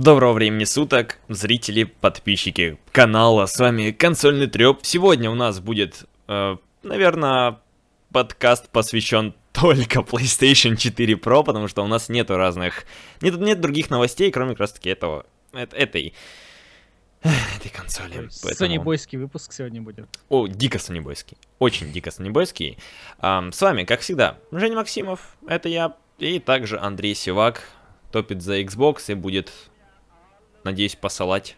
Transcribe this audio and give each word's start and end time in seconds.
Доброго 0.00 0.32
времени 0.32 0.64
суток, 0.64 1.18
зрители, 1.28 1.84
подписчики 1.84 2.78
канала, 2.90 3.44
с 3.44 3.58
вами 3.58 3.90
Консольный 3.90 4.46
Треп. 4.46 4.78
Сегодня 4.80 5.30
у 5.30 5.34
нас 5.34 5.60
будет, 5.60 6.06
э, 6.26 6.56
наверное, 6.82 7.58
подкаст 8.10 8.70
посвящен 8.70 9.34
только 9.52 10.00
PlayStation 10.00 10.76
4 10.76 11.14
Pro, 11.16 11.44
потому 11.44 11.68
что 11.68 11.84
у 11.84 11.86
нас 11.86 12.08
нету 12.08 12.38
разных, 12.38 12.86
нет, 13.20 13.38
нет 13.38 13.60
других 13.60 13.90
новостей, 13.90 14.30
кроме 14.30 14.52
как 14.52 14.60
раз 14.60 14.72
таки 14.72 14.88
этого, 14.88 15.26
этой, 15.52 16.14
этой 17.22 17.70
консоли. 17.70 18.30
Поэтому... 18.42 18.54
Сонибойский 18.54 19.18
выпуск 19.18 19.52
сегодня 19.52 19.82
будет. 19.82 20.08
О, 20.30 20.46
дико 20.46 20.78
сонибойский, 20.78 21.36
очень 21.58 21.92
дико 21.92 22.10
сонибойский. 22.10 22.78
Эм, 23.20 23.52
с 23.52 23.60
вами, 23.60 23.84
как 23.84 24.00
всегда, 24.00 24.38
Женя 24.50 24.76
Максимов, 24.76 25.36
это 25.46 25.68
я, 25.68 25.94
и 26.18 26.38
также 26.38 26.78
Андрей 26.78 27.14
Сивак, 27.14 27.64
топит 28.12 28.40
за 28.40 28.62
Xbox 28.62 29.02
и 29.08 29.14
будет 29.14 29.52
надеюсь, 30.64 30.96
посылать 30.96 31.56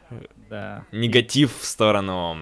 да. 0.49 0.85
негатив 0.93 1.57
в 1.59 1.65
сторону 1.65 2.37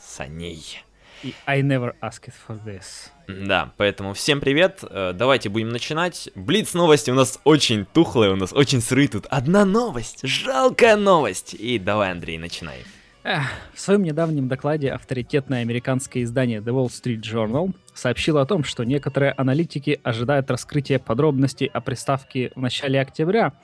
саней. 0.00 0.82
И 1.22 1.34
I 1.46 1.62
never 1.62 1.94
asked 2.02 2.32
for 2.46 2.58
this. 2.64 3.10
Да, 3.26 3.72
поэтому 3.76 4.12
всем 4.12 4.40
привет, 4.40 4.80
э, 4.82 5.12
давайте 5.14 5.48
будем 5.48 5.70
начинать. 5.70 6.28
Блиц 6.34 6.74
новости 6.74 7.10
у 7.10 7.14
нас 7.14 7.40
очень 7.44 7.86
тухлые, 7.86 8.32
у 8.32 8.36
нас 8.36 8.52
очень 8.52 8.80
сырые 8.80 9.08
тут. 9.08 9.26
Одна 9.26 9.64
новость, 9.64 10.20
жалкая 10.22 10.96
новость. 10.96 11.54
И 11.54 11.78
давай, 11.78 12.12
Андрей, 12.12 12.38
начинай. 12.38 12.84
В 13.74 13.80
своем 13.80 14.04
недавнем 14.04 14.46
докладе 14.46 14.92
авторитетное 14.92 15.62
американское 15.62 16.22
издание 16.22 16.60
The 16.60 16.66
Wall 16.66 16.86
Street 16.86 17.22
Journal 17.22 17.74
сообщило 17.92 18.40
о 18.40 18.46
том, 18.46 18.62
что 18.62 18.84
некоторые 18.84 19.32
аналитики 19.32 19.98
ожидают 20.04 20.48
раскрытия 20.48 21.00
подробностей 21.00 21.66
о 21.66 21.80
приставке 21.80 22.52
в 22.54 22.60
начале 22.60 23.00
октября. 23.00 23.54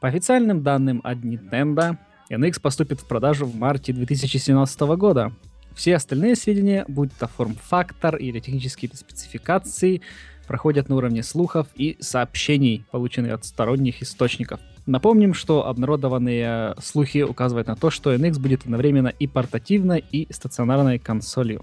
По 0.00 0.06
официальным 0.06 0.62
данным 0.62 1.00
от 1.02 1.18
Nintendo, 1.18 1.98
NX 2.30 2.60
поступит 2.60 3.00
в 3.00 3.08
продажу 3.08 3.44
в 3.44 3.56
марте 3.56 3.92
2017 3.92 4.80
года. 4.96 5.32
Все 5.74 5.96
остальные 5.96 6.36
сведения, 6.36 6.84
будь 6.86 7.12
то 7.18 7.26
форм-фактор 7.26 8.14
или 8.14 8.38
технические 8.38 8.92
спецификации, 8.94 10.00
проходят 10.46 10.88
на 10.88 10.94
уровне 10.94 11.24
слухов 11.24 11.66
и 11.74 11.96
сообщений, 11.98 12.84
полученных 12.92 13.32
от 13.32 13.44
сторонних 13.44 14.00
источников. 14.00 14.60
Напомним, 14.88 15.34
что 15.34 15.66
обнародованные 15.66 16.74
слухи 16.82 17.18
указывают 17.18 17.68
на 17.68 17.76
то, 17.76 17.90
что 17.90 18.14
NX 18.14 18.40
будет 18.40 18.62
одновременно 18.62 19.08
и 19.08 19.26
портативной, 19.26 20.02
и 20.10 20.32
стационарной 20.32 20.98
консолью. 20.98 21.62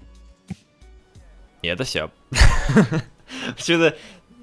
И 1.60 1.66
это 1.66 1.82
все. 1.82 2.12
Почему-то 3.56 3.96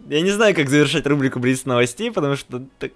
я 0.10 0.20
не 0.20 0.32
знаю, 0.32 0.54
как 0.54 0.70
завершать 0.70 1.08
рубрику 1.08 1.40
Блиц 1.40 1.64
новостей, 1.64 2.12
потому 2.12 2.36
что 2.36 2.62
так, 2.78 2.92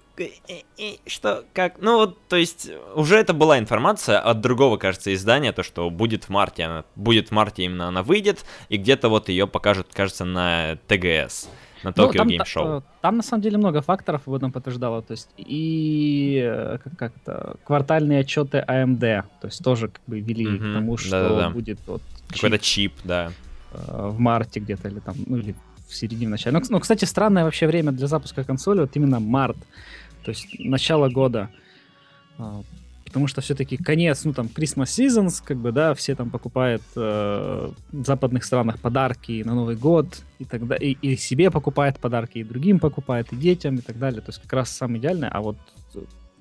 что 1.06 1.46
как, 1.54 1.80
ну 1.80 1.96
вот, 1.96 2.18
то 2.28 2.36
есть 2.36 2.70
уже 2.94 3.16
это 3.16 3.32
была 3.32 3.58
информация 3.58 4.18
от 4.18 4.42
другого, 4.42 4.76
кажется, 4.76 5.14
издания, 5.14 5.52
то 5.52 5.62
что 5.62 5.88
будет 5.88 6.24
в 6.24 6.28
марте, 6.28 6.64
она 6.64 6.84
будет 6.96 7.28
в 7.28 7.30
марте 7.30 7.64
именно 7.64 7.88
она 7.88 8.02
выйдет 8.02 8.44
и 8.68 8.76
где-то 8.76 9.08
вот 9.08 9.30
ее 9.30 9.46
покажут, 9.46 9.86
кажется, 9.94 10.26
на 10.26 10.76
ТГС 10.86 11.48
на 11.82 11.90
Tokyo 11.90 12.24
ну, 12.24 12.30
Game 12.30 12.44
Show. 12.44 12.78
Э, 12.78 12.82
там 13.00 13.16
на 13.16 13.22
самом 13.22 13.42
деле 13.42 13.58
много 13.58 13.82
факторов 13.82 14.22
об 14.26 14.34
этом 14.34 14.52
подтверждало. 14.52 15.02
То 15.02 15.12
есть 15.12 15.28
и 15.36 16.42
э, 16.44 16.78
как, 16.82 16.96
как 16.96 17.12
то 17.24 17.56
квартальные 17.64 18.20
отчеты 18.20 18.64
AMD, 18.66 19.00
то 19.40 19.46
есть 19.46 19.62
тоже 19.62 19.88
как 19.88 20.02
бы 20.06 20.20
вели 20.20 20.46
mm-hmm. 20.46 20.70
к 20.70 20.74
тому, 20.74 20.96
что 20.96 21.10
Да-да-да. 21.10 21.50
будет 21.50 21.78
вот 21.86 22.02
какой-то 22.28 22.58
чип, 22.58 22.92
да. 23.04 23.32
Э, 23.72 24.08
в 24.10 24.18
марте 24.18 24.60
где-то 24.60 24.88
или 24.88 25.00
там, 25.00 25.14
ну 25.26 25.36
или 25.36 25.54
в 25.88 25.94
середине, 25.94 26.26
в 26.26 26.30
начале. 26.30 26.58
Ну, 26.58 26.64
ну, 26.68 26.80
кстати, 26.80 27.04
странное 27.04 27.44
вообще 27.44 27.66
время 27.66 27.92
для 27.92 28.06
запуска 28.06 28.44
консоли, 28.44 28.80
вот 28.80 28.94
именно 28.96 29.20
март, 29.20 29.56
то 30.24 30.30
есть 30.30 30.46
начало 30.58 31.08
года. 31.08 31.50
Потому 33.08 33.26
что 33.26 33.40
все-таки 33.40 33.76
конец, 33.76 34.24
ну 34.24 34.32
там 34.32 34.46
Christmas 34.46 34.84
Seasons, 34.84 35.42
как 35.44 35.56
бы, 35.56 35.72
да, 35.72 35.94
все 35.94 36.14
там 36.14 36.30
покупают 36.30 36.82
э, 36.94 37.70
в 37.92 38.04
западных 38.04 38.44
странах 38.44 38.78
подарки 38.78 39.42
на 39.44 39.54
Новый 39.54 39.76
год 39.76 40.22
и 40.38 40.44
тогда 40.44 40.76
и, 40.76 40.92
и 40.92 41.16
себе 41.16 41.50
покупают 41.50 41.98
подарки, 41.98 42.38
и 42.38 42.44
другим 42.44 42.78
покупают, 42.78 43.32
и 43.32 43.36
детям 43.36 43.76
и 43.76 43.80
так 43.80 43.98
далее. 43.98 44.20
То 44.20 44.30
есть 44.30 44.40
как 44.42 44.52
раз 44.52 44.70
самое 44.70 45.00
идеальное, 45.00 45.30
а 45.30 45.40
вот 45.40 45.56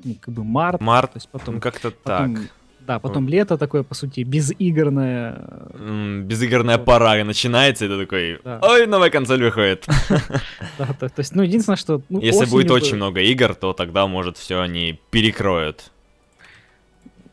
ну, 0.04 0.16
как 0.20 0.34
бы 0.34 0.44
март, 0.44 0.82
март, 0.82 1.14
то 1.14 1.18
есть 1.18 1.30
потом 1.30 1.60
как-то 1.60 1.92
потом, 1.92 2.36
так. 2.36 2.52
Да, 2.88 3.00
потом 3.00 3.28
mm. 3.28 3.32
лето 3.32 3.58
такое, 3.58 3.84
по 3.84 3.94
сути, 3.96 4.22
безигорное. 4.22 5.44
Mm, 5.74 6.22
безигорная 6.22 6.78
вот. 6.78 6.86
пора 6.86 7.22
начинается, 7.26 7.84
и 7.86 7.90
ты 7.90 7.98
такой, 8.00 8.40
да. 8.46 8.60
ой, 8.62 8.88
новая 8.88 9.10
консоль 9.10 9.44
выходит. 9.44 9.86
Да, 10.78 10.86
то 10.94 11.12
есть, 11.18 11.36
ну, 11.36 11.42
единственное, 11.42 11.76
что... 11.76 12.02
Ну, 12.10 12.22
Если 12.22 12.46
будет 12.46 12.72
очень 12.72 12.96
много 12.96 13.20
игр, 13.20 13.56
то 13.56 13.74
тогда, 13.74 14.08
может, 14.08 14.38
все 14.38 14.62
они 14.62 15.00
перекроют. 15.10 15.92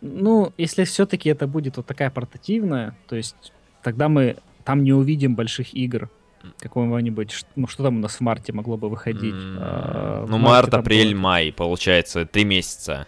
Ну, 0.07 0.53
если 0.59 0.85
все-таки 0.85 1.31
это 1.31 1.47
будет 1.47 1.79
вот 1.79 1.87
такая 1.87 2.11
портативная, 2.11 2.95
то 3.09 3.17
есть 3.17 3.53
тогда 3.83 4.11
мы 4.11 4.37
там 4.63 4.85
не 4.85 4.93
увидим 4.93 5.35
больших 5.35 5.73
игр 5.73 6.11
какого-нибудь, 6.59 7.47
ну 7.57 7.67
что 7.67 7.85
там 7.85 7.97
у 7.97 8.01
нас 8.01 8.17
в 8.17 8.21
марте 8.21 8.53
могло 8.53 8.77
бы 8.77 8.91
выходить? 8.91 9.35
Mm, 9.35 9.57
а, 9.59 10.27
ну, 10.29 10.37
март, 10.37 10.75
апрель, 10.75 11.15
было... 11.15 11.23
май, 11.23 11.53
получается, 11.53 12.27
три 12.27 12.45
месяца. 12.45 13.07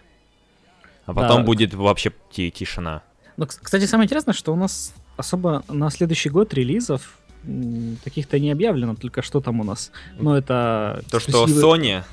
А 1.05 1.13
потом 1.13 1.41
да. 1.41 1.43
будет 1.43 1.75
вообще 1.75 2.11
тишина. 2.31 3.03
Ну, 3.37 3.45
кстати, 3.45 3.85
самое 3.85 4.07
интересное, 4.07 4.33
что 4.33 4.51
у 4.51 4.55
нас 4.55 4.95
особо 5.17 5.63
на 5.67 5.91
следующий 5.91 6.29
год 6.29 6.51
релизов 6.55 7.19
таких-то 8.03 8.39
не 8.39 8.49
объявлено, 8.49 8.95
только 8.95 9.21
что 9.21 9.39
там 9.39 9.59
у 9.59 9.63
нас. 9.63 9.91
Ну, 10.17 10.33
это... 10.33 11.03
То, 11.11 11.19
что 11.19 11.45
Sony 11.45 12.03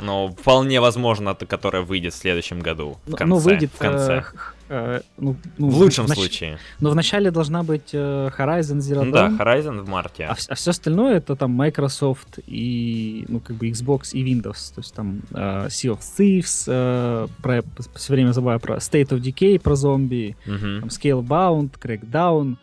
но 0.00 0.28
вполне 0.28 0.80
возможно, 0.80 1.34
которая 1.34 1.82
выйдет 1.82 2.14
в 2.14 2.16
следующем 2.16 2.60
году. 2.60 2.98
В 3.06 3.10
ну, 3.10 3.16
конце. 3.16 3.34
Ну, 3.34 3.38
выйдет 3.38 3.70
в 3.72 3.78
конце. 3.78 4.24
Э, 4.68 4.98
э, 4.98 5.00
ну, 5.16 5.36
ну, 5.58 5.68
в 5.68 5.76
лучшем 5.76 6.06
в 6.06 6.08
нач... 6.08 6.18
случае. 6.18 6.58
Но 6.80 6.90
вначале 6.90 7.30
должна 7.30 7.62
быть 7.62 7.90
э, 7.92 8.30
Horizon 8.38 8.78
Zero 8.78 9.04
Dawn. 9.04 9.12
Да, 9.12 9.28
Horizon 9.28 9.80
в 9.80 9.88
марте. 9.88 10.24
А, 10.24 10.36
а 10.48 10.54
все 10.54 10.70
остальное 10.70 11.16
это 11.16 11.36
там 11.36 11.50
Microsoft 11.52 12.38
и, 12.46 13.24
ну, 13.28 13.40
как 13.40 13.56
бы 13.56 13.68
Xbox 13.68 14.10
и 14.12 14.24
Windows. 14.24 14.74
То 14.74 14.80
есть 14.80 14.94
там 14.94 15.22
э, 15.32 15.66
Sea 15.68 15.96
of 15.96 16.00
Thieves, 16.18 16.64
э, 16.66 17.28
про, 17.42 17.62
все 17.94 18.12
время 18.12 18.32
забываю 18.32 18.60
про 18.60 18.76
State 18.76 19.08
of 19.08 19.20
Decay, 19.20 19.58
про 19.58 19.74
зомби, 19.74 20.36
uh-huh. 20.46 20.80
там 20.80 20.88
Scalebound, 20.88 21.70
Crackdown. 21.80 22.56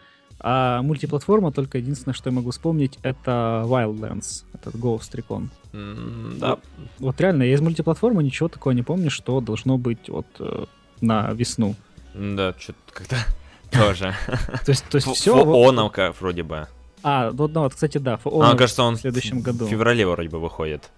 А 0.48 0.84
мультиплатформа, 0.84 1.52
только 1.52 1.80
единственное, 1.80 2.14
что 2.14 2.30
я 2.30 2.36
могу 2.36 2.52
вспомнить, 2.52 3.00
это 3.02 3.64
Wildlands, 3.66 4.44
этот 4.54 4.76
Ghost 4.76 5.12
Recon. 5.16 5.48
Mm, 5.74 6.38
да. 6.38 6.50
Вот, 6.50 6.60
вот 7.00 7.20
реально, 7.20 7.42
я 7.42 7.56
из 7.56 7.62
мультиплатформы 7.62 8.24
ничего 8.24 8.48
такого 8.48 8.74
не 8.74 8.84
помню, 8.84 9.10
что 9.10 9.42
должно 9.42 9.80
быть 9.80 10.08
вот 10.08 10.28
э, 10.38 10.66
на 11.02 11.32
весну. 11.32 11.74
Да, 12.14 12.54
что-то 12.60 12.78
когда 12.94 13.18
тоже. 13.72 14.14
То 14.64 14.70
есть, 14.70 14.86
то 14.86 14.98
есть 14.98 15.08
все... 15.08 15.34
Фооновка 15.34 16.14
вроде 16.20 16.44
бы. 16.44 16.68
А, 17.02 17.32
вот, 17.32 17.52
ну, 17.52 17.62
вот, 17.62 17.74
кстати, 17.74 17.98
да, 17.98 18.20
А, 18.24 18.56
кажется, 18.56 18.84
он 18.84 18.98
в 18.98 19.00
следующем 19.00 19.42
году. 19.42 19.66
В 19.66 19.70
феврале 19.70 20.06
вроде 20.06 20.30
бы 20.30 20.40
выходит. 20.40 20.92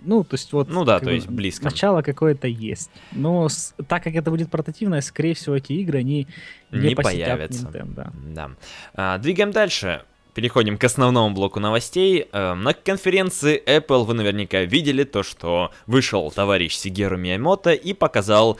Ну, 0.00 0.24
то 0.24 0.34
есть 0.34 0.52
вот... 0.52 0.68
Ну 0.68 0.84
да, 0.84 1.00
то 1.00 1.10
есть 1.10 1.28
близко. 1.28 1.64
Начало 1.64 2.02
какое-то 2.02 2.46
есть. 2.46 2.90
Но 3.12 3.48
с, 3.48 3.74
так 3.88 4.04
как 4.04 4.14
это 4.14 4.30
будет 4.30 4.50
портативное, 4.50 5.00
скорее 5.00 5.34
всего, 5.34 5.56
эти 5.56 5.72
игры, 5.72 6.00
они 6.00 6.28
не, 6.70 6.88
не 6.88 6.94
появятся. 6.94 7.66
Nintendo. 7.66 8.12
Да. 8.34 8.50
А, 8.94 9.18
двигаем 9.18 9.50
дальше. 9.50 10.02
Переходим 10.34 10.76
к 10.76 10.84
основному 10.84 11.34
блоку 11.34 11.60
новостей. 11.60 12.28
Э, 12.30 12.52
на 12.52 12.74
конференции 12.74 13.62
Apple 13.66 14.04
вы 14.04 14.12
наверняка 14.12 14.60
видели 14.62 15.04
то, 15.04 15.22
что 15.22 15.72
вышел 15.86 16.30
товарищ 16.30 16.74
Сигеру 16.76 17.16
Миямото 17.16 17.72
и 17.72 17.94
показал 17.94 18.58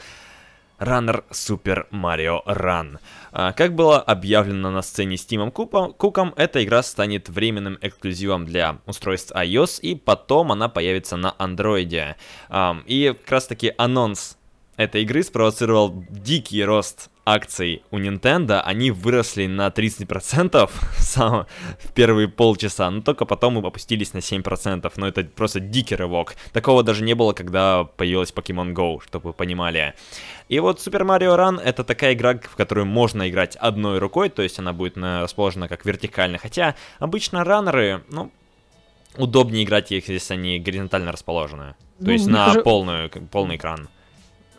Runner 0.79 1.23
Super 1.31 1.85
Mario 1.91 2.43
Run. 2.45 2.97
А, 3.39 3.53
как 3.53 3.75
было 3.75 3.99
объявлено 4.01 4.71
на 4.71 4.81
сцене 4.81 5.15
с 5.15 5.23
Тимом 5.23 5.51
Куком, 5.51 6.33
эта 6.37 6.63
игра 6.63 6.81
станет 6.81 7.29
временным 7.29 7.77
эксклюзивом 7.81 8.47
для 8.47 8.79
устройств 8.87 9.31
iOS, 9.31 9.79
и 9.81 9.93
потом 9.93 10.51
она 10.51 10.69
появится 10.69 11.17
на 11.17 11.35
Android. 11.37 12.15
И 12.87 13.15
как 13.21 13.31
раз 13.31 13.45
таки 13.45 13.75
анонс 13.77 14.39
этой 14.75 15.03
игры 15.03 15.21
спровоцировал 15.21 16.03
дикий 16.09 16.63
рост 16.63 17.11
акций 17.27 17.83
у 17.91 17.99
Nintendo, 17.99 18.61
они 18.61 18.89
выросли 18.89 19.47
на 19.47 19.67
30% 19.67 20.69
сам, 20.97 21.45
в 21.77 21.91
первые 21.91 22.29
полчаса, 22.29 22.89
но 22.89 23.01
только 23.01 23.25
потом 23.25 23.55
мы 23.55 23.67
опустились 23.67 24.13
на 24.13 24.19
7%, 24.19 24.91
но 24.95 25.07
это 25.07 25.25
просто 25.25 25.59
дикий 25.59 25.95
рывок. 25.95 26.35
Такого 26.53 26.83
даже 26.83 27.03
не 27.03 27.15
было, 27.15 27.33
когда 27.33 27.83
появилась 27.83 28.31
Pokemon 28.31 28.73
Go, 28.73 29.03
чтобы 29.03 29.27
вы 29.27 29.33
понимали. 29.33 29.93
И 30.47 30.59
вот 30.59 30.79
Super 30.79 31.05
Mario 31.05 31.35
Run 31.37 31.61
это 31.61 31.83
такая 31.83 32.13
игра, 32.13 32.39
в 32.41 32.55
которую 32.55 32.85
можно 32.85 33.29
играть 33.29 33.57
одной 33.57 33.99
рукой, 33.99 34.29
то 34.29 34.41
есть 34.41 34.57
она 34.59 34.71
будет 34.71 34.97
расположена 34.97 35.67
как 35.67 35.85
вертикально, 35.85 36.37
хотя 36.37 36.75
обычно 36.99 37.43
раннеры, 37.43 38.05
ну, 38.09 38.31
удобнее 39.17 39.65
играть 39.65 39.91
их, 39.91 40.07
если 40.07 40.35
они 40.35 40.59
горизонтально 40.59 41.11
расположены. 41.11 41.75
То 41.99 42.05
ну, 42.05 42.11
есть 42.11 42.27
на 42.27 42.53
же... 42.53 42.61
полную, 42.61 43.09
полный 43.31 43.57
экран. 43.57 43.89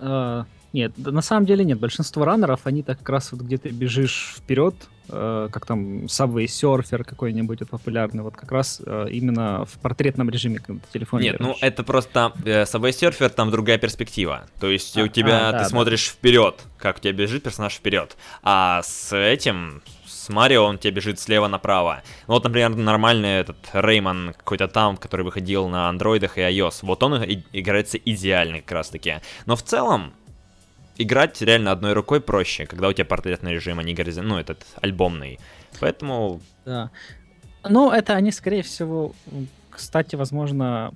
Uh 0.00 0.44
Нет, 0.72 0.92
на 0.98 1.22
самом 1.22 1.46
деле 1.46 1.64
нет. 1.64 1.78
Большинство 1.78 2.24
раннеров, 2.24 2.60
они 2.64 2.82
так 2.82 2.98
как 2.98 3.08
раз 3.08 3.32
вот 3.32 3.40
где 3.40 3.56
ты 3.56 3.70
бежишь 3.70 4.34
вперед, 4.36 4.74
э, 5.08 5.48
как 5.50 5.64
там 5.64 6.04
Subway 6.04 6.44
Surfer 6.44 7.04
какой-нибудь 7.04 7.60
вот 7.60 7.70
популярный, 7.70 8.22
вот 8.22 8.36
как 8.36 8.52
раз 8.52 8.82
э, 8.84 9.06
именно 9.10 9.64
в 9.64 9.78
портретном 9.78 10.28
режиме, 10.28 10.58
когда 10.58 10.80
телефон 10.92 11.20
Нет, 11.20 11.38
держишь. 11.38 11.46
ну 11.46 11.66
это 11.66 11.82
просто 11.84 12.32
э, 12.44 12.64
Subway 12.64 12.90
Surfer, 12.90 13.30
там 13.30 13.50
другая 13.50 13.78
перспектива. 13.78 14.46
То 14.60 14.68
есть 14.68 14.96
а, 14.98 15.02
у 15.02 15.08
тебя, 15.08 15.48
а, 15.48 15.52
да, 15.52 15.58
ты 15.58 15.64
да. 15.64 15.70
смотришь 15.70 16.08
вперед, 16.08 16.60
как 16.76 16.98
у 16.98 17.00
тебя 17.00 17.14
бежит 17.14 17.42
персонаж 17.42 17.72
вперед. 17.72 18.16
А 18.42 18.82
с 18.82 19.16
этим, 19.16 19.82
с 20.06 20.28
Марио 20.28 20.64
он 20.64 20.76
тебе 20.76 20.92
бежит 20.92 21.18
слева 21.18 21.48
направо. 21.48 22.02
Ну, 22.26 22.34
вот, 22.34 22.44
например, 22.44 22.76
нормальный 22.76 23.40
этот 23.40 23.56
Реймон 23.72 24.34
какой-то 24.36 24.68
там, 24.68 24.98
который 24.98 25.22
выходил 25.22 25.68
на 25.68 25.88
андроидах 25.88 26.36
и 26.36 26.42
iOS. 26.42 26.80
Вот 26.82 27.02
он 27.02 27.24
играется 27.52 27.96
идеально 27.96 28.60
как 28.60 28.72
раз 28.72 28.90
таки. 28.90 29.14
Но 29.46 29.56
в 29.56 29.62
целом, 29.62 30.12
играть 30.98 31.40
реально 31.42 31.72
одной 31.72 31.92
рукой 31.92 32.20
проще, 32.20 32.66
когда 32.66 32.88
у 32.88 32.92
тебя 32.92 33.04
портретный 33.04 33.54
режим, 33.54 33.78
а 33.78 33.82
не 33.82 33.94
горизонтальный, 33.94 34.34
ну, 34.34 34.40
этот 34.40 34.66
альбомный. 34.82 35.38
Поэтому... 35.80 36.40
Да. 36.64 36.90
Ну, 37.68 37.90
это 37.90 38.14
они, 38.14 38.32
скорее 38.32 38.62
всего, 38.62 39.12
кстати, 39.70 40.16
возможно, 40.16 40.92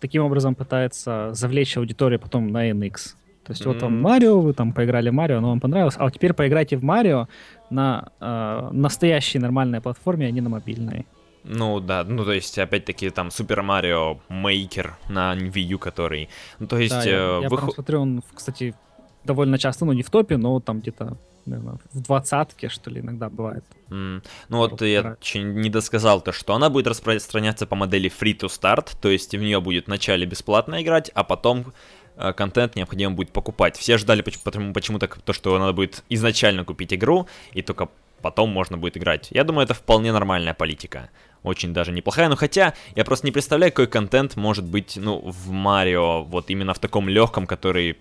таким 0.00 0.24
образом 0.24 0.54
пытаются 0.54 1.30
завлечь 1.32 1.76
аудиторию 1.76 2.18
потом 2.18 2.48
на 2.48 2.70
NX. 2.70 3.14
То 3.44 3.50
есть 3.50 3.62
mm-hmm. 3.62 3.66
вот 3.66 3.78
там 3.78 4.00
Марио, 4.00 4.40
вы 4.40 4.52
там 4.52 4.72
поиграли 4.72 5.10
в 5.10 5.14
Марио, 5.14 5.38
оно 5.38 5.48
вам 5.48 5.60
понравилось, 5.60 5.96
а 5.98 6.04
вот 6.04 6.14
теперь 6.14 6.32
поиграйте 6.32 6.76
в 6.76 6.84
Марио 6.84 7.28
на 7.70 8.08
э, 8.20 8.68
настоящей 8.72 9.40
нормальной 9.40 9.80
платформе, 9.80 10.26
а 10.26 10.30
не 10.30 10.40
на 10.40 10.48
мобильной. 10.48 11.06
Ну 11.44 11.80
да, 11.80 12.04
ну 12.04 12.24
то 12.24 12.32
есть 12.32 12.56
опять-таки 12.58 13.10
там 13.10 13.32
Супер 13.32 13.62
Марио 13.62 14.20
Мейкер 14.28 14.96
на 15.08 15.34
Wii 15.34 15.62
U, 15.62 15.78
который, 15.78 16.28
ну 16.60 16.68
то 16.68 16.78
есть... 16.78 16.94
Да, 16.94 17.02
я, 17.02 17.16
э, 17.16 17.40
я 17.42 17.48
вы... 17.48 17.72
смотрю, 17.72 18.00
он, 18.00 18.22
кстати, 18.32 18.74
довольно 19.24 19.58
часто, 19.58 19.84
ну 19.84 19.92
не 19.92 20.02
в 20.02 20.10
топе, 20.10 20.36
но 20.36 20.60
там 20.60 20.80
где-то 20.80 21.16
наверное, 21.46 21.78
в 21.92 22.00
двадцатке, 22.00 22.68
что 22.68 22.90
ли, 22.90 23.00
иногда 23.00 23.28
бывает. 23.28 23.64
Mm. 23.90 24.22
Ну 24.48 24.58
вот 24.58 24.80
я 24.82 25.16
очень 25.20 25.54
не 25.54 25.70
досказал 25.70 26.20
то, 26.20 26.32
что 26.32 26.54
она 26.54 26.70
будет 26.70 26.86
распространяться 26.86 27.66
по 27.66 27.76
модели 27.76 28.10
free 28.10 28.38
to 28.38 28.48
start, 28.48 28.90
то 29.00 29.08
есть 29.08 29.32
в 29.32 29.38
нее 29.38 29.60
будет 29.60 29.86
вначале 29.86 30.26
бесплатно 30.26 30.82
играть, 30.82 31.10
а 31.14 31.24
потом 31.24 31.72
э, 32.16 32.32
контент 32.32 32.76
необходимо 32.76 33.14
будет 33.14 33.32
покупать. 33.32 33.76
Все 33.76 33.98
ждали 33.98 34.22
почему- 34.22 34.72
почему-то 34.72 35.08
то, 35.08 35.32
что 35.32 35.58
надо 35.58 35.72
будет 35.72 36.04
изначально 36.08 36.64
купить 36.64 36.94
игру, 36.94 37.26
и 37.52 37.62
только 37.62 37.88
потом 38.20 38.50
можно 38.50 38.78
будет 38.78 38.96
играть. 38.96 39.28
Я 39.30 39.44
думаю, 39.44 39.64
это 39.64 39.74
вполне 39.74 40.12
нормальная 40.12 40.54
политика. 40.54 41.10
Очень 41.42 41.74
даже 41.74 41.90
неплохая, 41.90 42.28
но 42.28 42.36
хотя 42.36 42.72
я 42.94 43.04
просто 43.04 43.26
не 43.26 43.32
представляю, 43.32 43.72
какой 43.72 43.88
контент 43.88 44.36
может 44.36 44.64
быть, 44.64 44.96
ну, 44.96 45.18
в 45.24 45.50
Марио, 45.50 46.22
вот 46.22 46.50
именно 46.50 46.72
в 46.72 46.78
таком 46.78 47.08
легком, 47.08 47.48
который 47.48 47.98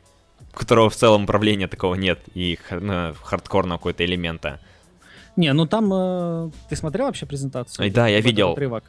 которого 0.53 0.89
в 0.89 0.95
целом 0.95 1.23
управления 1.23 1.67
такого 1.67 1.95
нет, 1.95 2.19
и 2.33 2.59
ну, 2.69 3.13
хардкорного 3.21 3.77
какого-то 3.77 4.05
элемента. 4.05 4.59
Не, 5.35 5.53
ну 5.53 5.65
там 5.65 5.89
э, 5.93 6.49
ты 6.69 6.75
смотрел 6.75 7.05
вообще 7.05 7.25
презентацию? 7.25 7.91
Да, 7.91 8.07
я 8.07 8.19
видел. 8.19 8.51
Отрывок? 8.51 8.83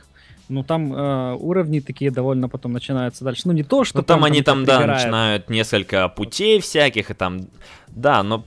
Ну 0.48 0.64
там 0.64 0.92
э, 0.92 1.34
уровни 1.34 1.80
такие 1.80 2.10
довольно 2.10 2.48
потом 2.48 2.72
начинаются 2.72 3.24
дальше. 3.24 3.42
Ну 3.44 3.52
не 3.52 3.62
то, 3.62 3.84
что. 3.84 3.98
Ну 3.98 4.02
там, 4.02 4.20
там 4.20 4.24
они 4.24 4.42
там, 4.42 4.64
да, 4.64 4.84
начинают 4.86 5.48
несколько 5.48 6.08
путей 6.08 6.60
всяких, 6.60 7.10
и 7.10 7.14
там. 7.14 7.46
Да, 7.88 8.22
но 8.22 8.44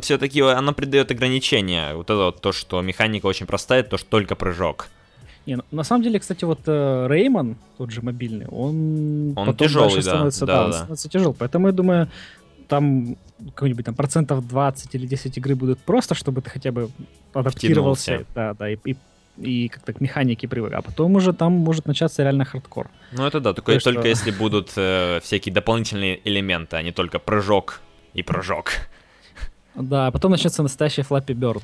все-таки 0.00 0.40
оно 0.40 0.72
придает 0.72 1.10
ограничения. 1.10 1.94
Вот 1.94 2.06
это 2.06 2.16
вот 2.16 2.40
то, 2.40 2.52
что 2.52 2.80
механика 2.82 3.26
очень 3.26 3.46
простая, 3.46 3.82
то, 3.82 3.96
что 3.96 4.08
только 4.08 4.36
прыжок. 4.36 4.88
Не, 5.46 5.58
на 5.70 5.82
самом 5.82 6.02
деле, 6.02 6.18
кстати, 6.18 6.44
вот 6.44 6.60
э, 6.66 7.06
Реймон, 7.08 7.56
тот 7.78 7.90
же 7.90 8.02
мобильный, 8.02 8.46
он, 8.46 9.32
он 9.36 9.56
тяжелый, 9.56 9.96
да, 9.96 10.02
становится, 10.02 10.46
да, 10.46 10.56
да, 10.56 10.66
да. 10.66 10.72
становится 10.72 11.08
тяжелый. 11.08 11.34
Поэтому 11.38 11.68
я 11.68 11.72
думаю, 11.72 12.08
там 12.68 13.16
какой-нибудь 13.54 13.84
там 13.84 13.94
процентов 13.94 14.46
20 14.46 14.94
или 14.94 15.06
10 15.06 15.38
игры 15.38 15.54
будут 15.54 15.78
просто, 15.78 16.14
чтобы 16.14 16.42
ты 16.42 16.50
хотя 16.50 16.70
бы 16.70 16.90
адаптировался. 17.32 18.02
Втянулся. 18.02 18.26
Да, 18.34 18.54
да, 18.54 18.70
и, 18.70 18.76
и, 18.84 18.96
и 19.38 19.68
как-то 19.68 19.92
к 19.92 20.00
механике 20.00 20.48
привык. 20.48 20.72
А 20.74 20.82
потом 20.82 21.14
уже 21.16 21.32
там 21.32 21.52
может 21.52 21.86
начаться 21.86 22.22
реально 22.22 22.44
хардкор. 22.44 22.90
Ну 23.12 23.26
это 23.26 23.40
да, 23.40 23.54
только, 23.54 23.78
только 23.80 24.00
что... 24.00 24.08
если 24.08 24.30
будут 24.30 24.72
э, 24.76 25.20
всякие 25.22 25.54
дополнительные 25.54 26.20
элементы, 26.28 26.76
а 26.76 26.82
не 26.82 26.92
только 26.92 27.18
прыжок 27.18 27.80
и 28.14 28.22
прыжок. 28.22 28.72
Да, 29.74 30.08
а 30.08 30.10
потом 30.10 30.32
начнется 30.32 30.62
настоящий 30.62 31.02
Flappy 31.02 31.34
Bird. 31.34 31.62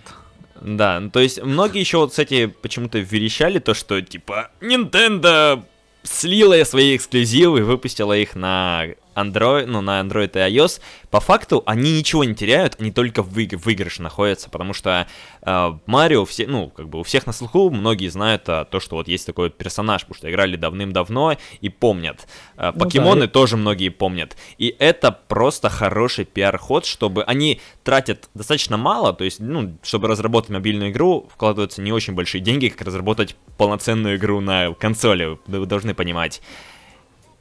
Да, 0.61 1.03
то 1.13 1.21
есть 1.21 1.43
многие 1.43 1.81
еще 1.81 1.99
вот, 1.99 2.11
кстати, 2.11 2.47
почему-то 2.47 2.99
верещали 2.99 3.59
то, 3.59 3.75
что 3.75 4.01
типа 4.01 4.51
Nintendo 4.61 5.63
слила 6.03 6.63
свои 6.65 6.97
эксклюзивы, 6.97 7.65
выпустила 7.65 8.17
их 8.17 8.35
на 8.35 8.87
Android, 9.15 9.67
ну, 9.67 9.81
на 9.81 10.01
Android 10.01 10.31
и 10.35 10.57
iOS, 10.57 10.81
по 11.11 11.21
факту 11.21 11.63
они 11.67 11.99
ничего 11.99 12.25
не 12.25 12.35
теряют, 12.35 12.77
они 12.79 12.91
только 12.91 13.23
в, 13.23 13.37
выигр- 13.37 13.57
в 13.57 13.67
выигрыше 13.75 14.03
находятся, 14.03 14.51
потому 14.51 14.73
что 14.73 15.07
э, 15.43 15.79
Марио, 15.87 16.25
все, 16.25 16.47
ну, 16.47 16.69
как 16.71 16.89
бы 16.89 17.01
у 17.01 17.03
всех 17.03 17.27
на 17.27 17.33
слуху, 17.33 17.71
многие 17.71 18.09
знают 18.09 18.49
а, 18.49 18.65
то, 18.65 18.81
что 18.81 18.97
вот 18.97 19.09
есть 19.09 19.27
такой 19.27 19.51
персонаж, 19.51 20.03
потому 20.03 20.17
что 20.17 20.31
играли 20.31 20.57
давным-давно 20.57 21.37
и 21.61 21.69
помнят. 21.69 22.27
Э, 22.57 22.73
ну, 22.75 22.81
покемоны 22.81 23.23
да. 23.23 23.29
тоже 23.29 23.57
многие 23.57 23.89
помнят. 23.89 24.37
И 24.59 24.75
это 24.79 25.13
просто 25.13 25.69
хороший 25.69 26.25
пиар-ход, 26.25 26.87
чтобы 26.87 27.25
они 27.25 27.61
тратят 27.83 28.29
достаточно 28.35 28.77
мало, 28.77 29.13
то 29.13 29.25
есть, 29.25 29.41
ну, 29.41 29.77
чтобы 29.83 30.09
разработать 30.09 30.51
мобильную 30.51 30.91
игру, 30.91 31.29
вкладываются 31.33 31.83
не 31.83 31.93
очень 31.93 32.15
большие 32.15 32.41
деньги, 32.41 32.69
как 32.69 32.87
разработать 32.87 33.37
полноценную 33.57 34.17
игру 34.17 34.41
на 34.41 34.73
консоли, 34.75 35.39
вы 35.47 35.67
должны 35.67 35.95
понимать. 35.95 36.41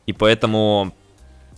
И 0.05 0.13
поэтому 0.13 0.93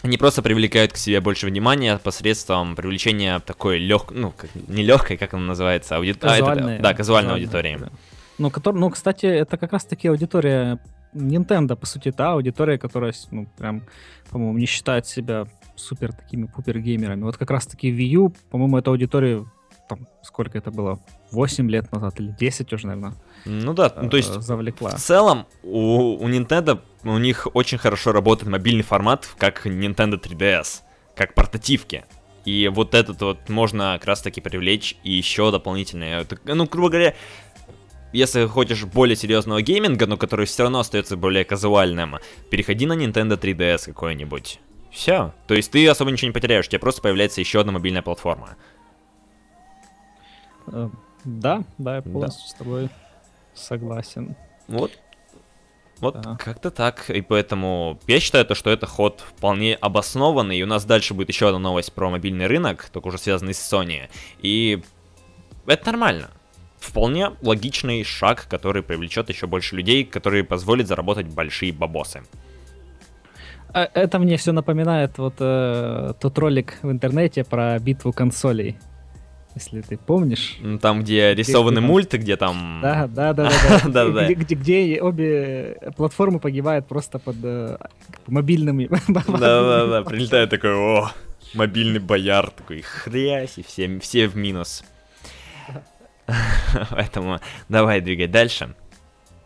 они 0.05 0.17
просто 0.17 0.41
привлекают 0.41 0.93
к 0.93 0.97
себе 0.97 1.19
больше 1.19 1.47
внимания 1.47 1.97
посредством 1.97 2.75
привлечения 2.75 3.39
такой 3.39 3.79
легкой, 3.79 4.17
ну, 4.17 4.31
как, 4.31 4.49
не 4.67 4.83
легкой, 4.83 5.17
как 5.17 5.33
она 5.33 5.43
называется, 5.43 5.97
аудитории. 5.97 6.43
А, 6.43 6.55
это, 6.55 6.81
да, 6.81 6.93
казуальной 6.93 7.33
аудитории. 7.33 7.77
Да. 7.79 7.89
Ну, 8.37 8.51
который, 8.51 8.77
ну, 8.77 8.89
кстати, 8.89 9.25
это 9.25 9.57
как 9.57 9.73
раз-таки 9.73 10.07
аудитория 10.07 10.79
Nintendo, 11.13 11.75
по 11.75 11.85
сути, 11.85 12.11
та 12.11 12.33
аудитория, 12.33 12.77
которая, 12.77 13.13
ну, 13.31 13.47
прям, 13.57 13.83
по-моему, 14.29 14.57
не 14.57 14.65
считает 14.65 15.07
себя 15.07 15.45
супер 15.75 16.13
такими 16.13 16.45
пупер 16.45 16.79
геймерами. 16.79 17.23
Вот 17.23 17.37
как 17.37 17.49
раз-таки 17.49 17.91
Wii 17.91 18.07
U, 18.15 18.33
по-моему, 18.51 18.77
эта 18.77 18.91
аудитория, 18.91 19.45
там, 19.89 20.07
сколько 20.21 20.57
это 20.57 20.71
было, 20.71 20.99
8 21.31 21.69
лет 21.69 21.91
назад 21.91 22.19
или 22.19 22.35
10 22.37 22.73
уже, 22.73 22.87
наверное. 22.87 23.13
Ну 23.45 23.73
да, 23.73 23.91
ну, 24.01 24.09
то 24.09 24.17
есть 24.17 24.41
завлекла. 24.41 24.91
в 24.91 24.99
целом 24.99 25.45
у, 25.63 26.15
у 26.15 26.29
Nintendo, 26.29 26.79
у 27.13 27.17
них 27.17 27.47
очень 27.53 27.77
хорошо 27.77 28.11
работает 28.11 28.51
мобильный 28.51 28.83
формат, 28.83 29.27
как 29.37 29.65
Nintendo 29.65 30.21
3DS, 30.21 30.81
как 31.15 31.33
портативки. 31.33 32.05
И 32.45 32.67
вот 32.67 32.93
этот 32.93 33.21
вот 33.21 33.49
можно 33.49 33.95
как 33.99 34.05
раз 34.05 34.21
таки 34.21 34.41
привлечь 34.41 34.95
и 35.03 35.11
еще 35.11 35.51
дополнительные. 35.51 36.25
Ну, 36.43 36.65
грубо 36.65 36.89
говоря, 36.89 37.15
если 38.13 38.45
хочешь 38.45 38.83
более 38.85 39.15
серьезного 39.15 39.61
гейминга, 39.61 40.05
но 40.05 40.17
который 40.17 40.45
все 40.45 40.63
равно 40.63 40.79
остается 40.79 41.17
более 41.17 41.43
казуальным, 41.43 42.17
переходи 42.51 42.85
на 42.85 42.93
Nintendo 42.93 43.39
3DS 43.39 43.85
какой-нибудь. 43.85 44.59
Все. 44.91 45.33
То 45.47 45.55
есть 45.55 45.71
ты 45.71 45.87
особо 45.87 46.11
ничего 46.11 46.27
не 46.27 46.33
потеряешь, 46.33 46.67
у 46.67 46.69
тебя 46.69 46.79
просто 46.79 47.01
появляется 47.01 47.41
еще 47.41 47.62
одна 47.62 47.71
мобильная 47.71 48.01
платформа. 48.01 48.55
Э, 50.67 50.89
да, 51.24 51.63
да, 51.77 51.95
я 51.97 52.01
полностью 52.01 52.43
да. 52.43 52.50
с 52.50 52.53
тобой 52.53 52.89
Согласен. 53.55 54.35
Вот. 54.67 54.91
Вот 55.99 56.21
да. 56.21 56.35
как-то 56.35 56.71
так. 56.71 57.09
И 57.09 57.21
поэтому 57.21 57.99
я 58.07 58.19
считаю, 58.19 58.45
то, 58.45 58.55
что 58.55 58.69
это 58.69 58.85
ход 58.85 59.23
вполне 59.25 59.75
обоснованный. 59.75 60.57
И 60.57 60.63
у 60.63 60.67
нас 60.67 60.85
дальше 60.85 61.13
будет 61.13 61.29
еще 61.29 61.47
одна 61.47 61.59
новость 61.59 61.93
про 61.93 62.09
мобильный 62.09 62.47
рынок, 62.47 62.89
только 62.91 63.07
уже 63.07 63.17
связанный 63.17 63.53
с 63.53 63.73
Sony. 63.73 64.09
И 64.41 64.81
это 65.65 65.85
нормально. 65.91 66.29
Вполне 66.79 67.31
логичный 67.41 68.03
шаг, 68.03 68.47
который 68.49 68.83
привлечет 68.83 69.29
еще 69.29 69.47
больше 69.47 69.75
людей, 69.75 70.03
который 70.03 70.43
позволит 70.43 70.87
заработать 70.87 71.27
большие 71.27 71.73
бабосы. 71.73 72.23
А, 73.69 73.89
это 73.93 74.19
мне 74.19 74.37
все 74.37 74.51
напоминает 74.51 75.17
вот 75.17 75.35
э, 75.39 76.13
тот 76.19 76.37
ролик 76.37 76.77
в 76.81 76.91
интернете 76.91 77.43
про 77.43 77.79
битву 77.79 78.13
консолей 78.13 78.77
если 79.55 79.81
ты 79.81 79.97
помнишь. 79.97 80.57
Там, 80.81 81.01
где, 81.01 81.33
где 81.33 81.43
рисованы 81.43 81.79
где, 81.79 81.88
мульты, 81.88 82.17
где 82.17 82.38
там... 82.38 82.79
Да, 82.81 83.07
да, 83.07 83.33
да, 83.33 83.50
да. 83.85 84.09
да. 84.09 84.27
Где, 84.33 84.55
где, 84.55 85.01
обе 85.01 85.77
платформы 85.95 86.39
погибают 86.39 86.88
просто 86.88 87.19
под 87.19 87.38
э, 87.43 87.77
мобильными. 88.27 88.89
Да, 89.07 89.24
да, 89.27 89.88
да, 89.88 90.03
прилетает 90.03 90.50
такой, 90.50 90.75
о, 90.75 91.09
мобильный 91.53 92.00
бояр, 92.00 92.51
такой 92.51 92.81
хрясь, 92.81 93.57
и 93.57 93.63
все, 93.63 94.00
все 94.00 94.27
в 94.27 94.35
минус. 94.35 94.83
Поэтому 96.91 97.39
давай 97.69 98.01
двигай 98.01 98.27
дальше. 98.27 98.75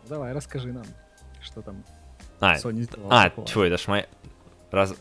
Давай, 0.08 0.32
расскажи 0.32 0.72
нам, 0.72 0.84
что 1.40 1.62
там 1.62 1.84
а, 2.40 2.56
Sony 2.56 2.88
А, 3.10 3.30
чего, 3.44 3.64
это 3.64 3.78
ж 3.78 3.86
моя... 3.86 4.06
Раз... 4.70 4.94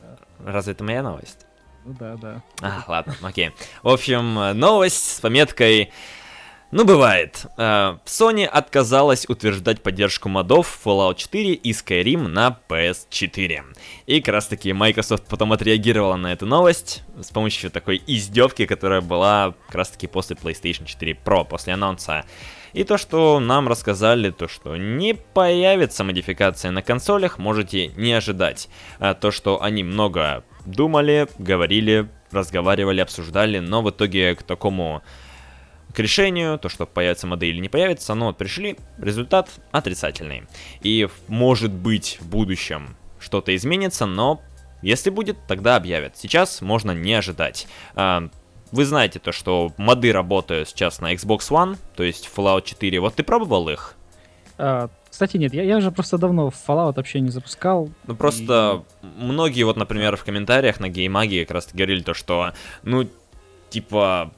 Разве 0.45 0.73
это 0.73 0.83
моя 0.83 1.01
новость? 1.01 1.45
Ну 1.85 1.95
да, 1.99 2.15
да. 2.17 2.43
А, 2.61 2.83
ладно, 2.87 3.15
окей. 3.21 3.51
В 3.83 3.89
общем, 3.89 4.57
новость 4.59 5.15
с 5.17 5.19
пометкой 5.19 5.91
Ну, 6.71 6.85
бывает. 6.85 7.47
Э, 7.57 7.97
Sony 8.05 8.45
отказалась 8.45 9.27
утверждать 9.27 9.81
поддержку 9.81 10.29
модов 10.29 10.79
Fallout 10.85 11.15
4 11.15 11.53
и 11.53 11.71
Skyrim 11.71 12.27
на 12.27 12.59
PS4. 12.69 13.63
И 14.05 14.21
как 14.21 14.33
раз 14.33 14.45
таки 14.47 14.71
Microsoft 14.71 15.25
потом 15.27 15.51
отреагировала 15.51 16.15
на 16.15 16.31
эту 16.31 16.45
новость 16.45 17.01
с 17.19 17.29
помощью 17.31 17.71
такой 17.71 17.99
издевки, 18.05 18.67
которая 18.67 19.01
была 19.01 19.55
как 19.65 19.75
раз 19.75 19.89
таки 19.89 20.05
после 20.05 20.35
PlayStation 20.35 20.85
4 20.85 21.17
Pro, 21.25 21.43
после 21.43 21.73
анонса. 21.73 22.25
И 22.73 22.83
то, 22.83 22.99
что 22.99 23.39
нам 23.39 23.67
рассказали, 23.67 24.29
то, 24.29 24.47
что 24.47 24.77
не 24.77 25.15
появится 25.15 26.03
модификация 26.03 26.69
на 26.69 26.83
консолях, 26.83 27.39
можете 27.39 27.87
не 27.87 28.13
ожидать. 28.13 28.69
А 28.99 29.15
то, 29.15 29.31
что 29.31 29.63
они 29.63 29.83
много 29.83 30.43
думали, 30.69 31.27
говорили, 31.37 32.09
разговаривали, 32.31 33.01
обсуждали, 33.01 33.59
но 33.59 33.81
в 33.81 33.89
итоге 33.89 34.35
к 34.35 34.43
такому 34.43 35.01
к 35.93 35.99
решению, 35.99 36.59
то, 36.59 36.69
что 36.69 36.85
появится 36.85 37.25
модель 37.25 37.49
или 37.49 37.61
не 37.61 37.69
появится, 37.69 38.13
но 38.13 38.31
пришли, 38.31 38.77
результат 38.99 39.49
отрицательный. 39.71 40.43
И 40.81 41.07
может 41.27 41.71
быть 41.71 42.17
в 42.21 42.29
будущем 42.29 42.95
что-то 43.19 43.55
изменится, 43.55 44.05
но 44.05 44.41
если 44.81 45.09
будет, 45.09 45.37
тогда 45.47 45.75
объявят. 45.75 46.15
Сейчас 46.15 46.61
можно 46.61 46.91
не 46.91 47.13
ожидать. 47.13 47.67
А, 47.95 48.29
вы 48.71 48.85
знаете 48.85 49.19
то, 49.19 49.31
что 49.31 49.73
моды 49.77 50.13
работают 50.13 50.69
сейчас 50.69 51.01
на 51.01 51.13
Xbox 51.13 51.49
One, 51.49 51.77
то 51.95 52.03
есть 52.03 52.29
Fallout 52.33 52.63
4. 52.65 52.99
Вот 52.99 53.15
ты 53.15 53.23
пробовал 53.23 53.67
их? 53.69 53.95
А, 54.59 54.89
кстати, 55.09 55.37
нет, 55.37 55.53
я, 55.53 55.63
я 55.63 55.77
уже 55.77 55.89
просто 55.89 56.17
давно 56.17 56.49
Fallout 56.49 56.97
вообще 56.97 57.21
не 57.21 57.29
запускал. 57.29 57.89
Ну 58.05 58.15
просто 58.15 58.83
и... 59.01 59.05
многие 59.23 59.63
вот, 59.63 59.77
например, 59.77 60.17
в 60.17 60.23
комментариях 60.25 60.81
на 60.81 60.89
геймаге 60.89 61.45
как 61.45 61.55
раз 61.55 61.69
говорили 61.73 62.01
то, 62.01 62.13
что, 62.13 62.51
ну, 62.83 63.07
типа, 63.69 64.33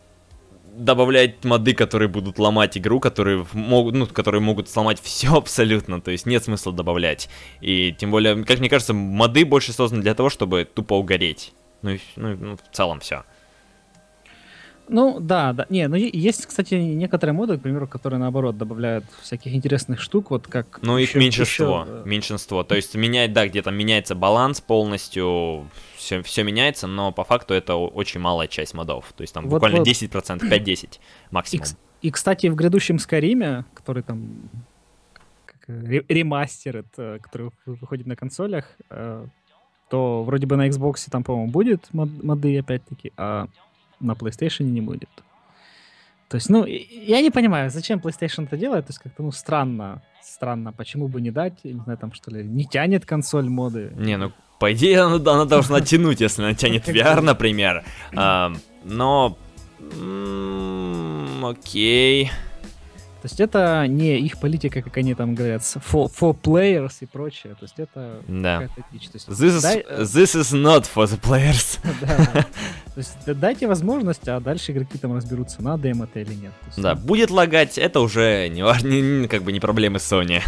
добавлять 0.75 1.43
моды, 1.43 1.73
которые 1.73 2.07
будут 2.07 2.37
ломать 2.37 2.77
игру, 2.77 2.99
которые 2.99 3.47
могут, 3.53 3.95
ну, 3.95 4.05
которые 4.05 4.41
могут 4.41 4.69
сломать 4.69 4.99
все 5.03 5.35
абсолютно, 5.35 5.99
то 6.01 6.11
есть 6.11 6.27
нет 6.27 6.43
смысла 6.43 6.71
добавлять. 6.71 7.27
И 7.59 7.95
тем 7.97 8.11
более, 8.11 8.43
как 8.43 8.59
мне 8.59 8.69
кажется, 8.69 8.93
моды 8.93 9.43
больше 9.43 9.73
созданы 9.73 10.03
для 10.03 10.13
того, 10.13 10.29
чтобы 10.29 10.65
тупо 10.71 10.93
угореть. 10.93 11.53
Ну, 11.81 11.97
ну, 12.15 12.37
ну 12.37 12.57
в 12.57 12.75
целом 12.75 12.99
все. 12.99 13.23
Ну, 14.87 15.19
да, 15.19 15.53
да. 15.53 15.65
Не, 15.69 15.87
ну 15.87 15.95
есть, 15.95 16.45
кстати, 16.45 16.75
некоторые 16.75 17.33
моды, 17.33 17.57
к 17.57 17.61
примеру, 17.61 17.87
которые 17.87 18.19
наоборот 18.19 18.57
добавляют 18.57 19.05
всяких 19.21 19.53
интересных 19.53 20.01
штук, 20.01 20.31
вот 20.31 20.47
как. 20.47 20.79
Ну, 20.81 20.97
их 20.97 21.15
меньшинство. 21.15 21.85
Еще... 21.87 22.09
Меньшинство. 22.09 22.63
То 22.63 22.75
есть 22.75 22.95
менять, 22.95 23.33
да, 23.33 23.47
где-то 23.47 23.71
меняется 23.71 24.15
баланс 24.15 24.59
полностью, 24.61 25.67
все, 25.95 26.21
все 26.23 26.43
меняется, 26.43 26.87
но 26.87 27.11
по 27.11 27.23
факту 27.23 27.53
это 27.53 27.75
очень 27.75 28.19
малая 28.19 28.47
часть 28.47 28.73
модов. 28.73 29.13
То 29.15 29.21
есть 29.21 29.33
там 29.33 29.45
вот, 29.45 29.55
буквально 29.55 29.79
вот. 29.79 29.87
10%, 29.87 30.41
5-10 30.41 30.99
максимум. 31.31 31.65
И, 32.01 32.07
и, 32.07 32.11
кстати, 32.11 32.47
в 32.47 32.55
грядущем 32.55 32.99
Скариме, 32.99 33.65
который 33.73 34.03
там 34.03 34.49
как, 35.45 35.63
ремастер, 35.67 36.77
это, 36.77 37.19
который 37.21 37.51
выходит 37.65 38.07
на 38.07 38.15
консолях, 38.15 38.65
э, 38.89 39.25
то 39.89 40.23
вроде 40.23 40.47
бы 40.47 40.55
на 40.55 40.67
Xbox 40.67 41.09
там, 41.11 41.23
по-моему, 41.23 41.51
будет 41.51 41.93
мод, 41.93 42.09
моды 42.23 42.57
опять-таки, 42.57 43.11
а 43.17 43.47
на 44.01 44.13
PlayStation 44.13 44.63
не 44.63 44.81
будет. 44.81 45.09
То 46.27 46.35
есть, 46.35 46.49
ну, 46.49 46.65
я 46.65 47.21
не 47.21 47.29
понимаю, 47.29 47.69
зачем 47.69 47.99
PlayStation 47.99 48.45
это 48.45 48.57
делает, 48.57 48.85
то 48.85 48.91
есть 48.91 48.99
как-то, 48.99 49.21
ну, 49.23 49.31
странно, 49.31 50.01
странно, 50.23 50.71
почему 50.71 51.07
бы 51.09 51.19
не 51.19 51.31
дать, 51.31 51.63
не 51.63 51.81
знаю, 51.83 51.97
там, 51.97 52.13
что 52.13 52.31
ли, 52.31 52.43
не 52.43 52.65
тянет 52.65 53.05
консоль 53.05 53.49
моды. 53.49 53.91
Не, 53.97 54.17
ну, 54.17 54.31
по 54.59 54.71
идее, 54.71 55.01
она, 55.01 55.15
она 55.15 55.45
должна 55.45 55.81
тянуть, 55.91 56.21
если 56.21 56.43
она 56.43 56.53
тянет 56.53 56.87
VR, 56.87 57.21
например, 57.21 57.83
но... 58.83 59.37
Окей... 61.43 62.31
То 63.21 63.27
есть 63.27 63.39
это 63.39 63.85
не 63.87 64.19
их 64.19 64.39
политика, 64.39 64.81
как 64.81 64.97
они 64.97 65.13
там 65.13 65.35
говорят, 65.35 65.61
for, 65.61 66.11
for 66.11 66.35
players 66.35 66.93
и 67.01 67.05
прочее. 67.05 67.53
То 67.53 67.65
есть 67.65 67.75
это 67.77 68.23
да. 68.27 68.61
какая-то 68.61 68.83
дичь. 68.91 69.09
То 69.09 69.15
есть, 69.17 69.29
this, 69.29 69.57
is, 69.57 69.61
дай... 69.61 69.85
this 69.99 70.35
is 70.35 70.51
not 70.53 70.87
for 70.91 71.05
the 71.05 71.21
players. 71.21 71.79
да. 72.01 72.45
То 72.93 72.97
есть 72.97 73.39
дайте 73.39 73.67
возможность, 73.67 74.27
а 74.27 74.39
дальше 74.39 74.71
игроки 74.71 74.97
там 74.97 75.15
разберутся, 75.15 75.61
надо 75.61 75.87
им 75.87 76.01
это 76.01 76.19
или 76.19 76.33
нет. 76.33 76.53
Есть, 76.65 76.81
да, 76.81 76.95
будет 76.95 77.29
лагать, 77.29 77.77
это 77.77 77.99
уже 77.99 78.47
не, 78.49 78.61
не, 78.83 79.27
как 79.27 79.43
бы 79.43 79.51
не 79.51 79.59
проблемы 79.59 79.97
Sony. 79.97 80.41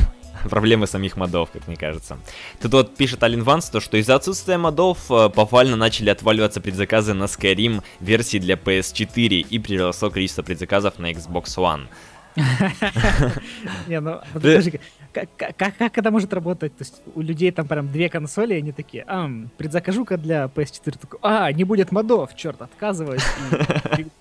проблемы 0.50 0.88
самих 0.88 1.18
модов, 1.18 1.50
как 1.52 1.68
мне 1.68 1.76
кажется. 1.76 2.18
Тут 2.62 2.74
вот 2.74 2.96
пишет 2.96 3.24
Алин 3.24 3.44
Ванс, 3.44 3.70
то, 3.70 3.80
что 3.80 3.98
из-за 3.98 4.16
отсутствия 4.16 4.58
модов 4.58 5.00
э, 5.10 5.30
повально 5.30 5.76
начали 5.76 6.10
отваливаться 6.10 6.62
предзаказы 6.62 7.14
на 7.14 7.26
Skyrim 7.26 7.84
версии 8.00 8.40
для 8.40 8.56
PS4 8.56 9.48
и 9.50 9.60
приросло 9.60 10.10
количество 10.10 10.44
предзаказов 10.44 11.00
на 11.00 11.12
Xbox 11.12 11.46
One. 11.58 11.88
Не, 13.88 14.00
ну, 14.00 14.22
подожди, 14.34 14.80
как 15.12 15.98
это 15.98 16.12
может 16.12 16.34
работать? 16.34 16.76
То 16.76 16.84
есть 16.84 17.02
у 17.16 17.22
людей 17.22 17.52
там 17.52 17.68
прям 17.68 17.92
две 17.92 18.10
консоли, 18.10 18.56
и 18.56 18.58
они 18.58 18.72
такие, 18.72 19.04
а, 19.08 19.30
предзакажу-ка 19.58 20.18
для 20.18 20.46
PS4, 20.46 21.00
такой, 21.00 21.20
а, 21.22 21.52
не 21.52 21.64
будет 21.64 21.92
модов, 21.92 22.36
черт, 22.36 22.62
отказываюсь. 22.62 23.26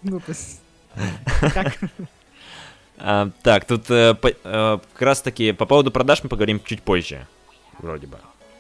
Ну, 0.03 0.21
то 0.21 0.31
есть, 0.31 0.61
как? 1.55 1.75
А, 3.05 3.31
так, 3.43 3.65
тут 3.65 3.91
э, 3.91 4.15
э, 4.23 4.79
как 4.93 5.03
раз 5.03 5.23
таки 5.23 5.51
по 5.51 5.67
поводу 5.67 5.91
продаж 5.91 6.23
мы 6.23 6.29
поговорим 6.29 6.61
чуть 6.65 6.83
позже, 6.83 7.27
вроде 7.79 8.07
бы. 8.07 8.17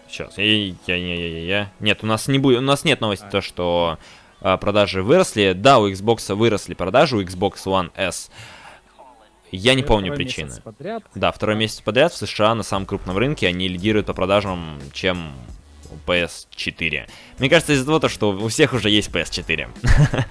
Сейчас, 0.08 0.36
я, 0.36 0.44
я, 0.44 0.96
я, 0.96 1.38
я. 1.44 1.72
Нет, 1.78 2.00
у 2.02 2.06
нас 2.06 2.26
не 2.26 2.40
будет, 2.40 2.58
у 2.58 2.62
нас 2.62 2.82
нет 2.82 3.00
новости 3.00 3.24
то, 3.30 3.40
что 3.40 3.98
э, 4.40 4.56
продажи 4.56 5.02
выросли. 5.02 5.52
Да, 5.54 5.78
у 5.78 5.88
Xbox 5.88 6.34
выросли 6.34 6.74
продажи, 6.74 7.16
у 7.16 7.22
Xbox 7.22 7.64
One 7.66 7.92
S. 7.94 8.30
Я 9.52 9.74
не 9.74 9.82
помню 9.82 10.14
причины. 10.14 10.50
Да, 11.14 11.30
второй 11.30 11.56
месяц 11.56 11.80
подряд 11.80 12.12
в 12.12 12.16
США 12.16 12.54
на 12.54 12.62
самом 12.62 12.86
крупном 12.86 13.18
рынке 13.18 13.46
они 13.46 13.68
лидируют 13.68 14.06
по 14.06 14.14
продажам, 14.14 14.80
чем 14.92 15.32
PS4. 16.06 17.08
Мне 17.38 17.48
кажется, 17.50 17.74
из-за 17.74 17.84
того, 17.84 18.08
что 18.08 18.32
у 18.32 18.48
всех 18.48 18.72
уже 18.72 18.90
есть 18.90 19.10
PS4. 19.10 19.68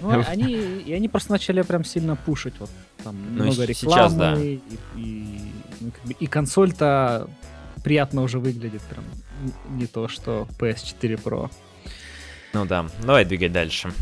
Ну, 0.00 0.24
они, 0.26 0.54
и 0.54 0.94
они 0.94 1.06
просто 1.06 1.32
начали 1.32 1.60
прям 1.60 1.84
сильно 1.84 2.16
пушить. 2.16 2.54
Вот 2.58 2.70
там 3.04 3.14
ну, 3.36 3.44
много 3.44 3.64
рекламы. 3.64 3.74
Сейчас, 3.74 4.14
да. 4.14 4.34
И, 4.40 4.58
и, 4.96 5.52
ну, 5.80 5.92
и 6.18 6.26
консоль-то 6.26 7.28
приятно 7.84 8.22
уже 8.22 8.38
выглядит. 8.38 8.80
Прям 8.82 9.04
не 9.78 9.86
то, 9.86 10.08
что 10.08 10.48
PS4 10.58 11.22
Pro. 11.22 11.50
Ну 12.54 12.64
да, 12.64 12.86
давай 13.02 13.26
двигать 13.26 13.52
дальше. 13.52 13.92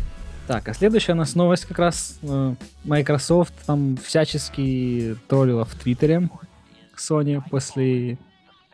Так, 0.47 0.69
а 0.69 0.75
следующая 0.75 1.13
у 1.13 1.17
нас 1.17 1.35
новость 1.35 1.65
как 1.65 1.79
раз. 1.79 2.19
Э, 2.23 2.55
Microsoft 2.85 3.55
там 3.65 3.97
всячески 3.97 5.17
троллила 5.27 5.65
в 5.65 5.75
Твиттере 5.75 6.29
Sony 6.97 7.43
после... 7.51 8.19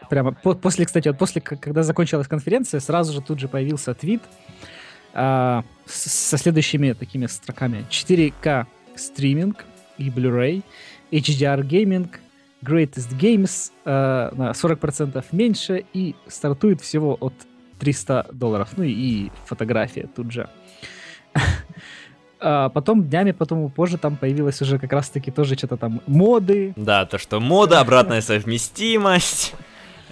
Прямо 0.09 0.33
по, 0.33 0.55
после, 0.55 0.85
кстати, 0.87 1.07
вот 1.07 1.19
после, 1.19 1.41
когда 1.41 1.85
закончилась 1.85 2.27
конференция, 2.27 2.81
сразу 2.81 3.13
же 3.13 3.21
тут 3.21 3.39
же 3.39 3.47
появился 3.47 3.95
твит 3.95 4.23
а, 5.13 5.63
со 5.87 6.37
следующими 6.37 6.95
такими 6.95 7.27
строками. 7.27 7.85
4К 7.89 8.67
стриминг 8.97 9.65
и 9.99 10.09
Blu-ray, 10.09 10.65
HDR 11.13 11.63
гейминг, 11.63 12.19
Greatest 12.63 13.17
Games 13.17 13.71
на 13.85 14.51
40% 14.51 15.25
меньше 15.33 15.85
и 15.93 16.17
стартует 16.27 16.81
всего 16.81 17.17
от 17.21 17.35
300 17.79 18.29
долларов. 18.33 18.71
Ну 18.77 18.85
и 18.85 19.31
фотография 19.47 20.09
тут 20.15 20.33
же. 20.33 20.49
А 22.43 22.71
потом 22.71 23.05
днями, 23.05 23.33
потом 23.33 23.71
позже 23.71 23.99
там 23.99 24.17
появилось 24.17 24.63
уже 24.63 24.79
как 24.79 24.93
раз-таки 24.95 25.31
тоже 25.31 25.57
что-то 25.57 25.77
там 25.77 26.01
моды. 26.07 26.73
Да, 26.75 27.05
то, 27.05 27.19
что 27.19 27.39
мода, 27.39 27.81
обратная 27.81 28.23
совместимость. 28.23 29.53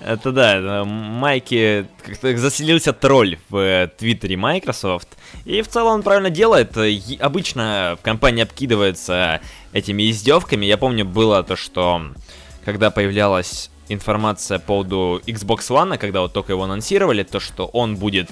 Это 0.04 0.30
да, 0.30 0.84
Майки 0.84 1.86
как-то 2.04 2.36
заселился 2.36 2.92
тролль 2.92 3.38
в 3.48 3.56
э, 3.56 3.88
Твиттере 3.96 4.36
Microsoft. 4.36 5.08
И 5.44 5.62
в 5.62 5.68
целом 5.68 5.94
он 5.94 6.02
правильно 6.02 6.30
делает. 6.30 6.76
Обычно 7.18 7.98
компания 8.02 8.42
обкидывается 8.42 9.40
этими 9.72 10.10
издевками. 10.10 10.66
Я 10.66 10.76
помню, 10.76 11.04
было 11.04 11.42
то, 11.42 11.56
что 11.56 12.12
когда 12.64 12.90
появлялась 12.90 13.70
информация 13.88 14.58
по 14.58 14.66
поводу 14.66 15.22
Xbox 15.26 15.70
One, 15.70 15.98
когда 15.98 16.20
вот 16.20 16.32
только 16.32 16.52
его 16.52 16.64
анонсировали, 16.64 17.22
то, 17.22 17.40
что 17.40 17.66
он 17.66 17.96
будет 17.96 18.28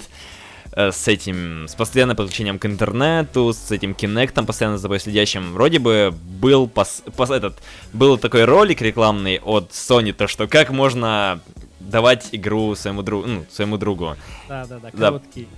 с 0.76 1.08
этим, 1.08 1.66
с 1.68 1.74
постоянным 1.74 2.16
подключением 2.16 2.58
к 2.58 2.66
интернету, 2.66 3.52
с 3.52 3.70
этим 3.70 3.92
Kinect, 3.92 4.44
постоянно 4.44 4.76
за 4.76 4.82
тобой 4.82 5.00
следящим, 5.00 5.52
вроде 5.52 5.78
бы 5.78 6.14
был 6.40 6.68
пос, 6.68 7.02
пос, 7.16 7.30
этот, 7.30 7.62
был 7.94 8.18
такой 8.18 8.44
ролик 8.44 8.82
рекламный 8.82 9.40
от 9.42 9.70
Sony, 9.70 10.12
то 10.12 10.26
что 10.26 10.46
как 10.46 10.70
можно 10.70 11.40
давать 11.80 12.28
игру 12.32 12.74
своему 12.74 13.02
другу, 13.02 13.26
ну, 13.26 13.44
своему 13.50 13.78
другу. 13.78 14.16
Да, 14.48 14.66
да, 14.66 14.78
да, 14.78 14.90
короткий. 14.90 15.48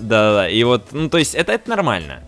Да, 0.00 0.30
да, 0.30 0.34
да, 0.34 0.48
и 0.48 0.64
вот, 0.64 0.92
ну, 0.92 1.08
то 1.10 1.18
есть 1.18 1.34
это, 1.34 1.52
это 1.52 1.68
нормально. 1.68 2.20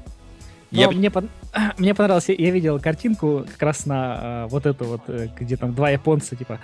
Но 0.70 0.80
я... 0.80 0.90
мне, 0.90 1.10
под... 1.10 1.26
мне 1.78 1.94
понравилось, 1.94 2.28
я 2.28 2.50
видел 2.50 2.78
картинку 2.80 3.46
как 3.50 3.62
раз 3.62 3.86
на 3.86 4.44
э, 4.44 4.46
вот 4.48 4.66
эту 4.66 4.84
вот, 4.84 5.02
э, 5.06 5.28
где 5.38 5.56
там 5.56 5.74
два 5.74 5.90
японца, 5.90 6.36
типа, 6.36 6.60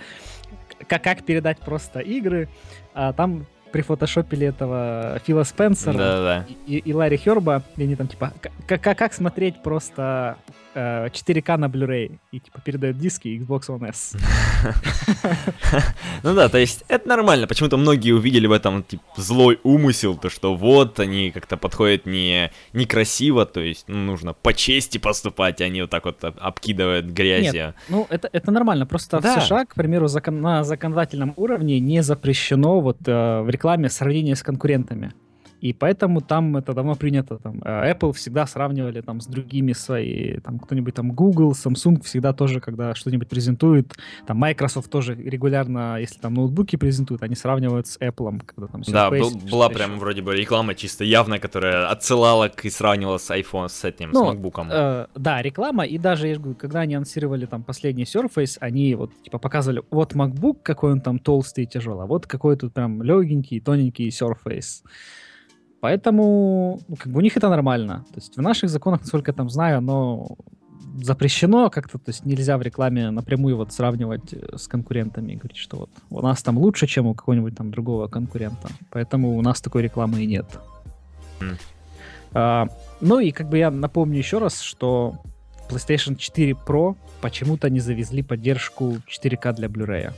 как, 0.87 1.03
как 1.03 1.23
передать 1.23 1.59
просто 1.59 1.99
игры, 1.99 2.49
а 2.93 3.13
там 3.13 3.47
прифотошопили 3.71 4.47
этого 4.47 5.19
Фила 5.25 5.43
Спенсера 5.43 5.97
Да-да-да. 5.97 6.45
и, 6.67 6.77
и 6.77 6.93
Ларри 6.93 7.17
Херба, 7.17 7.63
и 7.77 7.83
они 7.83 7.95
там 7.95 8.07
типа, 8.07 8.33
как, 8.67 8.81
как 8.81 9.13
смотреть 9.13 9.61
просто 9.63 10.37
4К 10.75 11.53
э, 11.53 11.57
на 11.57 11.65
Blu-ray 11.65 12.17
и 12.31 12.39
типа 12.39 12.61
передают 12.61 12.97
диски 12.97 13.27
Xbox 13.27 13.67
One 13.67 13.89
S. 13.89 14.15
Ну 16.23 16.35
да, 16.35 16.49
то 16.49 16.59
есть 16.59 16.85
это 16.87 17.07
нормально. 17.07 17.47
Почему-то 17.47 17.77
многие 17.77 18.11
увидели 18.11 18.45
в 18.45 18.51
этом 18.51 18.83
типа, 18.83 19.03
злой 19.15 19.59
умысел, 19.63 20.15
то 20.15 20.29
что 20.29 20.55
вот 20.55 20.99
они 20.99 21.31
как-то 21.31 21.57
подходят 21.57 22.05
не 22.05 22.51
некрасиво, 22.73 23.45
то 23.45 23.59
есть 23.59 23.85
ну, 23.87 23.97
нужно 23.97 24.33
по 24.33 24.53
чести 24.53 24.99
поступать, 24.99 25.61
а 25.61 25.65
они 25.65 25.81
вот 25.81 25.89
так 25.89 26.05
вот 26.05 26.23
обкидывают 26.23 27.07
грязью. 27.07 27.53
Нет, 27.53 27.75
ну 27.89 28.05
это, 28.09 28.29
это 28.31 28.51
нормально. 28.51 28.85
Просто 28.85 29.19
да. 29.19 29.39
в 29.39 29.43
США, 29.43 29.65
к 29.65 29.73
примеру, 29.73 30.07
закон, 30.07 30.41
на 30.41 30.63
законодательном 30.63 31.33
уровне 31.37 31.79
не 31.79 32.03
запрещено 32.03 32.81
вот 32.81 32.97
э, 33.07 33.41
в 33.41 33.49
рекламе 33.61 33.89
сравнение 33.89 34.35
с 34.35 34.41
конкурентами. 34.41 35.11
И 35.61 35.73
поэтому 35.73 36.21
там 36.21 36.57
это 36.57 36.73
давно 36.73 36.95
принято. 36.95 37.37
Там, 37.37 37.61
э, 37.63 37.93
Apple 37.93 38.13
всегда 38.13 38.47
сравнивали 38.47 39.01
там 39.01 39.21
с 39.21 39.27
другими 39.27 39.73
свои, 39.73 40.39
там 40.39 40.57
кто-нибудь 40.57 40.95
там 40.95 41.11
Google, 41.11 41.51
Samsung 41.51 42.03
всегда 42.03 42.33
тоже, 42.33 42.59
когда 42.59 42.95
что-нибудь 42.95 43.29
презентует, 43.29 43.93
там 44.25 44.37
Microsoft 44.37 44.89
тоже 44.89 45.13
регулярно, 45.13 45.99
если 45.99 46.19
там 46.19 46.33
ноутбуки 46.33 46.77
презентуют, 46.77 47.21
они 47.21 47.35
сравнивают 47.35 47.85
с 47.85 47.97
Apple, 47.99 48.41
когда 48.43 48.67
там 48.67 48.81
Да, 48.87 49.11
был, 49.11 49.31
была 49.51 49.69
прям 49.69 49.99
вроде 49.99 50.23
бы 50.23 50.35
реклама 50.35 50.73
чисто 50.73 51.03
явная, 51.03 51.37
которая 51.37 51.87
отсылала 51.89 52.51
и 52.63 52.69
сравнивала 52.69 53.19
с 53.19 53.29
iPhone 53.29 53.69
с 53.69 53.83
этим, 53.83 54.09
ну, 54.13 54.31
с 54.31 54.35
MacBook. 54.35 54.67
Э, 54.71 55.07
да, 55.13 55.43
реклама, 55.43 55.85
и 55.85 55.99
даже, 55.99 56.27
я 56.27 56.37
говорю, 56.37 56.55
когда 56.55 56.79
они 56.79 56.95
анонсировали 56.95 57.45
там 57.45 57.63
последний 57.63 58.05
Surface, 58.05 58.57
они 58.59 58.95
вот 58.95 59.11
типа 59.23 59.37
показывали, 59.37 59.83
вот 59.91 60.13
MacBook, 60.13 60.57
какой 60.63 60.93
он 60.93 61.01
там 61.01 61.19
толстый 61.19 61.65
и 61.65 61.67
тяжелый, 61.67 62.03
а 62.03 62.07
вот 62.07 62.25
какой 62.25 62.55
тут 62.55 62.73
прям 62.73 63.03
легенький, 63.03 63.59
тоненький 63.59 64.09
Surface. 64.09 64.81
Поэтому 65.81 66.79
ну, 66.87 66.95
как 66.95 67.11
бы 67.11 67.17
у 67.17 67.21
них 67.21 67.35
это 67.37 67.49
нормально. 67.49 68.05
То 68.13 68.19
есть 68.19 68.37
в 68.37 68.41
наших 68.41 68.69
законах, 68.69 69.01
насколько 69.01 69.31
я 69.31 69.35
там 69.35 69.49
знаю, 69.49 69.79
оно 69.79 70.37
запрещено 71.01 71.69
как-то, 71.69 71.97
то 71.97 72.11
есть 72.11 72.25
нельзя 72.25 72.57
в 72.57 72.61
рекламе 72.61 73.11
напрямую 73.11 73.57
вот 73.57 73.73
сравнивать 73.73 74.33
э, 74.33 74.57
с 74.57 74.67
конкурентами 74.67 75.33
и 75.33 75.35
говорить, 75.35 75.57
что 75.57 75.77
вот 75.77 75.89
у 76.09 76.21
нас 76.21 76.43
там 76.43 76.57
лучше, 76.57 76.85
чем 76.85 77.07
у 77.07 77.15
какого-нибудь 77.15 77.55
там 77.55 77.71
другого 77.71 78.07
конкурента. 78.07 78.69
Поэтому 78.91 79.37
у 79.37 79.41
нас 79.41 79.61
такой 79.61 79.81
рекламы 79.83 80.21
и 80.21 80.27
нет. 80.27 80.45
Mm. 81.39 81.57
А, 82.33 82.67
ну 82.99 83.19
и 83.19 83.31
как 83.31 83.49
бы 83.49 83.57
я 83.57 83.71
напомню 83.71 84.17
еще 84.17 84.37
раз, 84.37 84.61
что 84.61 85.15
PlayStation 85.69 86.15
4 86.15 86.51
Pro 86.67 86.95
почему-то 87.21 87.69
не 87.69 87.79
завезли 87.79 88.21
поддержку 88.21 88.97
4К 89.07 89.53
для 89.53 89.67
Blu-ray 89.67 90.13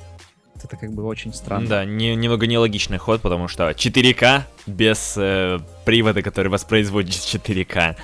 это 0.64 0.78
как 0.78 0.92
бы 0.94 1.04
очень 1.04 1.34
странно. 1.34 1.68
Да, 1.68 1.86
не, 1.86 2.16
немного 2.16 2.48
нелогичный 2.48 2.98
ход, 2.98 3.22
потому 3.22 3.48
что 3.48 3.70
4К 3.70 4.42
без 4.68 5.16
э, 5.18 5.60
привода, 5.86 6.22
который 6.22 6.48
воспроизводит 6.48 7.14
4К. 7.14 7.96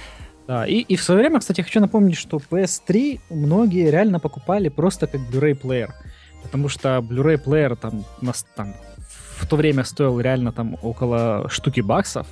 Да, 0.47 0.65
и, 0.65 0.79
и 0.79 0.95
в 0.95 1.03
свое 1.03 1.21
время, 1.21 1.39
кстати, 1.39 1.61
хочу 1.61 1.79
напомнить, 1.79 2.17
что 2.17 2.37
PS3 2.37 3.19
многие 3.29 3.91
реально 3.91 4.19
покупали 4.19 4.69
просто 4.69 5.07
как 5.07 5.21
Blu-ray 5.21 5.55
плеер. 5.55 5.93
Потому 6.41 6.69
что 6.69 6.97
Blu-ray 6.97 7.37
плеер 7.37 7.75
там, 7.75 8.03
нас, 8.21 8.45
там 8.55 8.73
в 9.37 9.45
то 9.47 9.55
время 9.55 9.83
стоил 9.83 10.19
реально 10.19 10.51
там 10.51 10.75
около 10.81 11.47
штуки 11.49 11.81
баксов. 11.81 12.27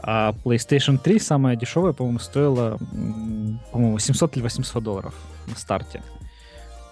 А 0.00 0.34
PlayStation 0.44 0.98
3 0.98 1.18
самая 1.18 1.56
дешевая, 1.56 1.92
по-моему, 1.92 2.18
стоила, 2.18 2.78
по-моему, 3.72 3.98
700 3.98 4.36
или 4.36 4.42
800 4.42 4.82
долларов 4.82 5.14
на 5.46 5.56
старте. 5.56 6.02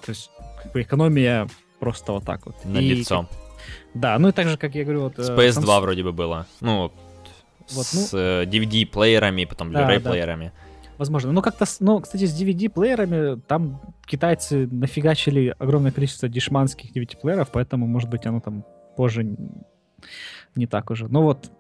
То 0.04 0.11
есть 0.11 0.30
как 0.62 0.73
бы 0.73 0.82
экономия 0.82 1.49
Просто 1.80 2.12
вот 2.12 2.25
так 2.25 2.47
вот. 2.47 2.64
На 2.64 2.78
и, 2.78 2.88
лицо. 2.88 3.28
Да, 3.95 4.18
ну 4.18 4.28
и 4.28 4.33
так 4.33 4.49
же, 4.49 4.56
как 4.56 4.75
я 4.75 4.85
говорю, 4.85 5.02
вот... 5.02 5.18
PS2 5.18 5.37
Samsung... 5.37 5.80
вроде 5.80 6.02
бы 6.02 6.12
было. 6.12 6.47
Ну, 6.61 6.83
вот, 6.83 6.92
ну... 7.75 7.83
с 7.83 8.14
э, 8.14 8.45
DVD-плеерами, 8.45 9.47
потом 9.47 9.71
Blu-ray-плеерами. 9.71 10.47
Да. 10.47 10.52
Возможно. 10.99 11.33
Ну, 11.33 11.42
как-то, 11.42 11.66
ну, 11.80 12.00
кстати, 12.00 12.25
с 12.25 12.40
DVD-плеерами 12.40 13.40
там 13.47 13.80
китайцы 14.06 14.66
нафигачили 14.66 15.54
огромное 15.59 15.92
количество 15.92 16.28
дешманских 16.28 16.92
DVD-плееров, 16.92 17.50
поэтому, 17.52 17.87
может 17.87 18.09
быть, 18.09 18.25
оно 18.26 18.40
там 18.40 18.64
позже 18.97 19.26
не 20.54 20.66
так 20.66 20.90
уже. 20.90 21.09
Ну 21.09 21.23
вот, 21.23 21.50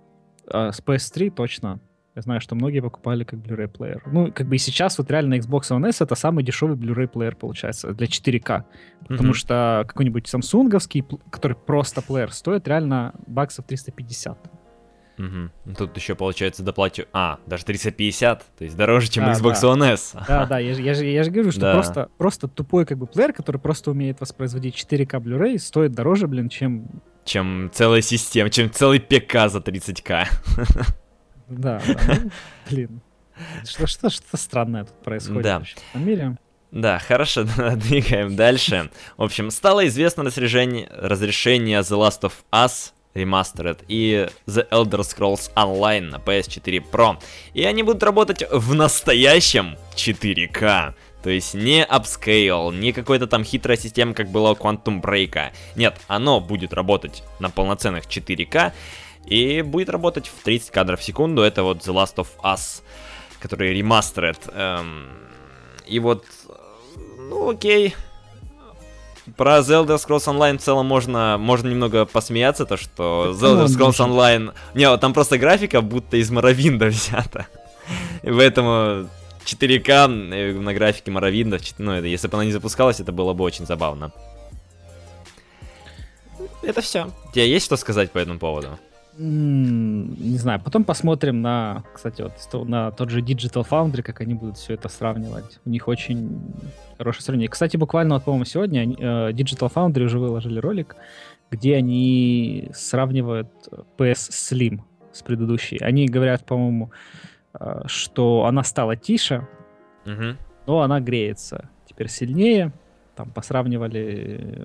э, 0.50 0.72
с 0.72 0.80
PS3 0.80 1.30
точно 1.30 1.80
я 2.16 2.22
знаю, 2.22 2.40
что 2.40 2.54
многие 2.54 2.80
покупали 2.80 3.24
как 3.24 3.38
Blu-ray 3.40 3.68
плеер. 3.68 4.02
Ну, 4.06 4.32
как 4.32 4.48
бы 4.48 4.56
и 4.56 4.58
сейчас 4.58 4.96
вот 4.96 5.10
реально 5.10 5.34
Xbox 5.34 5.64
One 5.70 5.86
S 5.86 6.00
это 6.00 6.14
самый 6.14 6.42
дешевый 6.42 6.76
Blu-ray 6.76 7.08
плеер 7.08 7.36
получается 7.36 7.92
для 7.92 8.06
4К. 8.06 8.64
Потому 9.06 9.30
mm-hmm. 9.30 9.34
что 9.34 9.84
какой-нибудь 9.86 10.26
самсунговский, 10.26 11.04
который 11.30 11.58
просто 11.58 12.00
плеер, 12.00 12.32
стоит 12.32 12.66
реально 12.66 13.14
баксов 13.26 13.66
350. 13.66 14.38
Угу. 15.18 15.74
Тут 15.76 15.96
еще 15.96 16.14
получается 16.14 16.62
доплатю... 16.62 17.06
А, 17.12 17.38
даже 17.46 17.64
350, 17.64 18.44
то 18.58 18.64
есть 18.64 18.76
дороже, 18.76 19.08
чем 19.08 19.24
да, 19.24 19.32
Xbox 19.32 19.60
да. 19.62 19.68
One 19.68 19.92
S. 19.92 20.14
Да, 20.28 20.46
да, 20.46 20.58
я, 20.58 20.72
я, 20.72 20.94
же, 20.94 21.06
я 21.06 21.22
же 21.22 21.30
говорю, 21.30 21.52
что 21.52 21.60
да. 21.60 21.72
просто, 21.72 22.10
просто 22.18 22.48
тупой 22.48 22.84
как 22.84 22.98
бы 22.98 23.06
плеер, 23.06 23.32
который 23.32 23.58
просто 23.58 23.92
умеет 23.92 24.20
воспроизводить 24.20 24.74
4К 24.74 25.20
Blu-ray, 25.20 25.58
стоит 25.58 25.92
дороже, 25.92 26.26
блин, 26.28 26.48
чем... 26.48 27.02
Чем 27.24 27.70
целая 27.72 28.02
система, 28.02 28.50
чем 28.50 28.70
целый 28.70 29.00
ПК 29.00 29.48
за 29.48 29.58
30К. 29.58 30.26
Да, 31.48 31.80
да. 31.86 32.00
Ну, 32.08 32.30
блин. 32.70 33.00
Что, 33.64 33.86
что, 33.86 34.10
что 34.10 34.36
странное 34.36 34.84
тут 34.84 35.02
происходит 35.02 35.42
да. 35.42 35.62
в 35.94 36.00
мире? 36.00 36.38
Да, 36.70 36.98
хорошо, 36.98 37.44
двигаем 37.76 38.34
дальше. 38.36 38.90
В 39.16 39.22
общем, 39.22 39.50
стало 39.50 39.86
известно 39.86 40.24
разрешение, 40.24 40.88
разрешение 40.90 41.80
The 41.80 41.98
Last 41.98 42.22
of 42.22 42.32
Us 42.52 42.92
Remastered 43.14 43.84
и 43.88 44.28
The 44.46 44.68
Elder 44.70 45.00
Scrolls 45.00 45.50
Online 45.54 46.10
на 46.10 46.16
PS4 46.16 46.84
Pro. 46.90 47.16
И 47.54 47.64
они 47.64 47.82
будут 47.82 48.02
работать 48.02 48.44
в 48.50 48.74
настоящем 48.74 49.76
4К. 49.94 50.94
То 51.22 51.30
есть 51.30 51.54
не 51.54 51.84
upscale, 51.84 52.76
не 52.76 52.92
какой-то 52.92 53.26
там 53.26 53.42
хитрая 53.42 53.76
система, 53.76 54.14
как 54.14 54.28
была 54.28 54.52
у 54.52 54.54
Quantum 54.54 55.00
Break. 55.00 55.50
Нет, 55.74 55.96
оно 56.06 56.40
будет 56.40 56.72
работать 56.72 57.22
на 57.40 57.50
полноценных 57.50 58.04
4К. 58.04 58.72
И 59.26 59.62
будет 59.62 59.88
работать 59.88 60.28
в 60.28 60.42
30 60.44 60.70
кадров 60.70 61.00
в 61.00 61.04
секунду. 61.04 61.42
Это 61.42 61.62
вот 61.62 61.78
The 61.78 61.92
Last 61.92 62.16
of 62.16 62.28
Us, 62.42 62.82
который 63.40 63.74
ремастерит. 63.74 64.38
Эм, 64.52 65.08
и 65.86 65.98
вот, 65.98 66.24
ну 67.18 67.50
окей. 67.50 67.94
Про 69.36 69.58
Elder 69.58 69.96
Scrolls 69.96 70.26
Online 70.26 70.58
в 70.58 70.62
целом 70.62 70.86
можно, 70.86 71.36
можно 71.38 71.68
немного 71.68 72.06
посмеяться, 72.06 72.64
то 72.64 72.76
что 72.76 73.34
The 73.36 73.56
Elder 73.56 73.66
Scrolls 73.66 73.98
Online... 73.98 74.54
Не, 74.74 74.96
там 74.98 75.12
просто 75.12 75.36
графика 75.36 75.80
будто 75.80 76.16
из 76.16 76.30
Моровинда 76.30 76.86
взята. 76.90 77.48
И 78.22 78.30
поэтому 78.30 79.08
4К 79.44 80.32
э, 80.32 80.52
на 80.52 80.74
графике 80.74 81.10
Моровинда, 81.10 81.58
ну, 81.78 81.92
это, 81.92 82.06
если 82.06 82.28
бы 82.28 82.36
она 82.36 82.44
не 82.44 82.52
запускалась, 82.52 83.00
это 83.00 83.10
было 83.10 83.32
бы 83.32 83.42
очень 83.42 83.66
забавно. 83.66 84.12
Это 86.62 86.80
все. 86.80 87.10
У 87.28 87.32
тебя 87.32 87.44
есть 87.44 87.66
что 87.66 87.76
сказать 87.76 88.10
по 88.10 88.18
этому 88.18 88.38
поводу? 88.38 88.78
Не 89.18 90.36
знаю, 90.36 90.60
потом 90.62 90.84
посмотрим 90.84 91.40
на, 91.40 91.84
кстати, 91.94 92.22
вот 92.22 92.68
на 92.68 92.90
тот 92.90 93.08
же 93.08 93.22
Digital 93.22 93.66
Foundry, 93.68 94.02
как 94.02 94.20
они 94.20 94.34
будут 94.34 94.58
все 94.58 94.74
это 94.74 94.88
сравнивать. 94.88 95.58
У 95.64 95.70
них 95.70 95.88
очень 95.88 96.54
хорошее 96.98 97.22
сравнение. 97.22 97.48
Кстати, 97.48 97.78
буквально, 97.78 98.14
вот, 98.16 98.24
по-моему, 98.24 98.44
сегодня 98.44 98.84
э, 98.84 99.32
Digital 99.32 99.72
Foundry 99.72 100.02
уже 100.02 100.18
выложили 100.18 100.58
ролик, 100.58 100.96
где 101.50 101.76
они 101.76 102.70
сравнивают 102.74 103.48
PS 103.96 104.30
Slim 104.30 104.80
с 105.12 105.22
предыдущей. 105.22 105.78
Они 105.78 106.06
говорят, 106.06 106.44
по-моему, 106.44 106.90
э, 107.58 107.82
что 107.86 108.44
она 108.44 108.64
стала 108.64 108.96
тише, 108.96 109.48
угу. 110.04 110.36
но 110.66 110.82
она 110.82 111.00
греется 111.00 111.70
теперь 111.86 112.08
сильнее. 112.08 112.72
Там 113.16 113.30
посравнивали 113.30 114.36
э, 114.38 114.64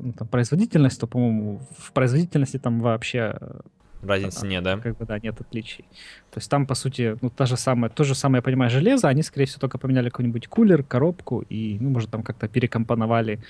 ну, 0.00 0.12
там, 0.12 0.28
производительность, 0.28 1.00
то, 1.00 1.06
по-моему, 1.06 1.60
в 1.78 1.92
производительности 1.92 2.58
там 2.58 2.80
вообще... 2.80 3.36
Э, 3.40 3.60
Разницы 4.02 4.46
нет, 4.46 4.62
да? 4.62 4.78
Как 4.78 4.96
бы, 4.96 5.04
да, 5.04 5.18
нет 5.18 5.40
отличий. 5.40 5.84
То 6.30 6.38
есть 6.38 6.48
там, 6.48 6.66
по 6.66 6.74
сути, 6.74 7.16
ну, 7.20 7.30
та 7.30 7.46
же 7.46 7.56
самая, 7.56 7.90
то 7.90 8.04
же 8.04 8.14
самое, 8.14 8.38
я 8.38 8.42
понимаю, 8.42 8.70
железо, 8.70 9.08
они, 9.08 9.22
скорее 9.22 9.46
всего, 9.46 9.60
только 9.60 9.78
поменяли 9.78 10.10
какой-нибудь 10.10 10.46
кулер, 10.46 10.84
коробку 10.84 11.40
и, 11.40 11.76
ну, 11.80 11.90
может, 11.90 12.10
там 12.10 12.22
как-то 12.22 12.48
перекомпоновали. 12.48 13.40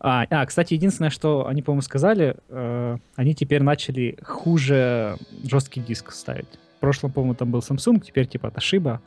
А, 0.00 0.24
а 0.30 0.46
кстати, 0.46 0.74
единственное, 0.74 1.10
что 1.10 1.46
они, 1.46 1.62
по-моему, 1.62 1.82
сказали, 1.82 2.36
э, 2.48 2.96
они 3.16 3.34
теперь 3.34 3.62
начали 3.62 4.18
хуже 4.22 5.16
жесткий 5.44 5.80
диск 5.80 6.12
ставить. 6.12 6.58
В 6.76 6.80
прошлом, 6.80 7.12
по-моему, 7.12 7.34
там 7.34 7.50
был 7.50 7.60
Samsung, 7.60 8.00
теперь 8.00 8.26
типа 8.26 8.46
Toshiba. 8.46 9.00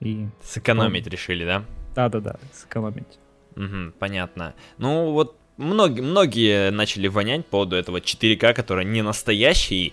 И... 0.00 0.28
Сэкономить 0.42 1.06
решили, 1.08 1.44
да? 1.44 1.64
Да-да-да, 1.94 2.36
сэкономить. 2.52 3.18
Угу, 3.56 3.92
понятно. 3.98 4.54
Ну, 4.78 5.12
вот 5.12 5.36
многие, 5.56 6.00
многие 6.00 6.70
начали 6.70 7.08
вонять 7.08 7.44
по 7.46 7.52
поводу 7.52 7.76
этого 7.76 7.98
4К, 7.98 8.54
который 8.54 8.84
не 8.84 9.02
настоящий. 9.02 9.92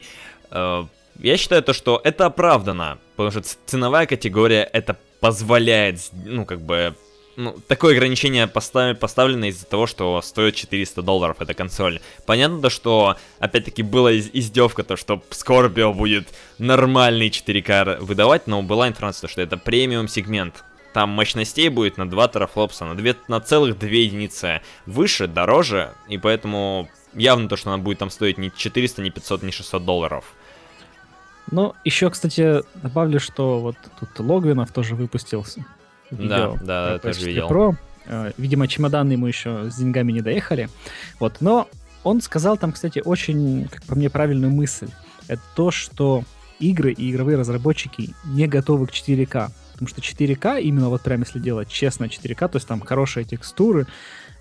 Э, 0.49 0.85
я 1.19 1.37
считаю 1.37 1.63
то, 1.63 1.73
что 1.73 2.01
это 2.03 2.25
оправдано, 2.25 2.97
потому 3.15 3.31
что 3.31 3.57
ценовая 3.65 4.05
категория 4.07 4.63
это 4.63 4.97
позволяет, 5.19 5.99
ну, 6.25 6.45
как 6.45 6.61
бы, 6.61 6.95
ну, 7.35 7.55
такое 7.67 7.93
ограничение 7.93 8.47
постав... 8.47 8.97
поставлено 8.97 9.45
из-за 9.49 9.65
того, 9.65 9.85
что 9.85 10.21
стоит 10.21 10.55
400 10.55 11.01
долларов 11.01 11.37
эта 11.39 11.53
консоль. 11.53 11.99
Понятно 12.25 12.61
то, 12.61 12.69
что, 12.69 13.15
опять-таки, 13.39 13.83
была 13.83 14.13
издевка, 14.17 14.83
то, 14.83 14.97
что 14.97 15.21
Scorpio 15.29 15.93
будет 15.93 16.27
нормальный 16.57 17.29
4К 17.29 17.99
выдавать, 17.99 18.47
но 18.47 18.63
была 18.63 18.87
информация, 18.87 19.27
что 19.27 19.41
это 19.41 19.57
премиум 19.57 20.07
сегмент. 20.07 20.63
Там 20.93 21.09
мощностей 21.09 21.69
будет 21.69 21.97
на 21.97 22.09
2 22.09 22.27
терафлопса, 22.27 22.85
на, 22.85 22.95
2, 22.95 23.13
на 23.27 23.39
целых 23.39 23.79
2 23.79 23.89
единицы 23.89 24.61
выше, 24.85 25.27
дороже, 25.27 25.93
и 26.09 26.17
поэтому 26.17 26.89
явно 27.13 27.47
то, 27.47 27.55
что 27.55 27.71
она 27.71 27.81
будет 27.81 27.99
там 27.99 28.09
стоить 28.09 28.37
не 28.37 28.51
400, 28.51 29.01
не 29.01 29.09
500, 29.09 29.43
не 29.43 29.51
600 29.51 29.85
долларов. 29.85 30.25
Ну, 31.49 31.75
еще, 31.83 32.09
кстати, 32.09 32.61
добавлю, 32.81 33.19
что 33.19 33.59
вот 33.59 33.75
тут 33.99 34.19
Логвинов 34.19 34.71
тоже 34.71 34.95
выпустился. 34.95 35.65
Видео 36.09 36.57
да, 36.61 36.65
да, 36.65 36.93
я 36.93 36.99
тоже 36.99 37.25
видел. 37.25 37.49
Pro. 37.49 37.75
Э, 38.05 38.31
видимо, 38.37 38.67
чемоданы 38.67 39.13
ему 39.13 39.27
еще 39.27 39.69
с 39.69 39.75
деньгами 39.75 40.11
не 40.11 40.21
доехали. 40.21 40.69
Вот, 41.19 41.37
но 41.39 41.67
он 42.03 42.21
сказал 42.21 42.57
там, 42.57 42.71
кстати, 42.71 43.01
очень, 43.03 43.67
как 43.69 43.83
по 43.83 43.95
мне, 43.95 44.09
правильную 44.09 44.51
мысль. 44.51 44.89
Это 45.27 45.41
то, 45.55 45.71
что 45.71 46.23
игры 46.59 46.91
и 46.91 47.11
игровые 47.11 47.37
разработчики 47.37 48.13
не 48.25 48.47
готовы 48.47 48.87
к 48.87 48.91
4К. 48.91 49.49
Потому 49.81 50.03
что 50.03 50.23
4К, 50.23 50.61
именно 50.61 50.89
вот 50.89 51.01
прям 51.01 51.21
если 51.21 51.39
делать 51.39 51.69
честно 51.69 52.05
4К, 52.05 52.49
то 52.49 52.57
есть 52.57 52.67
там 52.67 52.81
хорошие 52.81 53.23
текстуры, 53.23 53.87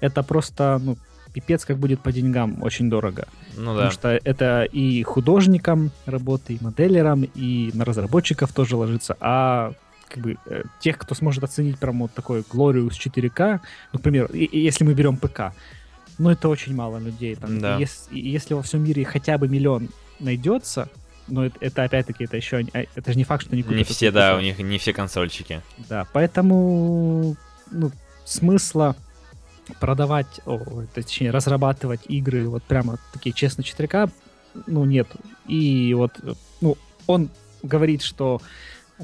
это 0.01 0.23
просто, 0.23 0.79
ну, 0.83 0.99
пипец 1.33 1.65
как 1.65 1.79
будет 1.79 2.03
по 2.03 2.13
деньгам 2.13 2.63
очень 2.63 2.91
дорого. 2.91 3.27
Ну 3.57 3.67
да. 3.67 3.73
Потому 3.73 3.91
что 3.91 4.21
это 4.23 4.65
и 4.65 5.03
художникам 5.03 5.93
работы, 6.05 6.55
и 6.55 6.59
моделерам, 6.61 7.25
и 7.35 7.71
на 7.73 7.87
разработчиков 7.87 8.53
тоже 8.53 8.77
ложится. 8.77 9.17
А 9.21 9.73
как 10.09 10.23
бы 10.23 10.37
э, 10.47 10.65
тех, 10.81 10.99
кто 10.99 11.15
сможет 11.15 11.45
оценить 11.45 11.79
прям 11.79 12.01
вот 12.01 12.13
такой 12.13 12.41
Glorious 12.41 12.91
4К, 12.91 13.61
например, 13.93 14.27
и, 14.27 14.45
и 14.45 14.61
если 14.61 14.85
мы 14.85 14.93
берем 14.93 15.17
ПК, 15.17 15.55
ну 16.19 16.29
это 16.29 16.51
очень 16.51 16.75
мало 16.75 16.99
людей. 16.99 17.35
Там, 17.37 17.61
да. 17.61 17.79
если, 17.79 18.19
если 18.19 18.53
во 18.53 18.63
всем 18.63 18.85
мире 18.85 19.07
хотя 19.07 19.39
бы 19.39 19.49
миллион 19.49 19.89
найдется, 20.19 20.89
но 21.31 21.47
это, 21.47 21.57
это 21.61 21.85
опять-таки 21.85 22.25
это 22.25 22.37
еще 22.37 22.67
а, 22.73 22.85
это 22.95 23.13
же 23.13 23.19
не 23.19 23.25
факт, 23.25 23.45
что 23.45 23.53
они 23.53 23.63
купят. 23.63 23.79
Не 23.79 23.85
все, 23.85 24.11
да, 24.11 24.37
у 24.37 24.41
них 24.41 24.59
не 24.59 24.79
все 24.79 24.93
консольчики. 24.93 25.63
Да, 25.89 26.07
поэтому 26.13 27.37
ну, 27.71 27.91
смысла 28.25 28.97
продавать, 29.79 30.41
о, 30.47 30.85
точнее, 30.95 31.31
разрабатывать 31.31 32.01
игры 32.09 32.49
вот 32.49 32.63
прямо 32.65 32.99
такие 33.13 33.33
честно 33.33 33.63
4К, 33.63 34.11
ну, 34.67 34.85
нет. 34.85 35.09
И 35.47 35.95
вот, 35.95 36.13
ну, 36.61 36.77
он 37.07 37.31
говорит, 37.63 38.03
что 38.03 38.41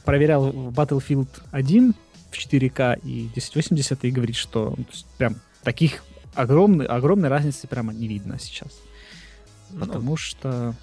проверял 0.04 0.50
Battlefield 0.50 1.28
1 1.52 1.94
в 2.30 2.34
4К 2.34 3.00
и 3.04 3.28
1080 3.30 4.04
и 4.04 4.10
говорит, 4.10 4.36
что 4.36 4.74
ну, 4.76 4.84
прям 5.18 5.36
таких 5.62 6.02
огромной, 6.34 6.86
огромной 6.86 7.28
разницы 7.28 7.66
прямо 7.66 7.92
не 7.92 8.08
видно 8.08 8.38
сейчас. 8.38 8.72
Ну, 9.70 9.80
Потому 9.80 10.16
что 10.16 10.74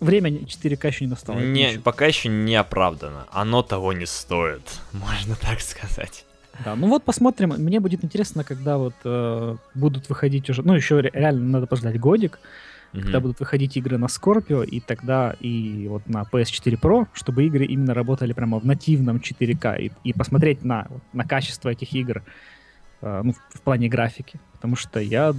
время 0.00 0.30
4К 0.30 0.86
еще 0.86 1.04
не 1.04 1.10
настало. 1.10 1.38
Не, 1.38 1.78
пока 1.78 2.06
еще 2.06 2.28
не 2.28 2.54
оправдано. 2.54 3.26
Оно 3.30 3.62
того 3.62 3.92
не 3.92 4.06
стоит, 4.06 4.62
можно 4.92 5.36
так 5.36 5.60
сказать. 5.60 6.24
Да, 6.64 6.74
ну 6.74 6.88
вот 6.88 7.04
посмотрим. 7.04 7.50
Мне 7.50 7.80
будет 7.80 8.04
интересно, 8.04 8.44
когда 8.44 8.78
вот 8.78 8.94
э, 9.04 9.56
будут 9.74 10.08
выходить 10.08 10.50
уже. 10.50 10.62
Ну, 10.62 10.74
еще 10.74 11.00
реально 11.00 11.48
надо 11.48 11.66
подождать 11.66 12.00
годик, 12.00 12.40
mm-hmm. 12.92 13.02
когда 13.02 13.20
будут 13.20 13.40
выходить 13.40 13.76
игры 13.76 13.96
на 13.96 14.06
Scorpio, 14.06 14.66
и 14.66 14.80
тогда 14.80 15.36
и 15.38 15.86
вот 15.88 16.08
на 16.08 16.22
PS4 16.22 16.80
Pro, 16.80 17.06
чтобы 17.12 17.46
игры 17.46 17.64
именно 17.64 17.94
работали 17.94 18.32
прямо 18.32 18.58
в 18.58 18.66
нативном 18.66 19.18
4К, 19.18 19.80
и, 19.80 19.92
и 20.02 20.12
посмотреть 20.12 20.64
на, 20.64 20.88
на 21.12 21.24
качество 21.24 21.68
этих 21.68 21.92
игр 21.92 22.24
э, 23.02 23.20
ну, 23.22 23.34
в 23.54 23.60
плане 23.60 23.88
графики. 23.88 24.40
Потому 24.52 24.74
что 24.74 24.98
я 24.98 25.34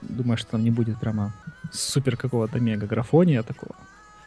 думаю, 0.00 0.36
что 0.36 0.52
там 0.52 0.62
не 0.62 0.70
будет 0.70 1.00
прямо 1.00 1.34
супер 1.72 2.16
какого-то 2.16 2.60
мега 2.60 2.86
графония 2.86 3.42
такого. 3.42 3.74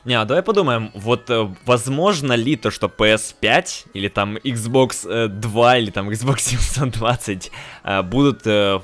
Не, 0.06 0.13
а 0.13 0.26
давай 0.26 0.44
подумаем, 0.44 0.91
вот 0.94 1.32
э, 1.32 1.50
возможно 1.65 2.34
ли 2.34 2.56
то, 2.56 2.70
что 2.70 2.86
PS5 2.88 3.88
или 3.94 4.08
там 4.08 4.38
Xbox 4.38 5.10
э, 5.10 5.28
2 5.28 5.78
или 5.80 5.89
там 5.89 6.10
Xbox 6.12 6.39
720 6.41 7.52
э, 7.84 8.02
будут 8.04 8.46
э, 8.46 8.80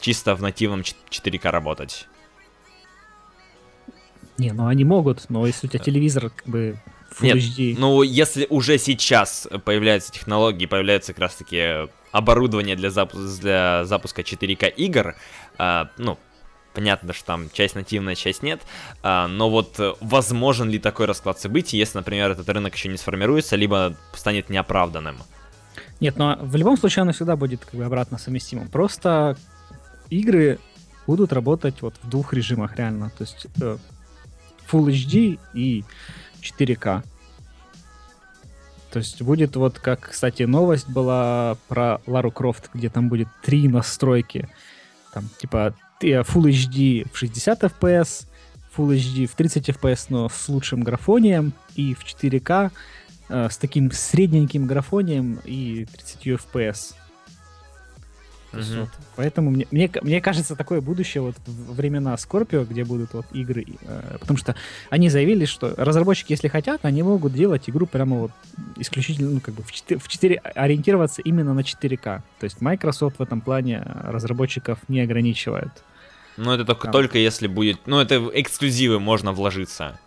чисто 0.00 0.34
в 0.34 0.42
нативном 0.42 0.80
4К 0.80 1.50
работать? 1.50 2.08
Не, 4.36 4.52
ну 4.52 4.66
они 4.66 4.82
могут, 4.82 5.30
но 5.30 5.46
если 5.46 5.68
у 5.68 5.70
тебя 5.70 5.78
телевизор 5.78 6.30
как 6.30 6.48
бы 6.48 6.80
Full 7.20 7.26
Нет, 7.26 7.36
HD... 7.36 7.76
ну 7.78 8.02
если 8.02 8.48
уже 8.50 8.78
сейчас 8.78 9.46
появляются 9.64 10.10
технологии, 10.10 10.66
появляется 10.66 11.12
как 11.12 11.20
раз 11.20 11.36
таки 11.36 11.88
оборудование 12.10 12.74
для, 12.74 12.88
запу- 12.88 13.38
для 13.40 13.84
запуска 13.84 14.22
4К 14.22 14.70
игр, 14.70 15.14
э, 15.58 15.84
ну, 15.98 16.18
Понятно, 16.74 17.12
что 17.12 17.26
там 17.26 17.50
часть 17.52 17.76
нативная, 17.76 18.16
часть 18.16 18.42
нет, 18.42 18.60
а, 19.02 19.28
но 19.28 19.48
вот 19.48 19.78
э, 19.78 19.92
возможен 20.00 20.68
ли 20.68 20.80
такой 20.80 21.06
расклад 21.06 21.38
событий, 21.38 21.76
если, 21.76 21.98
например, 21.98 22.32
этот 22.32 22.48
рынок 22.48 22.74
еще 22.74 22.88
не 22.88 22.96
сформируется, 22.96 23.54
либо 23.54 23.96
станет 24.12 24.50
неоправданным? 24.50 25.16
Нет, 26.00 26.16
но 26.16 26.36
в 26.40 26.56
любом 26.56 26.76
случае 26.76 27.02
оно 27.02 27.12
всегда 27.12 27.36
будет 27.36 27.64
как 27.64 27.74
бы 27.74 27.84
обратно 27.84 28.18
совместимым. 28.18 28.68
Просто 28.68 29.36
игры 30.10 30.58
будут 31.06 31.32
работать 31.32 31.80
вот 31.82 31.94
в 32.02 32.08
двух 32.08 32.32
режимах 32.32 32.76
реально. 32.76 33.10
То 33.10 33.22
есть 33.22 33.46
э, 33.60 33.78
Full 34.70 34.86
HD 34.86 35.38
и 35.54 35.84
4К. 36.42 37.02
То 38.90 38.98
есть 38.98 39.22
будет 39.22 39.56
вот 39.56 39.78
как, 39.78 40.10
кстати, 40.10 40.44
новость 40.44 40.88
была 40.88 41.56
про 41.68 42.00
Лару 42.06 42.30
Крофт, 42.30 42.70
где 42.74 42.88
там 42.88 43.08
будет 43.08 43.28
три 43.42 43.68
настройки. 43.68 44.48
Там 45.12 45.28
типа 45.38 45.74
Full 46.12 46.50
HD 46.50 47.06
в 47.12 47.16
60 47.16 47.64
FPS, 47.64 48.26
Full 48.76 48.96
HD 48.96 49.26
в 49.26 49.34
30 49.34 49.70
FPS, 49.70 50.06
но 50.08 50.28
с 50.28 50.48
лучшим 50.48 50.82
графонием, 50.82 51.52
и 51.74 51.94
в 51.94 52.04
4К 52.04 52.70
э, 53.28 53.48
с 53.50 53.56
таким 53.56 53.90
средненьким 53.90 54.66
графонием 54.66 55.40
и 55.44 55.86
30 55.92 56.26
FPS. 56.26 56.94
Угу. 58.54 58.80
Вот. 58.80 58.88
Поэтому 59.16 59.50
мне, 59.50 59.66
мне, 59.70 59.90
мне 60.02 60.20
кажется, 60.20 60.56
такое 60.56 60.80
будущее 60.80 61.22
вот 61.22 61.36
времена 61.46 62.14
Scorpio, 62.14 62.64
где 62.64 62.84
будут 62.84 63.12
вот 63.12 63.26
игры, 63.32 63.64
э, 63.82 64.16
потому 64.20 64.38
что 64.38 64.54
они 64.90 65.08
заявили, 65.08 65.44
что 65.44 65.74
разработчики, 65.76 66.32
если 66.32 66.48
хотят, 66.48 66.84
они 66.84 67.02
могут 67.02 67.32
делать 67.32 67.68
игру 67.68 67.86
прямо 67.86 68.16
вот 68.18 68.32
исключительно, 68.76 69.30
ну, 69.30 69.40
как 69.40 69.54
бы 69.54 69.62
в 69.62 69.72
4, 69.72 70.00
в 70.00 70.08
4 70.08 70.36
ориентироваться 70.36 71.22
именно 71.22 71.54
на 71.54 71.60
4К. 71.60 72.22
То 72.38 72.44
есть 72.44 72.60
Microsoft 72.60 73.18
в 73.18 73.22
этом 73.22 73.40
плане 73.40 73.82
разработчиков 74.04 74.78
не 74.88 75.00
ограничивает. 75.00 75.70
Ну, 76.36 76.52
это 76.52 76.64
только, 76.64 76.90
только 76.90 77.18
если 77.18 77.46
будет... 77.46 77.86
Ну, 77.86 78.00
это 78.00 78.30
эксклюзивы 78.34 78.98
можно 78.98 79.32
вложиться. 79.32 79.98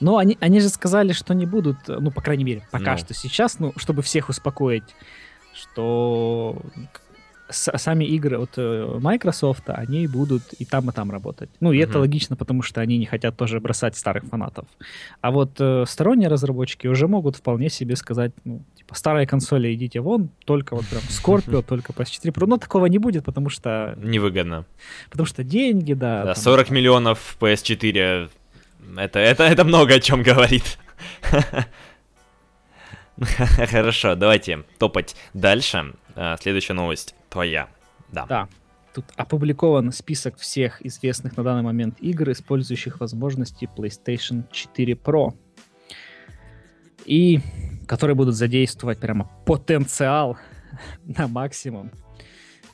Но 0.00 0.16
они, 0.16 0.36
они 0.40 0.60
же 0.60 0.68
сказали, 0.68 1.12
что 1.12 1.34
не 1.34 1.46
будут, 1.46 1.76
ну, 1.88 2.10
по 2.10 2.20
крайней 2.20 2.44
мере, 2.44 2.68
пока 2.70 2.92
ну. 2.92 2.98
что 2.98 3.14
сейчас, 3.14 3.58
ну, 3.58 3.72
чтобы 3.76 4.02
всех 4.02 4.28
успокоить, 4.28 4.94
что 5.54 6.60
сами 7.50 8.04
игры 8.04 8.38
от 8.38 8.50
э, 8.56 8.98
Microsoft, 9.00 9.64
они 9.66 10.06
будут 10.06 10.42
и 10.58 10.64
там, 10.64 10.90
и 10.90 10.92
там 10.92 11.10
работать. 11.10 11.50
Ну, 11.60 11.72
и 11.72 11.78
mm-hmm. 11.78 11.82
это 11.82 11.98
логично, 11.98 12.36
потому 12.36 12.62
что 12.62 12.80
они 12.80 12.98
не 12.98 13.06
хотят 13.06 13.36
тоже 13.36 13.60
бросать 13.60 13.96
старых 13.96 14.24
фанатов. 14.24 14.66
А 15.20 15.30
вот 15.30 15.52
э, 15.58 15.84
сторонние 15.86 16.28
разработчики 16.28 16.86
уже 16.86 17.08
могут 17.08 17.36
вполне 17.36 17.70
себе 17.70 17.96
сказать, 17.96 18.32
ну, 18.44 18.62
типа, 18.76 18.94
старые 18.94 19.26
консоли 19.26 19.74
идите 19.74 20.00
вон, 20.00 20.30
только 20.44 20.74
вот 20.74 20.86
прям 20.86 21.02
Scorpio, 21.08 21.62
только 21.62 21.92
PS4 21.92 22.32
Pro. 22.32 22.46
Но 22.46 22.58
такого 22.58 22.86
не 22.86 22.98
будет, 22.98 23.24
потому 23.24 23.48
что... 23.48 23.94
Невыгодно. 23.96 24.64
Потому 25.10 25.26
что 25.26 25.42
деньги, 25.42 25.94
да. 25.94 26.24
Да, 26.24 26.34
там, 26.34 26.42
40 26.42 26.70
миллионов 26.70 27.36
PS4, 27.40 28.30
это, 28.96 29.18
это, 29.18 29.44
это 29.44 29.64
много 29.64 29.94
о 29.94 30.00
чем 30.00 30.22
говорит. 30.22 30.78
Хорошо, 33.70 34.14
давайте 34.14 34.64
топать 34.78 35.16
дальше. 35.34 35.94
А, 36.14 36.36
следующая 36.36 36.74
новость 36.74 37.14
твоя. 37.28 37.68
Да. 38.12 38.26
Да. 38.26 38.48
Тут 38.94 39.04
опубликован 39.16 39.92
список 39.92 40.38
всех 40.38 40.84
известных 40.84 41.36
на 41.36 41.44
данный 41.44 41.62
момент 41.62 42.00
игр, 42.00 42.30
использующих 42.30 43.00
возможности 43.00 43.68
PlayStation 43.76 44.44
4 44.50 44.94
Pro. 44.94 45.34
И 47.04 47.40
которые 47.86 48.14
будут 48.14 48.34
задействовать 48.34 48.98
прямо 48.98 49.30
потенциал 49.46 50.36
на 51.04 51.26
максимум. 51.28 51.90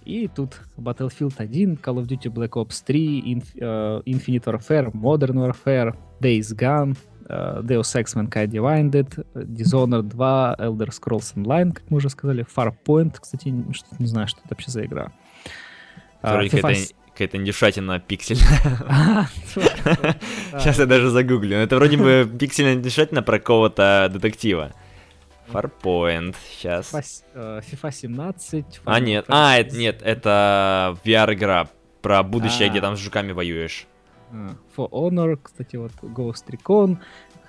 И 0.04 0.28
тут 0.28 0.60
Battlefield 0.76 1.34
1, 1.38 1.78
Call 1.82 2.02
of 2.02 2.06
Duty 2.06 2.30
Black 2.30 2.50
Ops 2.50 2.82
3, 2.84 3.20
Inf- 3.34 3.56
uh, 3.56 4.02
Infinite 4.04 4.44
Warfare, 4.44 4.92
Modern 4.92 5.38
Warfare, 5.38 5.96
Days 6.20 6.54
Gone, 6.54 6.94
Deus 7.28 7.94
Ex 7.94 8.14
Mankind 8.14 8.48
Divided, 8.48 9.26
Dishonored 9.34 10.08
2, 10.08 10.56
Elder 10.58 10.88
Scrolls 10.88 11.34
Online, 11.34 11.72
как 11.72 11.90
мы 11.90 11.98
уже 11.98 12.10
сказали, 12.10 12.46
Farpoint, 12.54 13.16
кстати, 13.20 13.48
не 13.48 14.06
знаю, 14.06 14.28
что 14.28 14.40
это 14.40 14.48
вообще 14.50 14.70
за 14.70 14.84
игра. 14.84 15.12
Uh, 16.22 16.48
FIFA... 16.48 16.94
какая-то 17.12 17.36
индюшатина 17.36 18.00
пиксельная. 18.00 19.28
Сейчас 20.58 20.78
я 20.78 20.86
даже 20.86 21.10
загуглю. 21.10 21.56
Это 21.56 21.76
вроде 21.76 21.96
бы 21.96 22.30
пиксельная 22.38 22.74
индюшатина 22.74 23.22
про 23.22 23.38
какого-то 23.38 24.10
детектива. 24.12 24.72
Farpoint, 25.48 26.34
сейчас. 26.50 26.92
FIFA, 26.92 27.62
FIFA 27.70 27.92
17. 27.92 28.80
А, 28.84 29.00
нет, 29.00 29.26
а, 29.28 29.58
это, 29.58 29.76
нет, 29.76 30.00
это 30.02 30.96
VR-игра 31.04 31.68
про 32.00 32.22
будущее, 32.22 32.68
а. 32.68 32.70
где 32.70 32.80
там 32.80 32.96
с 32.96 33.00
жуками 33.00 33.32
воюешь. 33.32 33.86
For 34.76 34.90
Honor, 34.90 35.38
кстати, 35.42 35.76
вот 35.76 35.92
Ghost 36.02 36.46
Recon, 36.48 36.98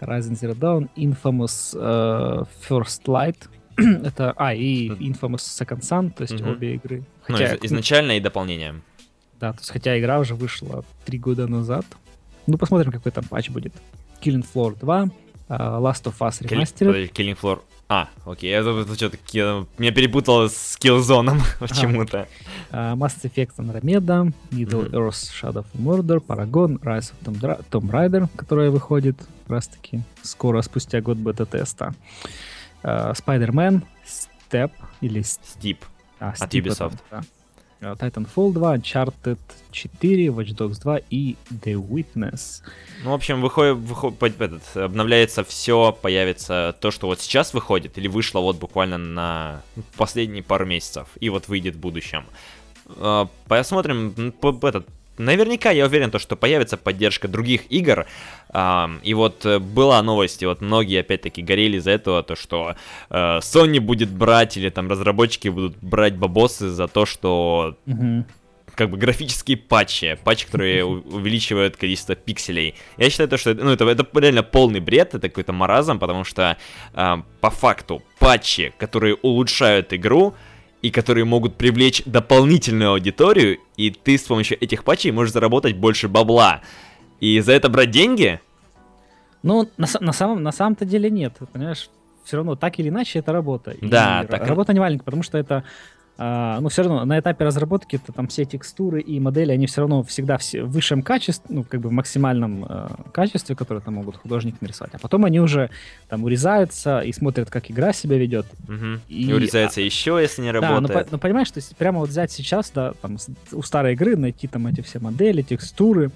Horizon 0.02 0.34
Zero 0.34 0.56
Dawn, 0.56 0.90
Infamous 0.96 1.76
uh, 1.76 2.48
First 2.68 3.06
Light, 3.06 3.48
это, 3.78 4.34
а, 4.38 4.54
и 4.54 4.90
Infamous 4.90 5.44
Second 5.44 5.82
Sun, 5.82 6.12
то 6.12 6.24
есть 6.24 6.42
обе 6.42 6.76
игры. 6.76 7.04
Ну, 7.28 7.36
хотя, 7.36 7.52
ну, 7.54 7.60
изначально 7.64 8.18
и 8.18 8.20
дополнение. 8.20 8.82
Да, 9.40 9.52
то 9.54 9.60
есть 9.60 9.72
хотя 9.72 10.00
игра 10.00 10.20
уже 10.20 10.36
вышла 10.36 10.86
три 11.06 11.20
года 11.20 11.48
назад. 11.48 11.86
Ну, 12.48 12.58
посмотрим, 12.58 12.92
какой 12.92 13.12
там 13.12 13.24
патч 13.26 13.50
будет. 13.50 13.74
Killing 14.22 14.46
Floor 14.54 14.78
2, 14.80 15.04
uh, 15.04 15.10
Last 15.82 16.04
of 16.04 16.16
Us 16.20 16.42
Remastered. 16.42 17.12
Killing 17.12 17.38
Floor 17.40 17.62
а, 17.88 18.10
окей, 18.26 18.50
я 18.50 18.60
это 18.60 18.96
что-то 18.96 19.18
меня 19.78 19.92
перепутало 19.92 20.48
с 20.48 20.78
Killzone 20.82 21.40
почему-то. 21.60 22.28
Uh, 22.72 22.96
Mass 22.96 23.16
Effect 23.24 23.52
Andromeda, 23.58 24.34
Middle 24.52 24.90
mm-hmm. 24.90 24.92
Earth 24.92 25.30
Shadow 25.32 25.64
of 25.64 25.68
Murder, 25.76 26.20
Paragon, 26.20 26.80
Rise 26.82 27.14
of 27.14 27.24
Tomb, 27.24 27.66
Tomb 27.70 27.92
Raider, 27.92 28.28
которая 28.36 28.72
выходит 28.72 29.18
как 29.18 29.50
раз-таки 29.50 30.02
скоро, 30.24 30.62
спустя 30.64 31.00
год 31.00 31.18
бета-теста. 31.18 31.94
Uh, 32.84 33.14
Spider-Man, 33.14 33.84
Step 34.06 34.72
или... 35.02 35.22
Steep. 35.22 35.78
А, 36.20 36.34
От 36.40 36.54
Ubisoft. 36.54 36.98
да. 37.12 37.22
Э, 37.82 37.96
Titanfall 38.00 38.54
2, 38.54 38.76
Uncharted 38.78 39.40
4, 39.72 40.28
Watch 40.28 40.56
Dogs 40.56 40.82
2 40.82 41.02
и 41.10 41.36
The 41.50 41.76
Witness. 41.76 42.62
Ну, 43.04 43.12
в 43.12 43.14
общем, 43.14 43.42
выходит, 43.42 43.78
выходит 43.78 44.42
этот, 44.42 44.78
обновляется 44.78 45.44
все, 45.44 45.92
появится 45.92 46.76
то, 46.80 46.92
что 46.92 47.08
вот 47.08 47.20
сейчас 47.22 47.54
выходит, 47.54 47.98
или 47.98 48.08
вышло 48.08 48.40
вот 48.40 48.58
буквально 48.58 48.98
на 48.98 49.62
последние 49.98 50.44
пару 50.44 50.66
месяцев, 50.66 51.08
и 51.20 51.30
вот 51.30 51.48
выйдет 51.48 51.76
в 51.76 51.80
будущем. 51.80 52.26
Э, 52.88 53.28
посмотрим, 53.48 54.34
этот, 54.64 54.88
наверняка 55.18 55.72
я 55.72 55.86
уверен, 55.86 56.12
то, 56.12 56.20
что 56.20 56.36
появится 56.36 56.78
поддержка 56.78 57.28
других 57.28 57.72
игр. 57.72 58.06
И 59.04 59.14
вот 59.14 59.46
э, 59.46 59.60
была 59.60 60.02
новость, 60.02 60.42
и 60.42 60.46
вот 60.46 60.62
многие 60.62 61.02
опять-таки 61.02 61.42
горели 61.42 61.78
за 61.80 61.92
этого, 61.92 62.24
то 62.24 62.36
что 62.36 62.76
э, 63.10 63.40
Sony 63.40 63.80
будет 63.80 64.10
брать, 64.10 64.56
или 64.56 64.70
там 64.70 64.90
разработчики 64.90 65.50
будут 65.50 65.76
брать 65.82 66.16
бабосы 66.16 66.70
за 66.70 66.88
то, 66.88 67.06
что 67.06 67.76
как 68.76 68.90
бы 68.90 68.98
графические 68.98 69.58
патчи, 69.58 70.18
патчи, 70.24 70.46
которые 70.46 70.86
увеличивают 70.86 71.78
количество 71.78 72.16
пикселей. 72.16 72.76
Я 72.98 73.10
считаю, 73.10 73.30
то, 73.30 73.38
что 73.38 73.54
ну, 73.54 73.72
это, 73.72 73.86
это 73.86 74.06
реально 74.14 74.44
полный 74.44 74.80
бред, 74.80 75.16
это 75.16 75.30
какой-то 75.30 75.54
маразм, 75.54 76.00
потому 76.00 76.24
что 76.24 76.58
э, 76.94 77.16
по 77.42 77.50
факту 77.50 78.04
патчи, 78.20 78.74
которые 78.78 79.16
улучшают 79.16 79.94
игру, 79.94 80.36
и 80.86 80.92
которые 80.92 81.26
могут 81.26 81.56
привлечь 81.56 82.04
дополнительную 82.06 82.92
аудиторию, 82.92 83.58
и 83.76 83.90
ты 83.90 84.20
с 84.20 84.22
помощью 84.22 84.64
этих 84.64 84.84
патчей 84.84 85.10
можешь 85.10 85.34
заработать 85.34 85.76
больше 85.76 86.08
бабла. 86.08 86.62
И 87.20 87.40
за 87.40 87.54
это 87.54 87.70
брать 87.70 87.90
деньги? 87.90 88.40
Ну, 89.42 89.68
на, 89.78 89.88
на, 90.00 90.14
самом, 90.14 90.44
на 90.44 90.52
самом-то 90.52 90.86
деле 90.86 91.10
нет, 91.10 91.34
понимаешь? 91.52 91.90
Все 92.24 92.38
равно 92.38 92.56
так 92.56 92.78
или 92.78 92.90
иначе 92.90 93.18
это 93.18 93.34
работа. 93.34 93.76
Да, 93.82 94.22
и 94.24 94.28
так. 94.28 94.46
Работа 94.46 94.74
не 94.74 94.80
маленькая, 94.80 95.06
потому 95.06 95.24
что 95.24 95.40
это 95.40 95.64
а, 96.18 96.62
ну, 96.62 96.70
все 96.70 96.84
равно 96.84 97.04
на 97.04 97.20
этапе 97.20 97.44
разработки 97.44 97.98
то 97.98 98.14
там 98.14 98.28
все 98.28 98.46
текстуры 98.46 99.02
и 99.02 99.20
модели, 99.20 99.52
они 99.52 99.68
все 99.68 99.82
равно 99.82 100.02
всегда 100.04 100.38
все 100.38 100.64
в 100.64 100.72
высшем 100.72 101.02
качестве, 101.02 101.54
ну, 101.54 101.64
как 101.64 101.82
бы 101.82 101.90
в 101.90 101.92
максимальном 101.92 102.66
э, 102.68 102.88
качестве, 103.12 103.54
которое 103.56 103.82
там 103.82 103.96
могут 103.96 104.16
художники 104.16 104.56
нарисовать. 104.62 104.94
А 104.96 105.00
потом 105.00 105.26
они 105.26 105.42
уже 105.42 105.70
там 106.08 106.24
урезаются 106.24 107.02
и 107.02 107.12
смотрят, 107.12 107.50
как 107.50 107.70
игра 107.70 107.92
себя 107.92 108.18
ведет. 108.18 108.46
Угу. 108.70 109.02
И, 109.10 109.26
и 109.26 109.34
урезается 109.34 109.82
а, 109.82 109.84
еще, 109.84 110.18
если 110.22 110.42
не 110.42 110.52
работает. 110.52 110.88
Да, 110.88 111.00
но, 111.00 111.08
но 111.12 111.18
понимаешь, 111.18 111.52
то 111.52 111.58
есть 111.58 111.76
прямо 111.76 112.00
вот 112.00 112.08
взять 112.08 112.32
сейчас, 112.32 112.72
да, 112.74 112.94
там 113.02 113.18
у 113.52 113.62
старой 113.62 113.94
игры 113.94 114.16
найти 114.16 114.48
там 114.48 114.68
эти 114.68 114.80
все 114.82 115.00
модели, 115.00 115.42
текстуры, 115.42 116.12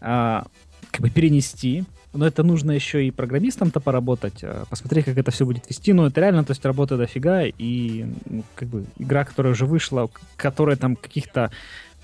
а, 0.00 0.46
как 0.90 1.02
бы 1.02 1.10
перенести 1.10 1.84
но 2.18 2.26
это 2.26 2.42
нужно 2.42 2.72
еще 2.72 3.06
и 3.06 3.12
программистам-то 3.12 3.78
поработать, 3.78 4.42
а, 4.42 4.64
посмотреть, 4.68 5.04
как 5.04 5.18
это 5.18 5.30
все 5.30 5.46
будет 5.46 5.68
вести. 5.68 5.92
Ну, 5.92 6.06
это 6.06 6.20
реально, 6.20 6.44
то 6.44 6.50
есть, 6.50 6.64
работа 6.64 6.96
дофига, 6.96 7.44
и 7.44 8.06
ну, 8.26 8.42
как 8.56 8.68
бы 8.68 8.84
игра, 8.98 9.24
которая 9.24 9.52
уже 9.52 9.66
вышла, 9.66 10.10
которая 10.36 10.76
там 10.76 10.96
каких-то 10.96 11.52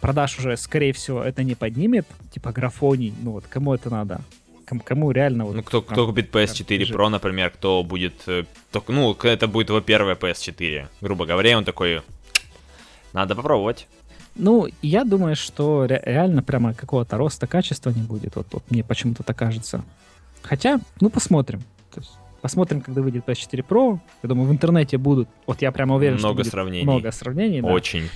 продаж 0.00 0.38
уже, 0.38 0.56
скорее 0.56 0.92
всего, 0.92 1.20
это 1.20 1.42
не 1.42 1.56
поднимет, 1.56 2.06
типа 2.30 2.52
графоний, 2.52 3.12
ну 3.22 3.32
вот, 3.32 3.44
кому 3.48 3.74
это 3.74 3.90
надо? 3.90 4.20
Кому, 4.66 4.82
кому 4.84 5.10
реально 5.10 5.46
вот... 5.46 5.56
Ну, 5.56 5.62
кто, 5.64 5.82
кто 5.82 6.06
купит 6.06 6.32
PS4 6.32 6.92
Pro, 6.92 7.08
например, 7.08 7.50
кто 7.50 7.82
будет... 7.82 8.14
Э, 8.28 8.44
ну, 8.88 9.16
это 9.20 9.48
будет 9.48 9.68
его 9.68 9.80
первая 9.80 10.14
PS4, 10.14 10.86
грубо 11.00 11.26
говоря, 11.26 11.50
и 11.50 11.54
он 11.54 11.64
такой... 11.64 12.02
Надо 13.12 13.34
попробовать. 13.34 13.88
Ну, 14.36 14.68
я 14.82 15.04
думаю, 15.04 15.34
что 15.36 15.86
ре- 15.86 16.02
реально 16.04 16.42
прямо 16.42 16.72
какого-то 16.72 17.16
роста 17.16 17.46
качества 17.46 17.90
не 17.90 18.02
будет. 18.02 18.36
Вот, 18.36 18.46
вот 18.52 18.62
мне 18.70 18.82
почему-то 18.82 19.22
так 19.22 19.36
кажется. 19.36 19.82
Хотя, 20.44 20.80
ну, 21.00 21.10
посмотрим. 21.10 21.60
То 21.90 22.00
есть, 22.00 22.12
посмотрим, 22.42 22.82
когда 22.82 23.00
выйдет 23.00 23.26
PS4 23.26 23.66
Pro. 23.66 23.98
Я 24.22 24.28
думаю, 24.28 24.48
в 24.48 24.52
интернете 24.52 24.98
будут. 24.98 25.28
Вот 25.46 25.62
я 25.62 25.72
прямо 25.72 25.96
уверен, 25.96 26.18
много 26.18 26.42
что 26.42 26.50
сравнений. 26.50 26.84
много 26.84 27.10
сравнений. 27.10 27.62
Да. 27.62 27.68
Очень. 27.68 28.08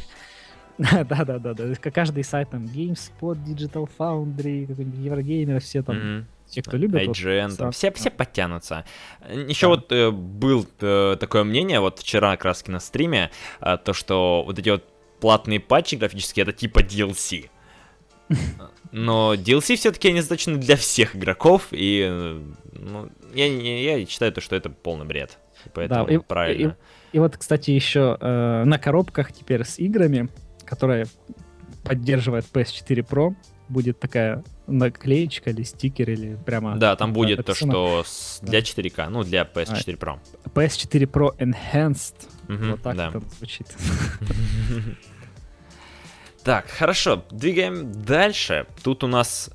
Да-да-да. 0.76 1.38
да. 1.54 1.90
Каждый 1.90 2.24
сайт 2.24 2.50
там 2.50 2.66
GameSpot, 2.66 3.36
Digital 3.44 3.88
Foundry, 3.98 4.66
какой-нибудь 4.66 5.00
Еврогеймер, 5.00 5.60
все 5.60 5.82
там. 5.82 5.96
Mm-hmm. 5.96 6.24
Те, 6.48 6.62
кто 6.62 6.76
любит. 6.78 7.02
IGN, 7.02 7.48
вот, 7.48 7.58
там, 7.58 7.72
все, 7.72 7.92
все 7.92 8.10
подтянутся. 8.10 8.84
Еще 9.28 9.66
да. 9.66 9.68
вот 9.68 9.92
э, 9.92 10.10
был 10.10 10.66
э, 10.80 11.16
такое 11.20 11.44
мнение, 11.44 11.80
вот 11.80 11.98
вчера 11.98 12.30
как 12.32 12.46
раз 12.46 12.66
на 12.66 12.80
стриме, 12.80 13.30
э, 13.60 13.76
то, 13.84 13.92
что 13.92 14.44
вот 14.46 14.58
эти 14.58 14.70
вот 14.70 14.84
платные 15.20 15.60
патчи 15.60 15.96
графические, 15.96 16.44
это 16.44 16.52
типа 16.52 16.80
DLC. 16.80 17.50
Но 18.92 19.34
DLC 19.34 19.76
все-таки 19.76 20.08
они 20.08 20.20
заточены 20.20 20.58
для 20.58 20.76
всех 20.76 21.16
игроков, 21.16 21.68
и 21.70 22.40
ну, 22.72 23.08
я, 23.34 23.98
я 23.98 24.06
считаю, 24.06 24.32
то, 24.32 24.40
что 24.40 24.56
это 24.56 24.70
полный 24.70 25.04
бред. 25.04 25.38
Поэтому 25.74 26.06
да, 26.06 26.14
и, 26.14 26.18
правильно. 26.18 26.76
И, 27.12 27.16
и 27.16 27.20
вот, 27.20 27.36
кстати, 27.36 27.70
еще 27.70 28.16
э, 28.20 28.64
на 28.64 28.78
коробках 28.78 29.32
теперь 29.32 29.64
с 29.64 29.78
играми, 29.78 30.28
которые 30.64 31.06
поддерживает 31.84 32.46
PS4 32.52 33.06
Pro, 33.06 33.34
будет 33.68 34.00
такая 34.00 34.44
наклеечка 34.66 35.50
или 35.50 35.62
стикер, 35.62 36.10
или 36.10 36.38
прямо... 36.46 36.76
Да, 36.76 36.96
там 36.96 37.12
будет 37.12 37.44
то, 37.44 37.54
что 37.54 38.04
для 38.42 38.60
4К, 38.60 39.08
ну, 39.08 39.24
для 39.24 39.42
PS4 39.42 39.98
Pro. 39.98 40.18
PS4 40.54 41.10
Pro 41.10 41.36
Enhanced. 41.38 42.14
Угу, 42.48 42.70
вот 42.70 42.82
так 42.82 42.96
да. 42.96 43.08
это 43.08 43.20
звучит. 43.20 43.66
Так, 46.48 46.70
хорошо, 46.70 47.22
двигаем 47.30 47.92
дальше. 47.92 48.66
Тут 48.82 49.04
у 49.04 49.06
нас... 49.06 49.50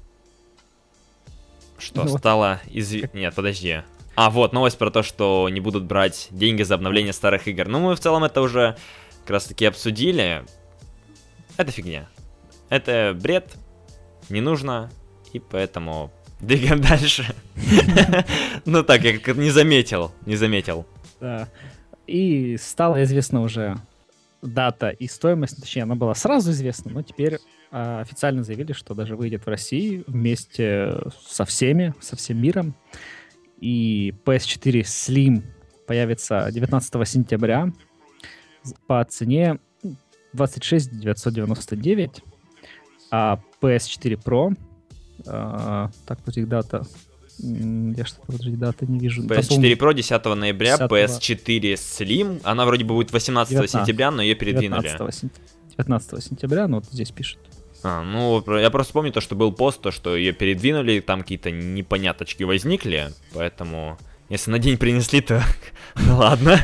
Что, 1.79 2.03
ну, 2.03 2.17
стало 2.19 2.61
изв... 2.69 3.11
Нет, 3.15 3.33
подожди. 3.33 3.81
А, 4.13 4.29
вот, 4.29 4.53
новость 4.53 4.77
про 4.77 4.91
то, 4.91 5.01
что 5.01 5.49
не 5.49 5.59
будут 5.59 5.85
брать 5.85 6.27
деньги 6.29 6.61
за 6.61 6.75
обновление 6.75 7.11
старых 7.11 7.47
игр. 7.47 7.67
Ну, 7.67 7.79
мы 7.79 7.95
в 7.95 7.99
целом 7.99 8.23
это 8.25 8.41
уже 8.41 8.77
как 9.21 9.31
раз 9.31 9.45
таки 9.45 9.65
обсудили. 9.65 10.45
Это 11.57 11.71
фигня. 11.71 12.07
Это 12.69 13.17
бред, 13.19 13.55
не 14.29 14.41
нужно, 14.41 14.91
и 15.33 15.39
поэтому 15.39 16.11
двигаем 16.41 16.79
дальше. 16.79 17.25
Ну 18.65 18.83
так, 18.83 19.01
я 19.01 19.17
как 19.17 19.35
не 19.37 19.49
заметил, 19.49 20.11
не 20.27 20.35
заметил. 20.35 20.85
Да. 21.19 21.49
И 22.05 22.55
стало 22.57 23.01
известно 23.01 23.41
уже 23.41 23.79
дата 24.43 24.89
и 24.89 25.07
стоимость, 25.07 25.59
точнее, 25.59 25.83
она 25.83 25.95
была 25.95 26.13
сразу 26.13 26.51
известна, 26.51 26.91
но 26.91 27.01
теперь 27.01 27.35
э, 27.71 27.99
официально 28.01 28.43
заявили, 28.43 28.73
что 28.73 28.93
даже 28.93 29.15
выйдет 29.15 29.45
в 29.45 29.49
России 29.49 30.03
вместе 30.07 30.97
со 31.25 31.45
всеми, 31.45 31.93
со 31.99 32.15
всем 32.15 32.41
миром. 32.41 32.75
И 33.59 34.13
PS4 34.25 34.81
Slim 34.81 35.43
появится 35.87 36.49
19 36.51 37.07
сентября 37.07 37.71
по 38.87 39.03
цене 39.05 39.59
26 40.33 40.99
999, 40.99 42.23
а 43.11 43.39
PS4 43.61 44.23
Pro, 44.23 44.53
э, 45.25 45.87
так, 46.05 46.19
вот 46.25 46.37
их 46.37 46.47
дата, 46.49 46.83
я 47.39 48.05
что-то, 48.05 48.25
подожди, 48.27 48.55
дата 48.55 48.85
не 48.85 48.99
вижу. 48.99 49.23
PS4 49.23 49.77
Pro 49.77 49.93
10 49.93 50.25
ноября, 50.25 50.77
10... 50.77 50.91
PS4 50.91 51.73
Slim, 51.73 52.41
она 52.43 52.65
вроде 52.65 52.83
бы 52.85 52.93
будет 52.93 53.11
18 53.11 53.51
19, 53.51 53.71
сентября, 53.71 54.11
но 54.11 54.21
ее 54.21 54.35
передвинули. 54.35 54.83
19, 54.83 55.15
сентя... 55.15 55.41
19 55.77 56.23
сентября, 56.23 56.67
ну 56.67 56.77
вот 56.77 56.85
здесь 56.91 57.11
пишет. 57.11 57.39
А, 57.83 58.01
ну, 58.03 58.41
я 58.57 58.69
просто 58.69 58.93
помню 58.93 59.11
то, 59.11 59.19
что 59.19 59.35
был 59.35 59.51
пост, 59.51 59.81
то, 59.81 59.91
что 59.91 60.15
ее 60.15 60.31
передвинули, 60.31 60.99
там 61.01 61.21
какие-то 61.21 61.51
непоняточки 61.51 62.43
возникли, 62.43 63.09
поэтому, 63.33 63.97
если 64.29 64.51
на 64.51 64.59
день 64.59 64.77
принесли, 64.77 65.21
то 65.21 65.43
ладно. 65.95 66.59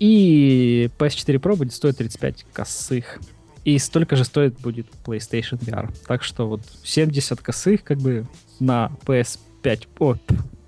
И 0.00 0.90
PS4 0.98 1.40
Pro 1.40 1.56
будет 1.56 1.72
стоить 1.72 1.96
35 1.98 2.46
косых. 2.52 3.20
И 3.64 3.78
столько 3.78 4.16
же 4.16 4.24
стоит 4.24 4.58
будет 4.60 4.86
PlayStation 5.04 5.58
VR. 5.58 5.94
Так 6.06 6.22
что 6.22 6.48
вот 6.48 6.62
70 6.84 7.40
косых 7.40 7.84
как 7.84 7.98
бы 7.98 8.26
на 8.60 8.90
PS 9.04 9.38
5, 9.62 9.88
о, 9.98 10.14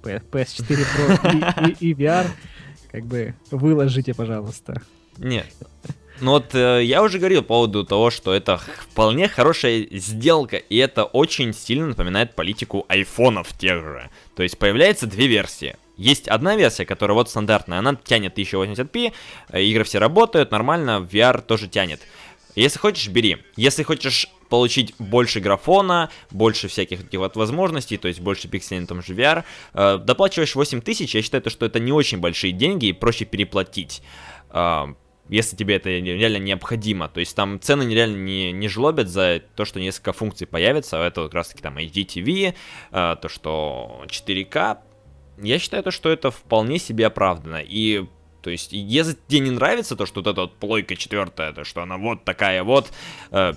PS4 0.03 0.87
Pro 0.95 1.71
и, 1.71 1.87
и, 1.87 1.91
и 1.91 1.95
VR. 1.95 2.27
как 2.91 3.05
бы 3.05 3.35
выложите, 3.51 4.15
пожалуйста. 4.15 4.83
Нет. 5.19 5.47
Ну 6.21 6.33
вот 6.33 6.55
э, 6.55 6.85
я 6.85 7.03
уже 7.03 7.19
говорил 7.19 7.41
по 7.43 7.49
поводу 7.49 7.85
того, 7.85 8.11
что 8.11 8.35
это 8.35 8.59
вполне 8.59 9.27
хорошая 9.29 9.87
сделка, 9.91 10.57
и 10.57 10.77
это 10.77 11.05
очень 11.05 11.55
сильно 11.55 11.89
напоминает 11.89 12.35
политику 12.35 12.85
айфонов 12.89 13.57
тех 13.57 13.83
же. 13.83 14.11
То 14.37 14.43
есть 14.43 14.59
появляется 14.59 15.07
две 15.07 15.27
версии. 15.27 15.77
Есть 15.97 16.29
одна 16.29 16.57
версия, 16.57 16.85
которая 16.85 17.15
вот 17.15 17.31
стандартная, 17.31 17.79
она 17.79 17.95
тянет 17.95 18.39
1080p, 18.39 19.13
э, 19.51 19.63
игры 19.63 19.85
все 19.85 19.99
работают, 19.99 20.51
нормально, 20.51 21.07
VR 21.11 21.41
тоже 21.41 21.69
тянет. 21.69 22.01
Если 22.55 22.79
хочешь, 22.79 23.09
бери. 23.09 23.39
Если 23.57 23.83
хочешь 23.83 24.29
получить 24.51 24.95
больше 24.99 25.41
графона, 25.41 26.11
больше 26.31 26.69
всяких 26.69 27.03
таких 27.05 27.21
вот 27.21 27.37
возможностей, 27.37 27.97
то 27.97 28.09
есть 28.09 28.21
больше 28.21 28.49
пикселей 28.49 28.81
на 28.81 28.87
том 28.87 29.03
же 29.03 29.15
VR, 29.15 29.45
э, 29.73 29.99
доплачиваешь 29.99 30.55
8 30.55 30.83
тысяч, 30.83 31.15
я 31.15 31.23
считаю, 31.23 31.49
что 31.49 31.65
это 31.65 31.81
не 31.81 31.93
очень 31.93 32.19
большие 32.19 32.53
деньги 32.53 32.87
и 32.87 32.93
проще 32.93 33.25
переплатить. 33.25 34.03
Э, 34.51 34.87
если 35.31 35.55
тебе 35.55 35.77
это 35.77 35.89
реально 35.91 36.39
необходимо. 36.39 37.09
То 37.09 37.21
есть 37.21 37.37
там 37.37 37.61
цены 37.61 37.85
нереально 37.85 38.17
не, 38.17 38.51
не 38.51 38.67
жлобят 38.67 39.09
за 39.09 39.41
то, 39.55 39.65
что 39.65 39.79
несколько 39.79 40.13
функций 40.13 40.45
появится. 40.45 40.97
Это 40.97 41.25
как 41.25 41.35
раз 41.35 41.49
таки 41.51 41.63
там 41.63 41.79
HDTV, 41.79 42.55
э, 42.91 43.17
то, 43.23 43.29
что 43.29 44.05
4К. 44.09 44.79
Я 45.41 45.59
считаю, 45.61 45.85
то, 45.85 45.93
что 45.93 46.11
это 46.11 46.33
вполне 46.33 46.81
себе 46.81 47.07
оправдано. 47.07 47.63
И 47.63 48.07
то 48.43 48.51
есть, 48.51 48.73
если 48.73 49.17
тебе 49.29 49.41
не 49.41 49.51
нравится 49.51 49.97
то, 49.97 50.07
что 50.07 50.21
вот 50.21 50.27
эта 50.27 50.41
вот 50.43 50.57
плойка 50.57 50.97
четвертая, 50.97 51.53
то, 51.53 51.65
что 51.65 51.83
она 51.83 51.97
вот 51.97 52.25
такая 52.25 52.65
вот, 52.65 52.91
э, 53.31 53.55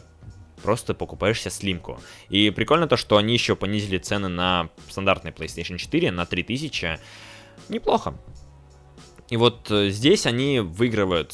просто 0.64 0.94
покупаешь 0.94 1.42
себе 1.42 1.52
слимку. 1.52 2.00
И 2.30 2.50
прикольно 2.50 2.88
то, 2.88 2.98
что 2.98 3.18
они 3.18 3.34
еще 3.34 3.56
понизили 3.56 3.98
цены 3.98 4.30
на 4.30 4.70
стандартный 4.90 5.32
PlayStation 5.32 5.78
4 5.78 6.12
на 6.12 6.26
3000. 6.26 7.00
Неплохо. 7.70 8.16
И 9.30 9.38
вот 9.38 9.72
э, 9.72 9.90
здесь 9.90 10.26
они 10.26 10.60
выигрывают 10.60 11.34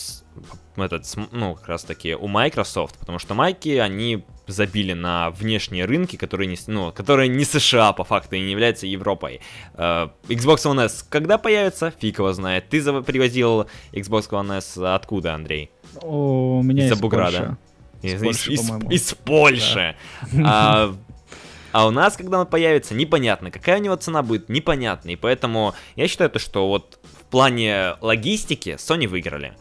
этот, 0.77 1.05
ну, 1.31 1.55
как 1.55 1.67
раз 1.67 1.83
таки 1.83 2.15
у 2.15 2.27
Microsoft, 2.27 2.97
потому 2.97 3.19
что 3.19 3.33
майки, 3.33 3.69
они 3.77 4.23
забили 4.47 4.93
на 4.93 5.29
внешние 5.31 5.85
рынки, 5.85 6.15
которые 6.15 6.47
не, 6.47 6.57
ну, 6.67 6.91
которые 6.91 7.27
не 7.27 7.43
США 7.43 7.93
по 7.93 8.03
факту 8.03 8.35
и 8.35 8.39
не 8.39 8.51
являются 8.51 8.87
Европой. 8.87 9.41
Uh, 9.73 10.11
Xbox 10.27 10.65
One 10.65 10.85
S 10.85 11.05
когда 11.09 11.37
появится? 11.37 11.91
Фиг 11.99 12.19
его 12.19 12.31
знает. 12.33 12.69
Ты 12.69 12.81
привозил 13.01 13.67
Xbox 13.91 14.29
One 14.29 14.57
S 14.57 14.77
откуда, 14.77 15.33
Андрей? 15.33 15.71
О, 16.01 16.59
у 16.59 16.63
меня 16.63 16.87
из 16.87 16.97
Буграда. 16.97 17.57
Из, 18.01 18.21
Польши, 18.21 18.53
из, 18.53 18.71
из, 18.89 19.13
Польши. 19.13 19.95
Да. 20.31 20.43
А, 20.45 20.95
а 21.71 21.87
у 21.87 21.91
нас, 21.91 22.15
когда 22.17 22.39
он 22.39 22.47
появится, 22.47 22.93
непонятно. 22.93 23.51
Какая 23.51 23.79
у 23.79 23.83
него 23.83 23.95
цена 23.95 24.21
будет, 24.23 24.49
непонятно. 24.49 25.09
И 25.09 25.15
поэтому 25.15 25.73
я 25.95 26.07
считаю, 26.07 26.29
то, 26.29 26.39
что 26.39 26.67
вот 26.67 26.99
в 27.03 27.25
плане 27.25 27.95
логистики 28.01 28.77
Sony 28.79 29.07
выиграли. 29.07 29.53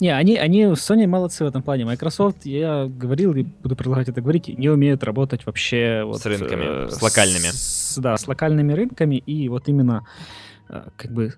Не, 0.00 0.08
они, 0.08 0.36
они, 0.36 0.64
Sony 0.64 1.06
молодцы 1.06 1.44
в 1.44 1.46
этом 1.46 1.62
плане. 1.62 1.84
Microsoft, 1.84 2.44
я 2.44 2.86
говорил 2.86 3.34
и 3.34 3.44
буду 3.44 3.76
продолжать 3.76 4.08
это 4.08 4.20
говорить, 4.20 4.48
не 4.48 4.68
умеют 4.68 5.04
работать 5.04 5.46
вообще... 5.46 6.02
Вот, 6.04 6.20
с 6.20 6.26
рынками, 6.26 6.86
э, 6.86 6.90
с 6.90 7.00
локальными. 7.00 7.50
С, 7.52 7.98
да, 7.98 8.16
с 8.16 8.26
локальными 8.26 8.72
рынками 8.72 9.14
и 9.14 9.48
вот 9.48 9.68
именно 9.68 10.04
э, 10.68 10.88
как 10.96 11.12
бы 11.12 11.34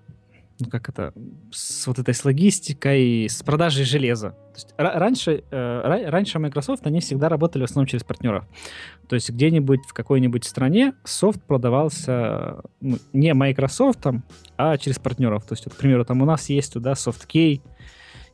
ну 0.59 0.69
как 0.69 0.89
это, 0.89 1.13
с 1.51 1.85
вот 1.87 1.99
этой 1.99 2.13
с 2.13 2.23
логистикой, 2.23 3.27
с 3.29 3.43
продажей 3.43 3.83
железа. 3.83 4.29
То 4.29 4.55
есть 4.55 4.73
раньше, 4.77 5.43
э, 5.51 6.07
раньше 6.09 6.39
Microsoft, 6.39 6.87
они 6.87 7.01
всегда 7.01 7.29
работали 7.29 7.63
в 7.63 7.65
основном 7.65 7.87
через 7.87 8.03
партнеров. 8.03 8.45
То 9.09 9.15
есть 9.15 9.29
где-нибудь 9.29 9.81
в 9.87 9.93
какой-нибудь 9.93 10.45
стране 10.45 10.93
софт 11.03 11.41
продавался 11.43 12.61
ну, 12.79 12.97
не 13.13 13.33
Microsoft, 13.33 14.05
а 14.57 14.77
через 14.77 14.97
партнеров. 14.99 15.43
То 15.45 15.53
есть, 15.53 15.65
вот, 15.65 15.75
к 15.75 15.77
примеру, 15.77 16.05
там 16.05 16.21
у 16.21 16.25
нас 16.25 16.49
есть 16.49 16.73
туда 16.73 16.93
SoftKey, 16.93 17.61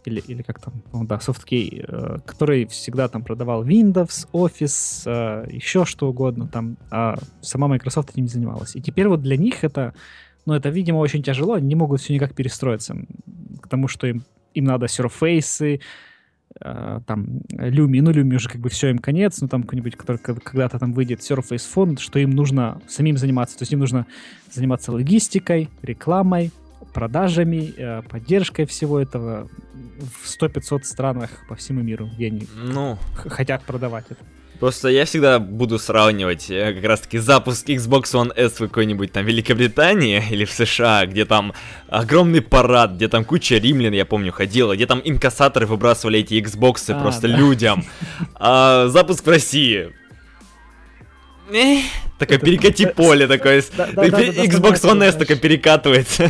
или, 0.05 0.19
или 0.27 0.41
как 0.41 0.60
там, 0.60 0.73
ну, 0.93 1.05
да, 1.05 1.17
SoftKey, 1.17 1.86
э, 1.88 2.19
который 2.25 2.65
всегда 2.67 3.07
там 3.07 3.23
продавал 3.23 3.65
Windows, 3.65 4.27
Office, 4.34 5.03
э, 5.05 5.49
еще 5.51 5.86
что 5.86 6.10
угодно 6.10 6.47
там, 6.47 6.77
а 6.89 7.17
сама 7.41 7.67
Microsoft 7.67 8.12
этим 8.12 8.23
не 8.23 8.29
занималась. 8.29 8.75
И 8.75 8.81
теперь 8.81 9.07
вот 9.07 9.21
для 9.21 9.38
них 9.38 9.63
это, 9.63 9.93
ну, 10.45 10.54
это, 10.54 10.69
видимо, 10.69 10.97
очень 10.97 11.23
тяжело, 11.23 11.54
они 11.54 11.67
не 11.67 11.75
могут 11.75 12.01
все 12.01 12.13
никак 12.13 12.34
перестроиться. 12.34 12.95
К 13.62 13.67
тому, 13.67 13.88
что 13.88 14.08
им, 14.08 14.23
им 14.54 14.65
надо 14.65 14.88
Surface, 14.88 15.82
э, 16.60 16.99
там, 17.06 17.25
Lumi, 17.51 18.01
ну, 18.01 18.12
Lumi 18.12 18.36
уже 18.36 18.49
как 18.49 18.62
бы 18.62 18.69
все 18.69 18.89
им 18.89 18.99
конец, 18.99 19.41
ну, 19.41 19.47
там 19.47 19.63
какой-нибудь, 19.63 19.95
который 19.95 20.17
когда-то 20.17 20.80
там 20.80 20.93
выйдет 20.93 21.19
Surface 21.19 21.67
Font, 21.75 21.99
что 21.99 22.19
им 22.19 22.32
нужно 22.32 22.82
самим 22.88 23.17
заниматься, 23.17 23.58
то 23.58 23.63
есть 23.63 23.73
им 23.73 23.80
нужно 23.80 24.06
заниматься 24.51 24.91
логистикой, 24.91 25.69
рекламой, 25.82 26.51
продажами, 26.93 27.73
э, 27.77 28.01
поддержкой 28.04 28.65
всего 28.65 28.99
этого 28.99 29.49
в 30.21 30.27
100-500 30.27 30.84
странах 30.84 31.30
по 31.47 31.56
всему 31.56 31.82
миру, 31.82 32.10
где 32.15 32.27
они 32.27 32.47
ну, 32.56 32.97
хотят 33.13 33.63
продавать 33.63 34.06
это. 34.10 34.23
Просто 34.62 34.89
я 34.89 35.06
всегда 35.06 35.39
буду 35.39 35.80
сравнивать 35.80 36.52
э, 36.52 36.76
как 36.76 36.84
раз-таки 36.84 37.17
запуск 37.17 37.67
Xbox 37.67 38.04
One 38.13 38.32
S 38.36 38.60
в 38.60 38.67
какой-нибудь 38.67 39.12
там 39.12 39.26
Великобритании 39.26 40.24
или 40.30 40.45
в 40.45 40.52
США, 40.52 41.08
где 41.08 41.26
там 41.26 41.54
огромный 41.88 42.41
парад, 42.41 42.91
где 42.91 43.08
там 43.08 43.26
куча 43.26 43.56
римлян, 43.58 43.91
я 43.91 44.06
помню, 44.06 44.32
ходила, 44.32 44.76
где 44.76 44.86
там 44.86 45.02
инкассаторы 45.04 45.65
выбрасывали 45.65 46.19
эти 46.19 46.36
Xboxы 46.36 46.91
а, 46.91 47.02
просто 47.02 47.28
да. 47.28 47.36
людям. 47.36 47.84
А 48.36 48.88
запуск 48.89 49.26
в 49.26 49.30
России 49.30 49.89
Такое 52.21 52.38
перекати 52.38 52.86
поле 52.86 53.27
такое. 53.27 53.62
Xbox 53.62 54.84
One 54.84 55.03
S 55.03 55.15
такой 55.15 55.38
перекатывается. 55.38 56.29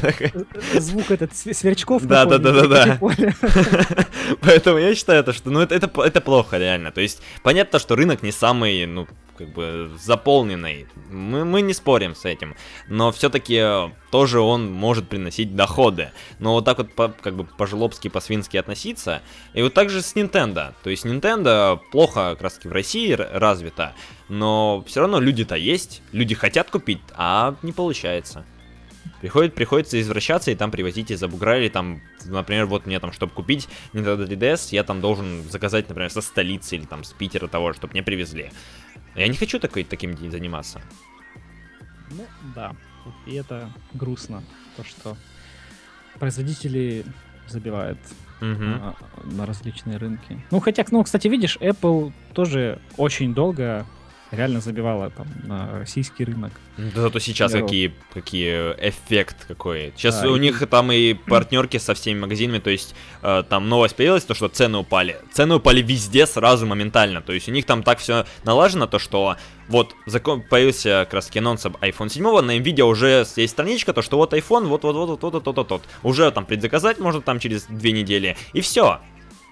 Звук 0.79 1.11
этот 1.11 1.35
сверчков. 1.35 2.03
Да, 2.03 2.23
да, 2.23 2.37
да, 2.37 2.51
да, 2.53 2.67
да. 2.67 2.99
Поэтому 4.41 4.77
я 4.77 4.95
считаю, 4.95 5.19
это, 5.19 5.33
что 5.33 5.49
ну 5.49 5.59
это, 5.59 5.75
это, 5.75 5.91
это 6.01 6.21
плохо 6.21 6.57
реально. 6.57 6.93
То 6.93 7.01
есть 7.01 7.21
понятно, 7.43 7.77
что 7.77 7.97
рынок 7.97 8.23
не 8.23 8.31
самый, 8.31 8.85
ну, 8.85 9.05
как 9.41 9.53
бы 9.53 9.91
заполненный. 9.99 10.87
Мы, 11.09 11.45
мы 11.45 11.61
не 11.61 11.73
спорим 11.73 12.15
с 12.15 12.25
этим. 12.25 12.55
Но 12.87 13.11
все-таки 13.11 13.55
э, 13.55 13.89
тоже 14.11 14.39
он 14.39 14.71
может 14.71 15.09
приносить 15.09 15.55
доходы. 15.55 16.11
Но 16.39 16.53
вот 16.53 16.65
так 16.65 16.77
вот 16.77 16.93
по, 16.93 17.09
как 17.09 17.35
бы 17.35 17.45
по-жлобски, 17.45 18.07
по-свински 18.07 18.57
относиться. 18.57 19.21
И 19.53 19.63
вот 19.63 19.73
так 19.73 19.89
же 19.89 20.01
с 20.01 20.15
Nintendo. 20.15 20.73
То 20.83 20.89
есть 20.89 21.05
Nintendo 21.05 21.79
плохо 21.91 22.31
как 22.33 22.41
раз 22.43 22.53
таки 22.53 22.67
в 22.67 22.71
России 22.71 23.13
развита. 23.13 23.93
Но 24.29 24.83
все 24.87 25.01
равно 25.01 25.19
люди-то 25.19 25.55
есть. 25.55 25.80
Люди 26.11 26.35
хотят 26.35 26.69
купить, 26.69 27.01
а 27.13 27.55
не 27.61 27.71
получается. 27.71 28.45
Приходит, 29.19 29.53
приходится 29.53 30.01
извращаться 30.01 30.51
и 30.51 30.55
там 30.55 30.71
привозить 30.71 31.11
из 31.11 31.21
Абугра 31.21 31.59
или 31.59 31.69
там, 31.69 32.01
например, 32.25 32.65
вот 32.65 32.87
мне 32.87 32.99
там, 32.99 33.11
чтобы 33.11 33.33
купить 33.33 33.67
Nintendo 33.93 34.27
3DS, 34.27 34.69
я 34.71 34.83
там 34.83 34.99
должен 34.99 35.43
заказать, 35.43 35.87
например, 35.89 36.09
со 36.11 36.21
столицы 36.21 36.75
или 36.75 36.85
там 36.85 37.03
с 37.03 37.13
Питера 37.13 37.47
того, 37.47 37.73
чтобы 37.73 37.93
мне 37.93 38.01
привезли. 38.01 38.51
Я 39.15 39.27
не 39.27 39.37
хочу 39.37 39.59
такой, 39.59 39.83
таким 39.83 40.17
заниматься. 40.31 40.81
Ну, 42.09 42.25
да. 42.55 42.75
И 43.27 43.35
это 43.35 43.71
грустно, 43.93 44.43
то, 44.75 44.83
что 44.83 45.17
производители 46.19 47.05
забивают 47.47 47.99
угу. 48.39 48.47
на, 48.47 48.95
на 49.23 49.45
различные 49.45 49.97
рынки. 49.97 50.41
Ну, 50.51 50.59
хотя, 50.59 50.85
ну, 50.91 51.03
кстати, 51.03 51.27
видишь, 51.27 51.57
Apple 51.57 52.11
тоже 52.33 52.79
очень 52.97 53.33
долго 53.33 53.85
реально 54.31 54.61
забивала 54.61 55.09
там 55.09 55.27
на 55.43 55.79
российский 55.79 56.25
рынок. 56.25 56.51
Да 56.77 57.01
зато 57.01 57.19
сейчас 57.19 57.51
какие, 57.51 57.93
какие 58.13 58.73
э, 58.75 58.89
эффект 58.89 59.45
какой. 59.47 59.93
Сейчас 59.95 60.21
да, 60.21 60.29
у 60.29 60.35
и... 60.35 60.39
них 60.39 60.65
там 60.67 60.91
и 60.91 61.13
партнерки 61.13 61.77
со 61.77 61.93
всеми 61.93 62.19
магазинами, 62.19 62.59
то 62.59 62.69
есть 62.69 62.95
э, 63.21 63.43
там 63.49 63.69
новость 63.69 63.95
появилась, 63.95 64.23
то 64.23 64.33
что 64.33 64.47
цены 64.47 64.77
упали. 64.77 65.17
Цены 65.33 65.55
упали 65.55 65.81
везде 65.81 66.25
сразу 66.25 66.65
моментально, 66.65 67.21
то 67.21 67.33
есть 67.33 67.49
у 67.49 67.51
них 67.51 67.65
там 67.65 67.83
так 67.83 67.99
все 67.99 68.25
налажено, 68.43 68.87
то 68.87 68.99
что 68.99 69.35
вот 69.67 69.95
закон, 70.05 70.41
появился 70.41 71.05
как 71.05 71.15
раз 71.15 71.31
анонс 71.35 71.65
iPhone 71.65 72.09
7, 72.09 72.41
на 72.41 72.57
Nvidia 72.57 72.83
уже 72.83 73.25
есть 73.35 73.53
страничка, 73.53 73.93
то 73.93 74.01
что 74.01 74.17
вот 74.17 74.33
iPhone, 74.33 74.67
вот-вот-вот-вот-вот-вот-вот-вот. 74.67 75.83
Уже 76.03 76.31
там 76.31 76.45
предзаказать 76.45 76.99
можно 76.99 77.21
там 77.21 77.39
через 77.39 77.63
две 77.63 77.91
недели, 77.91 78.37
и 78.53 78.61
все. 78.61 78.99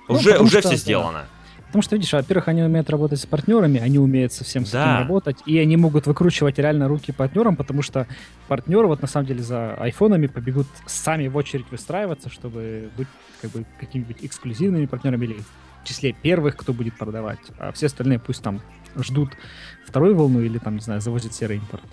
Ну, 0.08 0.16
уже 0.16 0.40
уже 0.40 0.60
все 0.62 0.70
что, 0.70 0.78
сделано. 0.78 1.28
Потому 1.70 1.84
что, 1.84 1.96
видишь, 1.96 2.14
во-первых, 2.14 2.48
они 2.48 2.64
умеют 2.64 2.90
работать 2.90 3.20
с 3.20 3.28
партнерами, 3.28 3.80
они 3.80 4.00
умеют 4.00 4.34
совсем 4.34 4.66
с 4.66 4.72
да. 4.72 4.82
этим 4.82 5.08
работать, 5.08 5.38
и 5.46 5.56
они 5.60 5.78
могут 5.78 6.08
выкручивать 6.08 6.58
реально 6.58 6.88
руки 6.88 7.12
партнерам, 7.12 7.56
потому 7.56 7.84
что 7.84 8.08
партнеры 8.48 8.88
вот 8.88 9.04
на 9.04 9.08
самом 9.08 9.28
деле 9.28 9.44
за 9.44 9.76
айфонами 9.76 10.26
побегут 10.26 10.66
сами 10.88 11.28
в 11.28 11.38
очередь 11.38 11.70
выстраиваться, 11.70 12.30
чтобы 12.30 12.90
быть 12.98 13.08
как 13.40 13.52
бы 13.52 13.66
какими-нибудь 13.80 14.18
эксклюзивными 14.24 14.88
партнерами 14.88 15.26
или 15.26 15.36
в 15.84 15.88
числе 15.88 16.12
первых, 16.12 16.58
кто 16.58 16.74
будет 16.74 16.98
продавать, 16.98 17.40
а 17.60 17.72
все 17.72 17.86
остальные 17.86 18.18
пусть 18.18 18.42
там 18.42 18.62
ждут 18.98 19.30
вторую 19.86 20.16
волну 20.16 20.42
или 20.42 20.58
там, 20.58 20.76
не 20.76 20.82
знаю, 20.82 21.02
завозят 21.02 21.36
серый 21.36 21.58
импорт. 21.58 21.84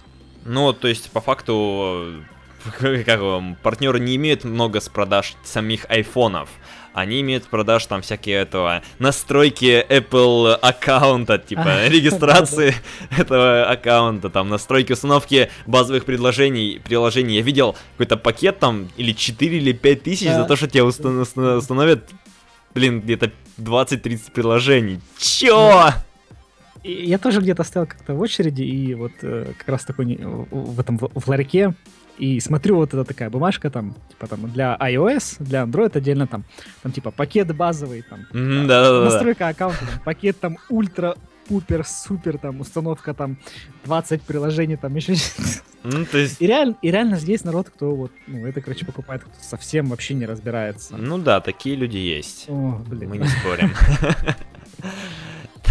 Ну, 0.47 0.73
то 0.73 0.89
есть, 0.89 1.11
по 1.11 1.21
факту, 1.21 2.23
как 2.79 3.21
партнеры 3.63 4.01
не 4.01 4.17
имеют 4.17 4.45
много 4.45 4.81
с 4.81 4.89
продаж 4.89 5.35
самих 5.45 5.85
айфонов, 5.91 6.49
они 6.97 7.21
имеют 7.21 7.45
продаж 7.47 7.85
там 7.87 8.01
всякие 8.01 8.37
этого 8.37 8.83
настройки 8.99 9.85
Apple 9.87 10.55
аккаунта, 10.55 11.37
типа 11.37 11.89
регистрации 11.89 12.75
этого 13.17 13.67
аккаунта, 13.67 14.31
там 14.31 14.49
настройки 14.49 14.93
установки 14.93 15.51
базовых 15.67 16.07
предложений, 16.07 16.81
приложений. 16.83 17.35
Я 17.37 17.43
видел 17.43 17.77
какой-то 17.93 18.17
пакет 18.17 18.59
там 18.59 18.89
или 18.97 19.13
4 19.13 19.59
или 19.59 19.73
5 19.73 20.03
тысяч 20.03 20.27
за 20.27 20.45
то, 20.45 20.57
что 20.57 20.69
тебе 20.69 20.85
установят, 20.85 22.09
блин, 22.75 23.03
где-то 23.03 23.31
20-30 23.59 24.33
приложений. 24.33 25.01
Чё? 25.19 25.91
Я 26.83 27.19
тоже 27.19 27.41
где-то 27.41 27.63
стоял 27.65 27.87
как-то 27.87 28.15
в 28.15 28.21
очереди, 28.21 28.63
и 28.63 28.95
вот 28.95 29.13
э, 29.21 29.53
как 29.59 29.69
раз 29.69 29.85
такой 29.85 30.17
в 30.17 30.81
этом 30.81 30.97
в 30.99 31.29
ларьке 31.29 31.75
и 32.19 32.41
смотрю, 32.41 32.77
вот 32.77 32.95
это 32.95 33.05
такая 33.05 33.31
бумажка 33.31 33.71
там, 33.71 33.95
типа 34.09 34.27
там 34.27 34.51
для 34.51 34.77
iOS, 34.81 35.37
для 35.41 35.63
Android 35.63 35.97
отдельно 35.97 36.27
там, 36.27 36.45
там 36.83 36.93
типа 36.93 37.11
пакет 37.11 37.55
базовый, 37.55 38.03
там, 38.03 38.27
mm, 38.33 38.67
да, 38.67 38.91
да, 38.91 39.05
настройка 39.05 39.41
да. 39.41 39.49
аккаунта, 39.49 39.81
там, 39.81 40.01
пакет 40.05 40.41
там 40.41 40.59
ультра 40.69 41.17
пупер, 41.49 41.85
супер, 41.87 42.39
там, 42.39 42.61
установка, 42.61 43.15
там, 43.15 43.39
20 43.85 44.23
приложений, 44.23 44.77
там, 44.77 44.95
еще 44.97 45.15
ну, 45.85 46.05
то 46.05 46.19
есть... 46.19 46.41
и, 46.41 46.47
реально, 46.47 46.77
и 46.83 46.91
реально 46.91 47.17
здесь 47.19 47.45
народ, 47.45 47.71
кто 47.71 47.95
вот, 47.95 48.13
ну, 48.27 48.45
это, 48.47 48.61
короче, 48.61 48.85
покупает, 48.85 49.23
кто 49.23 49.33
совсем 49.41 49.87
вообще 49.87 50.15
не 50.15 50.27
разбирается. 50.27 50.97
Ну 50.97 51.19
да, 51.19 51.41
такие 51.41 51.77
люди 51.77 51.99
есть. 51.99 52.47
О, 52.49 52.83
блин. 52.89 53.11
Мы 53.11 53.19
не 53.19 53.29
спорим. 53.29 53.73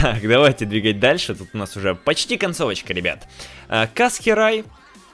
Так, 0.02 0.28
давайте 0.28 0.66
двигать 0.66 1.00
дальше. 1.00 1.36
Тут 1.36 1.48
у 1.54 1.58
нас 1.58 1.78
уже 1.78 1.96
почти 1.96 2.36
концовочка, 2.36 2.94
ребят. 2.94 3.30
А, 3.70 3.88
Касхирай 3.88 4.66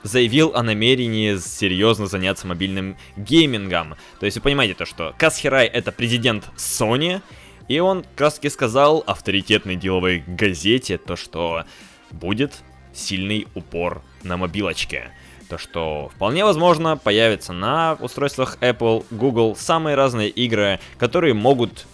заявил 0.03 0.53
о 0.55 0.63
намерении 0.63 1.35
серьезно 1.37 2.07
заняться 2.07 2.47
мобильным 2.47 2.97
геймингом. 3.17 3.95
То 4.19 4.25
есть 4.25 4.37
вы 4.37 4.43
понимаете 4.43 4.73
то, 4.73 4.85
что 4.85 5.13
Касхирай 5.17 5.67
это 5.67 5.91
президент 5.91 6.49
Sony, 6.57 7.21
и 7.67 7.79
он 7.79 8.05
как 8.15 8.33
сказал 8.49 9.03
авторитетной 9.05 9.75
деловой 9.75 10.23
газете 10.27 10.97
то, 10.97 11.15
что 11.15 11.63
будет 12.11 12.53
сильный 12.93 13.47
упор 13.55 14.01
на 14.23 14.37
мобилочке. 14.37 15.11
То, 15.49 15.57
что 15.57 16.09
вполне 16.15 16.45
возможно 16.45 16.95
появится 16.95 17.51
на 17.51 17.97
устройствах 17.99 18.57
Apple, 18.61 19.05
Google 19.11 19.55
самые 19.55 19.95
разные 19.95 20.29
игры, 20.29 20.79
которые 20.97 21.33
могут 21.33 21.87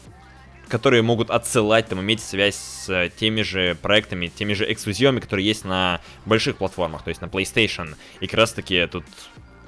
которые 0.67 1.01
могут 1.01 1.29
отсылать, 1.29 1.87
там, 1.87 2.01
иметь 2.01 2.21
связь 2.21 2.55
с 2.55 2.89
э, 2.89 3.09
теми 3.09 3.41
же 3.41 3.75
проектами, 3.81 4.27
теми 4.27 4.53
же 4.53 4.71
эксклюзивами, 4.71 5.19
которые 5.19 5.45
есть 5.45 5.65
на 5.65 6.01
больших 6.25 6.57
платформах, 6.57 7.03
то 7.03 7.09
есть 7.09 7.21
на 7.21 7.25
PlayStation. 7.25 7.95
И 8.19 8.27
как 8.27 8.39
раз 8.39 8.53
таки 8.53 8.85
тут 8.87 9.05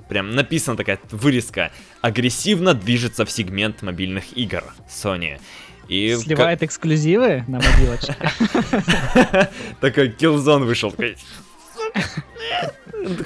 прям 0.08 0.32
написана 0.32 0.76
такая 0.76 1.00
вырезка. 1.12 1.72
Агрессивно 2.02 2.74
движется 2.74 3.26
в 3.26 3.32
сегмент 3.32 3.82
мобильных 3.82 4.38
игр 4.38 4.64
Sony. 4.89 5.39
И 5.88 6.16
Сливает 6.16 6.60
как... 6.60 6.70
эксклюзивы 6.70 7.43
на 7.47 7.60
мобилочке. 7.60 8.16
Такой 9.82 10.10
Killzone 10.10 10.66
вышел. 10.66 10.93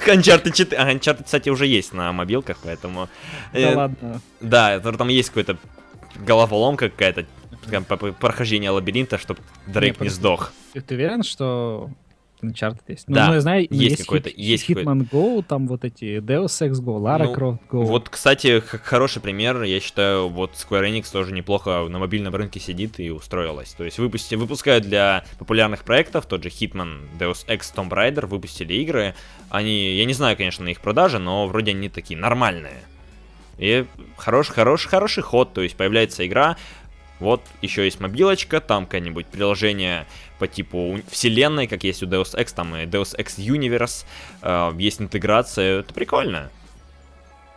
Uncharted 0.06 0.52
4. 0.52 0.80
А, 0.80 0.92
Uncharted, 0.92 1.24
кстати, 1.24 1.50
уже 1.50 1.66
есть 1.66 1.92
на 1.92 2.12
мобилках, 2.12 2.56
поэтому... 2.62 3.08
Да 3.52 3.58
э, 3.58 3.74
ладно. 3.74 4.20
Да, 4.40 4.80
там 4.80 5.08
есть 5.08 5.28
какой-то 5.28 5.58
головоломка 6.16 6.88
какая-то, 6.88 7.26
прохождение 8.20 8.70
лабиринта, 8.70 9.18
чтобы 9.18 9.40
Дрейк 9.66 10.00
не, 10.00 10.04
не 10.04 10.10
сдох. 10.10 10.52
Ты, 10.72 10.80
ты 10.80 10.94
уверен, 10.94 11.22
что 11.22 11.90
Uncharted 12.44 12.82
есть? 12.88 13.08
Ну, 13.08 13.14
да, 13.14 13.28
ну, 13.28 13.34
я 13.34 13.40
знаю, 13.40 13.62
есть, 13.62 13.72
есть 13.72 14.02
какой-то. 14.02 14.30
Есть 14.34 14.68
Hitman 14.68 15.08
Go, 15.08 15.44
там 15.46 15.66
вот 15.66 15.84
эти 15.84 16.18
Deus 16.18 16.46
Ex 16.46 16.72
Go, 16.72 16.98
Lara 16.98 17.24
ну, 17.24 17.34
Croft 17.34 17.58
Go. 17.70 17.84
Вот, 17.84 18.08
кстати, 18.08 18.60
хороший 18.60 19.22
пример, 19.22 19.62
я 19.62 19.80
считаю, 19.80 20.28
вот 20.28 20.52
Square 20.52 20.90
Enix 20.90 21.10
тоже 21.10 21.32
неплохо 21.32 21.86
на 21.88 21.98
мобильном 21.98 22.34
рынке 22.34 22.60
сидит 22.60 23.00
и 23.00 23.10
устроилась. 23.10 23.72
То 23.72 23.84
есть 23.84 23.98
выпусти, 23.98 24.34
выпускают 24.34 24.84
для 24.84 25.24
популярных 25.38 25.84
проектов, 25.84 26.26
тот 26.26 26.42
же 26.42 26.48
Hitman, 26.48 27.08
Deus 27.18 27.46
Ex, 27.46 27.74
Tomb 27.74 27.90
Raider, 27.90 28.26
выпустили 28.26 28.74
игры. 28.74 29.14
Они, 29.50 29.94
я 29.94 30.04
не 30.04 30.14
знаю, 30.14 30.36
конечно, 30.36 30.64
на 30.64 30.70
их 30.70 30.80
продажи, 30.80 31.18
но 31.18 31.46
вроде 31.46 31.72
они 31.72 31.88
такие 31.88 32.18
нормальные. 32.18 32.82
И 33.56 33.86
хороший, 34.16 34.52
хороший, 34.52 34.88
хороший 34.88 35.22
ход, 35.22 35.52
то 35.52 35.62
есть 35.62 35.76
появляется 35.76 36.26
игра, 36.26 36.56
вот 37.20 37.42
еще 37.62 37.84
есть 37.84 38.00
мобилочка, 38.00 38.60
там 38.60 38.84
какое-нибудь 38.84 39.26
приложение 39.26 40.06
по 40.38 40.48
типу 40.48 41.00
вселенной, 41.08 41.66
как 41.66 41.84
есть 41.84 42.02
у 42.02 42.06
Deus 42.06 42.36
Ex, 42.36 42.54
там 42.54 42.74
и 42.76 42.86
Deus 42.86 43.16
Ex 43.18 43.36
Universe, 43.38 44.04
э, 44.42 44.72
есть 44.78 45.00
интеграция, 45.00 45.80
это 45.80 45.94
прикольно. 45.94 46.50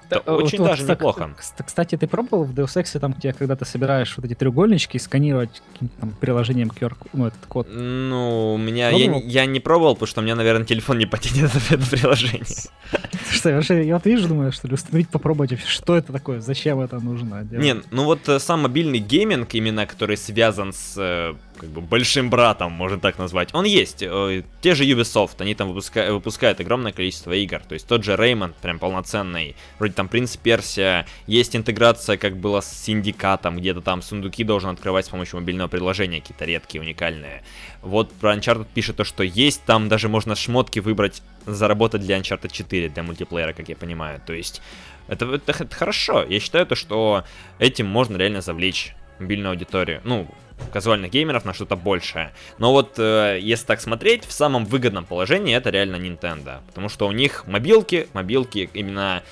Это 0.09 0.23
да, 0.25 0.35
очень 0.35 0.59
вот, 0.59 0.67
даже 0.67 0.83
вот, 0.83 0.91
неплохо. 0.91 1.29
Кстати, 1.65 1.97
ты 1.97 2.07
пробовал 2.07 2.45
в 2.45 2.53
Deus 2.53 2.75
Ex, 2.75 2.99
там, 2.99 3.13
где 3.13 3.33
когда 3.33 3.55
ты 3.55 3.65
собираешь 3.65 4.15
вот 4.15 4.25
эти 4.25 4.35
треугольнички, 4.35 4.97
сканировать 4.99 5.61
каким-то 5.73 5.99
там 5.99 6.11
приложением 6.11 6.69
QR, 6.69 6.95
ну, 7.13 7.27
этот 7.27 7.45
код? 7.47 7.67
Ну, 7.69 8.53
у 8.53 8.57
меня... 8.57 8.89
Я, 8.89 9.17
я 9.17 9.45
не 9.45 9.59
пробовал, 9.59 9.95
потому 9.95 10.07
что 10.07 10.21
у 10.21 10.23
меня, 10.23 10.35
наверное, 10.35 10.65
телефон 10.65 10.97
не 10.97 11.05
потянет 11.05 11.51
это 11.69 11.89
приложение. 11.89 12.45
Что, 13.29 13.53
вообще, 13.53 13.85
я 13.85 13.95
вот 13.95 14.05
вижу, 14.05 14.27
думаю, 14.27 14.51
что 14.51 14.67
ли, 14.67 14.73
установить, 14.73 15.09
попробовать 15.09 15.51
вообще, 15.51 15.67
что 15.67 15.97
это 15.97 16.13
такое, 16.13 16.39
зачем 16.39 16.79
это 16.79 16.99
нужно 16.99 17.43
делать? 17.43 17.65
Не, 17.65 17.75
ну 17.91 18.05
вот 18.05 18.27
э, 18.29 18.39
сам 18.39 18.61
мобильный 18.61 18.99
гейминг, 18.99 19.53
именно 19.53 19.85
который 19.85 20.15
связан 20.15 20.71
с 20.71 20.95
э, 20.97 21.35
как 21.57 21.69
бы 21.69 21.81
большим 21.81 22.29
братом, 22.29 22.71
можно 22.71 22.99
так 22.99 23.17
назвать, 23.17 23.53
он 23.53 23.65
есть. 23.65 24.01
Э, 24.01 24.43
те 24.61 24.75
же 24.75 24.85
Ubisoft, 24.85 25.35
они 25.39 25.55
там 25.55 25.69
выпускают, 25.69 26.13
выпускают 26.13 26.59
огромное 26.59 26.91
количество 26.91 27.31
игр. 27.33 27.59
То 27.59 27.73
есть 27.73 27.87
тот 27.87 28.03
же 28.03 28.13
Rayman, 28.13 28.53
прям 28.61 28.79
полноценный. 28.79 29.55
Вроде 29.79 29.93
там 29.93 30.07
Принц 30.07 30.37
Персия, 30.37 31.05
есть 31.25 31.55
интеграция, 31.55 32.17
как 32.17 32.37
было 32.37 32.61
с 32.61 32.71
Синдикатом, 32.71 33.57
где-то 33.57 33.81
там 33.81 34.01
сундуки 34.01 34.43
должен 34.43 34.69
открывать 34.69 35.05
с 35.05 35.09
помощью 35.09 35.39
мобильного 35.39 35.67
приложения, 35.67 36.21
какие-то 36.21 36.45
редкие, 36.45 36.81
уникальные. 36.81 37.43
Вот 37.81 38.11
про 38.13 38.35
Uncharted 38.35 38.67
пишет 38.73 38.97
то, 38.97 39.03
что 39.03 39.23
есть, 39.23 39.63
там 39.65 39.89
даже 39.89 40.09
можно 40.09 40.35
шмотки 40.35 40.79
выбрать, 40.79 41.21
заработать 41.45 42.01
для 42.01 42.17
Uncharted 42.17 42.51
4, 42.51 42.89
для 42.89 43.03
мультиплеера, 43.03 43.53
как 43.53 43.69
я 43.69 43.75
понимаю. 43.75 44.21
То 44.25 44.33
есть 44.33 44.61
это, 45.07 45.25
это, 45.25 45.51
это 45.51 45.75
хорошо. 45.75 46.23
Я 46.23 46.39
считаю 46.39 46.65
то, 46.65 46.75
что 46.75 47.23
этим 47.59 47.87
можно 47.87 48.17
реально 48.17 48.41
завлечь 48.41 48.93
мобильную 49.19 49.51
аудиторию. 49.51 50.01
Ну, 50.03 50.27
казуальных 50.71 51.11
геймеров 51.11 51.45
на 51.45 51.53
что-то 51.53 51.75
большее. 51.75 52.33
Но 52.57 52.71
вот 52.71 52.95
э, 52.97 53.39
если 53.41 53.65
так 53.65 53.81
смотреть, 53.81 54.25
в 54.25 54.31
самом 54.31 54.65
выгодном 54.65 55.05
положении 55.05 55.55
это 55.55 55.69
реально 55.69 55.97
Nintendo. 55.97 56.61
Потому 56.67 56.89
что 56.89 57.07
у 57.07 57.11
них 57.11 57.45
мобилки, 57.47 58.07
мобилки 58.13 58.69
именно 58.73 59.23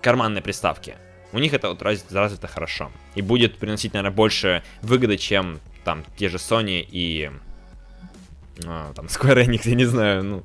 карманные 0.00 0.42
приставки. 0.42 0.96
У 1.32 1.38
них 1.38 1.54
это 1.54 1.68
вот 1.68 1.82
развито, 1.82 2.14
развито 2.14 2.46
хорошо. 2.46 2.90
И 3.14 3.22
будет 3.22 3.56
приносить, 3.56 3.94
наверное, 3.94 4.14
больше 4.14 4.62
выгоды, 4.82 5.16
чем 5.16 5.60
там 5.84 6.04
те 6.16 6.28
же 6.28 6.36
Sony 6.36 6.86
и 6.88 7.30
э, 8.58 8.92
там 8.94 9.06
Square 9.06 9.46
Enix, 9.46 9.68
я 9.68 9.74
не 9.74 9.86
знаю. 9.86 10.24
Ну. 10.24 10.42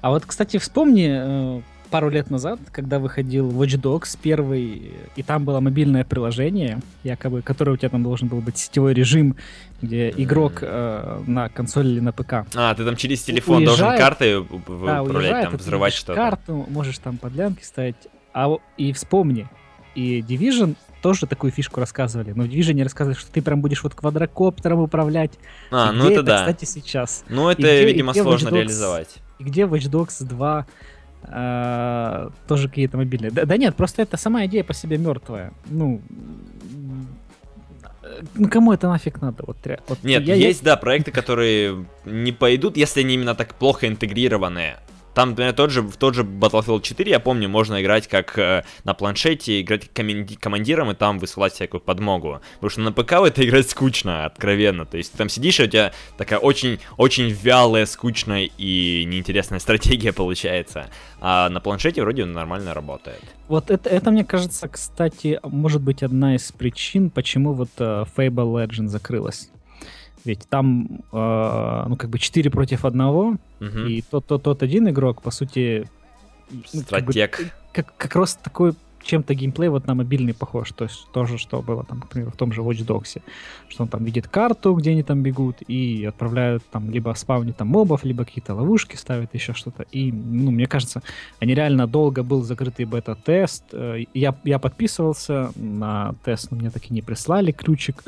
А 0.00 0.10
вот, 0.10 0.24
кстати, 0.26 0.58
вспомни, 0.58 1.08
э, 1.08 1.62
пару 1.86 2.10
лет 2.10 2.30
назад, 2.30 2.58
когда 2.72 2.98
выходил 2.98 3.50
Watch 3.50 3.80
Dogs 3.80 4.18
первый, 4.20 4.92
и 5.16 5.22
там 5.22 5.44
было 5.44 5.60
мобильное 5.60 6.04
приложение, 6.04 6.80
якобы, 7.04 7.42
которое 7.42 7.72
у 7.72 7.76
тебя 7.76 7.88
там 7.88 8.02
должен 8.02 8.28
был 8.28 8.40
быть 8.40 8.58
сетевой 8.58 8.94
режим, 8.94 9.36
где 9.82 10.10
игрок 10.10 10.58
э, 10.62 11.22
на 11.26 11.48
консоли 11.48 11.88
или 11.88 12.00
на 12.00 12.12
ПК. 12.12 12.46
А, 12.54 12.74
ты 12.74 12.84
там 12.84 12.96
через 12.96 13.22
телефон 13.22 13.58
уезжает, 13.58 13.78
должен 13.78 13.98
карты 13.98 14.40
да, 14.40 15.02
управлять, 15.02 15.06
уезжает, 15.06 15.50
там, 15.50 15.58
взрывать 15.58 15.94
что-то. 15.94 16.14
карту, 16.14 16.66
можешь 16.68 16.98
там 16.98 17.18
подлянки 17.18 17.62
ставить. 17.62 17.96
А, 18.32 18.54
и 18.76 18.92
вспомни, 18.92 19.48
и 19.94 20.20
Division 20.20 20.76
тоже 21.02 21.26
такую 21.26 21.52
фишку 21.52 21.80
рассказывали. 21.80 22.32
Но 22.32 22.44
в 22.44 22.46
Division 22.48 22.72
не 22.74 22.82
рассказывали, 22.82 23.16
что 23.16 23.30
ты 23.30 23.40
прям 23.42 23.60
будешь 23.60 23.82
вот 23.82 23.94
квадрокоптером 23.94 24.80
управлять. 24.80 25.32
А, 25.70 25.92
и 25.92 25.96
ну 25.96 26.04
это, 26.04 26.14
это 26.14 26.22
да. 26.22 26.38
кстати, 26.40 26.64
сейчас. 26.64 27.24
Ну 27.28 27.48
это, 27.48 27.62
где, 27.62 27.84
видимо, 27.84 28.12
сложно 28.12 28.48
Dogs, 28.48 28.54
реализовать. 28.54 29.16
И 29.38 29.44
где 29.44 29.62
Watch 29.62 29.90
Dogs 29.90 30.24
2 30.24 30.66
э, 31.28 32.30
тоже 32.48 32.68
какие-то 32.68 32.96
мобильные. 32.96 33.30
Да, 33.30 33.44
да 33.44 33.56
нет, 33.56 33.76
просто 33.76 34.02
это 34.02 34.16
сама 34.16 34.46
идея 34.46 34.64
по 34.64 34.74
себе 34.74 34.98
мертвая. 34.98 35.52
Ну, 35.66 36.00
ну 38.34 38.48
кому 38.48 38.72
это 38.72 38.88
нафиг 38.88 39.20
надо? 39.20 39.44
Вот, 39.46 39.56
вот 39.88 39.98
Нет, 40.02 40.22
я, 40.24 40.34
есть, 40.34 40.60
я... 40.62 40.72
да, 40.72 40.76
проекты, 40.76 41.10
которые 41.10 41.86
не 42.04 42.32
пойдут, 42.32 42.76
если 42.76 43.00
они 43.00 43.14
именно 43.14 43.34
так 43.34 43.54
плохо 43.54 43.86
интегрированные. 43.88 44.78
Там, 45.16 45.30
например, 45.30 45.54
тот 45.54 45.70
же, 45.70 45.80
в 45.80 45.96
тот 45.96 46.14
же 46.14 46.24
Battlefield 46.24 46.82
4, 46.82 47.10
я 47.10 47.18
помню, 47.20 47.48
можно 47.48 47.80
играть 47.80 48.06
как 48.06 48.38
э, 48.38 48.64
на 48.84 48.92
планшете, 48.92 49.62
играть 49.62 49.90
команди- 49.90 50.36
командиром 50.38 50.90
и 50.90 50.94
там 50.94 51.18
высылать 51.18 51.54
всякую 51.54 51.80
подмогу. 51.80 52.42
Потому 52.56 52.68
что 52.68 52.80
на 52.82 52.92
ПК 52.92 53.12
в 53.12 53.24
это 53.24 53.42
играть 53.42 53.70
скучно, 53.70 54.26
откровенно. 54.26 54.84
То 54.84 54.98
есть 54.98 55.12
ты 55.12 55.16
там 55.16 55.30
сидишь, 55.30 55.58
и 55.58 55.62
у 55.62 55.66
тебя 55.68 55.94
такая 56.18 56.38
очень, 56.38 56.80
очень 56.98 57.30
вялая, 57.30 57.86
скучная 57.86 58.50
и 58.58 59.04
неинтересная 59.06 59.58
стратегия 59.58 60.12
получается. 60.12 60.90
А 61.18 61.48
на 61.48 61.60
планшете 61.60 62.02
вроде 62.02 62.26
нормально 62.26 62.74
работает. 62.74 63.22
Вот 63.48 63.70
это, 63.70 63.88
это, 63.88 64.10
мне 64.10 64.26
кажется, 64.26 64.68
кстати, 64.68 65.40
может 65.42 65.80
быть 65.80 66.02
одна 66.02 66.34
из 66.34 66.52
причин, 66.52 67.08
почему 67.08 67.54
вот 67.54 67.70
uh, 67.78 68.06
Fable 68.14 68.52
Legend 68.52 68.88
закрылась. 68.88 69.48
Ведь 70.26 70.48
там, 70.48 71.00
э, 71.12 71.84
ну, 71.88 71.96
как 71.96 72.10
бы 72.10 72.18
4 72.18 72.50
против 72.50 72.84
1, 72.84 73.00
угу. 73.00 73.38
и 73.60 74.02
тот, 74.02 74.26
тот, 74.26 74.42
тот 74.42 74.62
один 74.62 74.88
игрок, 74.88 75.22
по 75.22 75.30
сути... 75.30 75.88
Ну, 76.50 76.62
Стратег. 76.80 77.30
Как 77.30 77.46
бы, 77.46 77.52
как, 77.72 77.96
как 77.96 78.16
раз 78.16 78.34
такой 78.34 78.74
чем-то 79.06 79.34
геймплей 79.34 79.68
вот 79.68 79.86
на 79.86 79.94
мобильный 79.94 80.34
похож. 80.34 80.72
То 80.72 80.84
есть 80.84 81.06
тоже, 81.12 81.38
что 81.38 81.62
было 81.62 81.84
там, 81.84 82.00
например, 82.00 82.30
в 82.30 82.36
том 82.36 82.52
же 82.52 82.60
Watch 82.60 82.84
Dogs. 82.84 83.22
Что 83.68 83.84
он 83.84 83.88
там 83.88 84.04
видит 84.04 84.28
карту, 84.28 84.74
где 84.74 84.90
они 84.90 85.02
там 85.02 85.22
бегут, 85.22 85.56
и 85.68 86.04
отправляют 86.04 86.62
там 86.70 86.90
либо 86.90 87.14
спавнить 87.14 87.56
там 87.56 87.68
мобов, 87.68 88.04
либо 88.04 88.24
какие-то 88.24 88.54
ловушки 88.54 88.96
ставят, 88.96 89.34
еще 89.34 89.54
что-то. 89.54 89.84
И, 89.92 90.12
ну, 90.12 90.50
мне 90.50 90.66
кажется, 90.66 91.02
они 91.40 91.54
реально 91.54 91.86
долго 91.86 92.22
был 92.22 92.42
закрытый 92.42 92.84
бета-тест. 92.84 93.64
Э, 93.72 94.04
я, 94.14 94.34
я 94.44 94.58
подписывался 94.58 95.52
на 95.56 96.14
тест, 96.24 96.50
но 96.50 96.58
мне 96.58 96.70
так 96.70 96.90
и 96.90 96.94
не 96.94 97.02
прислали 97.02 97.52
ключик. 97.52 98.02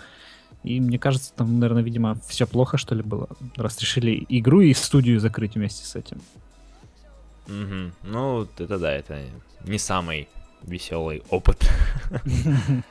И 0.64 0.80
мне 0.80 0.98
кажется, 0.98 1.32
там, 1.34 1.58
наверное, 1.58 1.82
видимо, 1.82 2.18
все 2.26 2.46
плохо, 2.46 2.78
что 2.78 2.94
ли, 2.94 3.02
было. 3.02 3.28
Раз 3.56 3.78
решили 3.80 4.26
игру 4.28 4.60
и 4.60 4.74
студию 4.74 5.20
закрыть 5.20 5.54
вместе 5.54 5.84
с 5.84 5.94
этим. 5.96 6.20
Угу. 7.46 7.92
Ну, 8.02 8.48
это 8.58 8.78
да, 8.78 8.92
это 8.92 9.24
не 9.64 9.78
самый 9.78 10.28
веселый 10.62 11.22
опыт. 11.30 11.68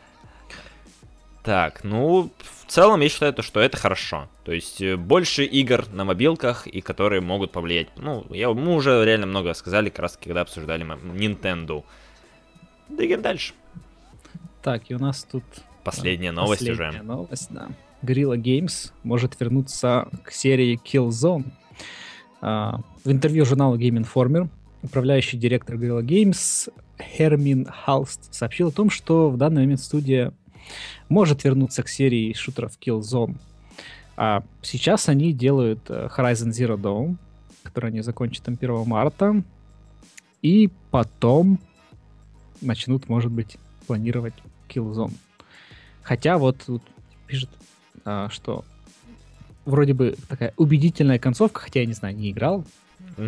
Так, 1.43 1.85
ну, 1.85 2.29
в 2.39 2.69
целом 2.69 2.99
я 2.99 3.07
считаю, 3.07 3.33
что 3.41 3.61
это 3.61 3.77
хорошо. 3.77 4.27
То 4.43 4.51
есть 4.51 4.81
э, 4.81 4.97
больше 4.97 5.45
игр 5.45 5.87
на 5.93 6.03
мобилках, 6.03 6.67
и 6.67 6.81
которые 6.81 7.21
могут 7.21 7.53
повлиять. 7.53 7.87
Ну, 7.95 8.25
я, 8.31 8.49
мы 8.51 8.75
уже 8.75 9.05
реально 9.05 9.27
много 9.27 9.53
сказали, 9.53 9.87
как 9.87 9.99
раз 9.99 10.19
когда 10.21 10.41
обсуждали 10.41 10.85
Nintendo. 10.85 11.85
Двигаем 12.89 13.21
дальше. 13.21 13.53
Так, 14.61 14.91
и 14.91 14.95
у 14.95 14.99
нас 14.99 15.23
тут... 15.23 15.45
Последняя 15.95 16.31
новость 16.31 16.67
последняя 16.67 16.89
уже. 16.89 17.03
новость, 17.03 17.47
да. 17.49 17.69
Guerrilla 18.01 18.37
Games 18.37 18.91
может 19.03 19.39
вернуться 19.39 20.07
к 20.23 20.31
серии 20.31 20.79
Killzone. 20.83 21.45
А, 22.41 22.81
в 23.03 23.11
интервью 23.11 23.45
журналу 23.45 23.77
Game 23.77 24.05
Informer 24.05 24.49
управляющий 24.83 25.37
директор 25.37 25.75
Guerrilla 25.75 26.03
Games 26.03 26.71
Хермин 26.99 27.65
Халст 27.65 28.33
сообщил 28.33 28.69
о 28.69 28.71
том, 28.71 28.89
что 28.89 29.29
в 29.29 29.37
данный 29.37 29.61
момент 29.63 29.79
студия 29.79 30.33
может 31.09 31.43
вернуться 31.43 31.83
к 31.83 31.89
серии 31.89 32.33
шутеров 32.33 32.77
Killzone. 32.79 33.35
А 34.17 34.43
сейчас 34.61 35.09
они 35.09 35.31
делают 35.31 35.79
э, 35.89 36.09
Horizon 36.15 36.49
Zero 36.49 36.75
Dawn, 36.77 37.15
который 37.63 37.91
они 37.91 38.01
закончат 38.01 38.43
там 38.43 38.57
1 38.59 38.85
марта. 38.85 39.43
И 40.41 40.69
потом 40.91 41.59
начнут, 42.61 43.09
может 43.09 43.31
быть, 43.31 43.57
планировать 43.85 44.33
Killzone. 44.67 45.13
Хотя 46.07 46.37
вот 46.37 46.63
тут 46.65 46.81
пишет, 47.27 47.49
а, 48.05 48.29
что 48.29 48.63
вроде 49.65 49.93
бы 49.93 50.15
такая 50.29 50.53
убедительная 50.55 51.19
концовка, 51.19 51.59
хотя 51.59 51.81
я 51.81 51.85
не 51.85 51.91
знаю, 51.93 52.15
не 52.15 52.31
играл, 52.31 52.65
Угу. 53.17 53.25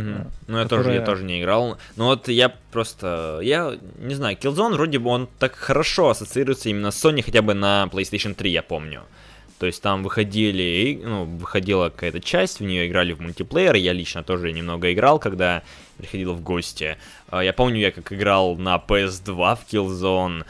Ну, 0.48 0.58
я, 0.58 0.64
которая... 0.64 0.86
тоже, 0.86 0.94
я 0.94 1.02
тоже 1.02 1.24
не 1.24 1.42
играл. 1.42 1.78
Но 1.96 2.06
вот 2.08 2.28
я 2.28 2.50
просто... 2.72 3.40
Я 3.44 3.78
не 4.00 4.16
знаю, 4.16 4.38
Killzone 4.38 4.74
вроде 4.74 4.98
бы 5.00 5.10
он 5.10 5.28
так 5.40 5.56
хорошо 5.56 6.10
ассоциируется 6.10 6.70
именно 6.70 6.92
с 6.92 7.04
Sony, 7.04 7.22
хотя 7.22 7.42
бы 7.42 7.54
на 7.54 7.88
PlayStation 7.92 8.34
3, 8.34 8.52
я 8.52 8.64
помню. 8.64 9.04
То 9.60 9.66
есть 9.66 9.82
там 9.82 10.04
выходили, 10.04 11.02
ну, 11.04 11.26
выходила 11.26 11.90
какая-то 11.90 12.20
часть, 12.20 12.60
в 12.60 12.64
нее 12.64 12.88
играли 12.88 13.14
в 13.14 13.20
мультиплеер. 13.20 13.76
Я 13.76 13.94
лично 13.94 14.24
тоже 14.24 14.54
немного 14.54 14.92
играл, 14.94 15.20
когда 15.20 15.64
приходил 15.98 16.34
в 16.34 16.42
гости. 16.42 16.98
А, 17.28 17.44
я 17.44 17.52
помню, 17.52 17.80
я 17.80 17.92
как 17.92 18.14
играл 18.14 18.56
на 18.56 18.78
PS2 18.78 19.58
в 19.58 19.74
Killzone. 19.74 20.46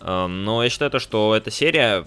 Но 0.00 0.62
я 0.62 0.70
считаю 0.70 0.90
то, 0.90 0.98
что 0.98 1.34
эта 1.34 1.50
серия 1.50 2.06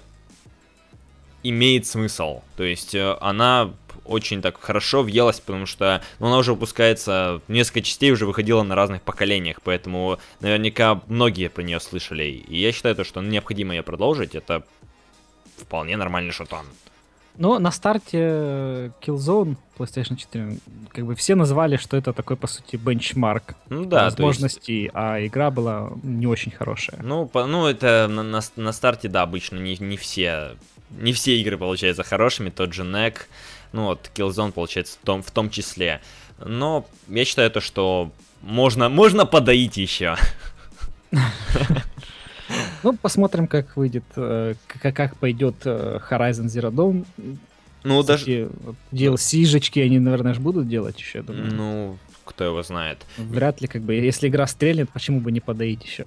имеет 1.43 1.85
смысл. 1.85 2.41
То 2.55 2.63
есть 2.63 2.95
э, 2.95 3.17
она 3.21 3.73
очень 4.05 4.41
так 4.41 4.59
хорошо 4.59 5.03
въелась, 5.03 5.39
потому 5.39 5.65
что 5.65 6.01
ну, 6.19 6.27
она 6.27 6.37
уже 6.37 6.53
выпускается, 6.53 7.41
несколько 7.47 7.81
частей 7.81 8.11
уже 8.11 8.25
выходила 8.25 8.63
на 8.63 8.75
разных 8.75 9.01
поколениях, 9.01 9.61
поэтому 9.63 10.19
наверняка 10.39 11.01
многие 11.07 11.49
про 11.49 11.61
нее 11.61 11.79
слышали. 11.79 12.23
И 12.23 12.59
я 12.59 12.71
считаю, 12.71 12.95
то, 12.95 13.03
что 13.03 13.21
необходимо 13.21 13.75
ее 13.75 13.83
продолжить, 13.83 14.35
это 14.35 14.63
вполне 15.57 15.97
нормальный 15.97 16.31
шутан. 16.31 16.65
Но 17.37 17.59
на 17.59 17.71
старте 17.71 18.91
Killzone 19.01 19.55
PlayStation 19.77 20.15
4 20.15 20.57
как 20.89 21.05
бы 21.05 21.15
все 21.15 21.35
назвали, 21.35 21.77
что 21.77 21.97
это 21.97 22.13
такой, 22.13 22.35
по 22.35 22.47
сути, 22.47 22.75
бенчмарк 22.75 23.55
ну, 23.69 23.85
да, 23.85 24.03
возможностей, 24.03 24.83
есть... 24.83 24.91
а 24.93 25.25
игра 25.25 25.49
была 25.49 25.91
не 26.03 26.27
очень 26.27 26.51
хорошая. 26.51 27.01
Ну, 27.01 27.25
по, 27.25 27.45
ну 27.45 27.67
это 27.67 28.07
на, 28.09 28.23
на, 28.23 28.41
на 28.55 28.71
старте, 28.71 29.07
да, 29.07 29.21
обычно 29.21 29.57
не, 29.57 29.77
не 29.77 29.97
все 29.97 30.51
не 30.99 31.13
все 31.13 31.39
игры 31.39 31.57
получаются 31.57 32.03
хорошими, 32.03 32.49
тот 32.49 32.73
же 32.73 32.83
NEC, 32.83 33.15
ну 33.71 33.85
вот 33.85 34.11
Killzone 34.13 34.51
получается 34.51 34.97
в 35.01 35.05
том, 35.05 35.23
в 35.23 35.31
том 35.31 35.49
числе. 35.49 36.01
Но 36.43 36.85
я 37.07 37.25
считаю 37.25 37.51
то, 37.51 37.61
что 37.61 38.11
можно, 38.41 38.89
можно 38.89 39.25
подоить 39.25 39.77
еще. 39.77 40.15
Ну, 42.83 42.93
посмотрим, 42.93 43.47
как 43.47 43.75
выйдет, 43.77 44.03
э, 44.15 44.55
как, 44.67 44.95
как 44.95 45.17
пойдет 45.17 45.55
э, 45.65 45.99
Horizon 46.09 46.45
Zero 46.45 46.71
Dawn. 46.71 47.05
Ну, 47.83 48.03
даже... 48.03 48.49
DLC-жечки 48.91 49.79
они, 49.79 49.99
наверное, 49.99 50.33
же 50.33 50.39
будут 50.39 50.67
делать 50.67 50.99
еще, 50.99 51.19
я 51.19 51.23
думаю. 51.23 51.53
Ну, 51.53 51.97
кто 52.25 52.43
его 52.43 52.63
знает. 52.63 53.05
Вряд 53.17 53.61
ли, 53.61 53.67
как 53.67 53.81
бы, 53.81 53.95
если 53.95 54.27
игра 54.27 54.47
стрельнет, 54.47 54.89
почему 54.89 55.19
бы 55.19 55.31
не 55.31 55.39
подоить 55.39 55.83
еще? 55.83 56.05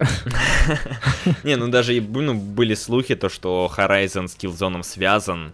Не, 1.45 1.57
ну 1.57 1.68
даже 1.68 2.01
ну, 2.01 2.34
были 2.34 2.74
слухи, 2.74 3.14
то, 3.14 3.28
что 3.28 3.70
Horizon 3.76 4.28
с 4.28 4.36
Killzone 4.36 4.82
связан, 4.82 5.53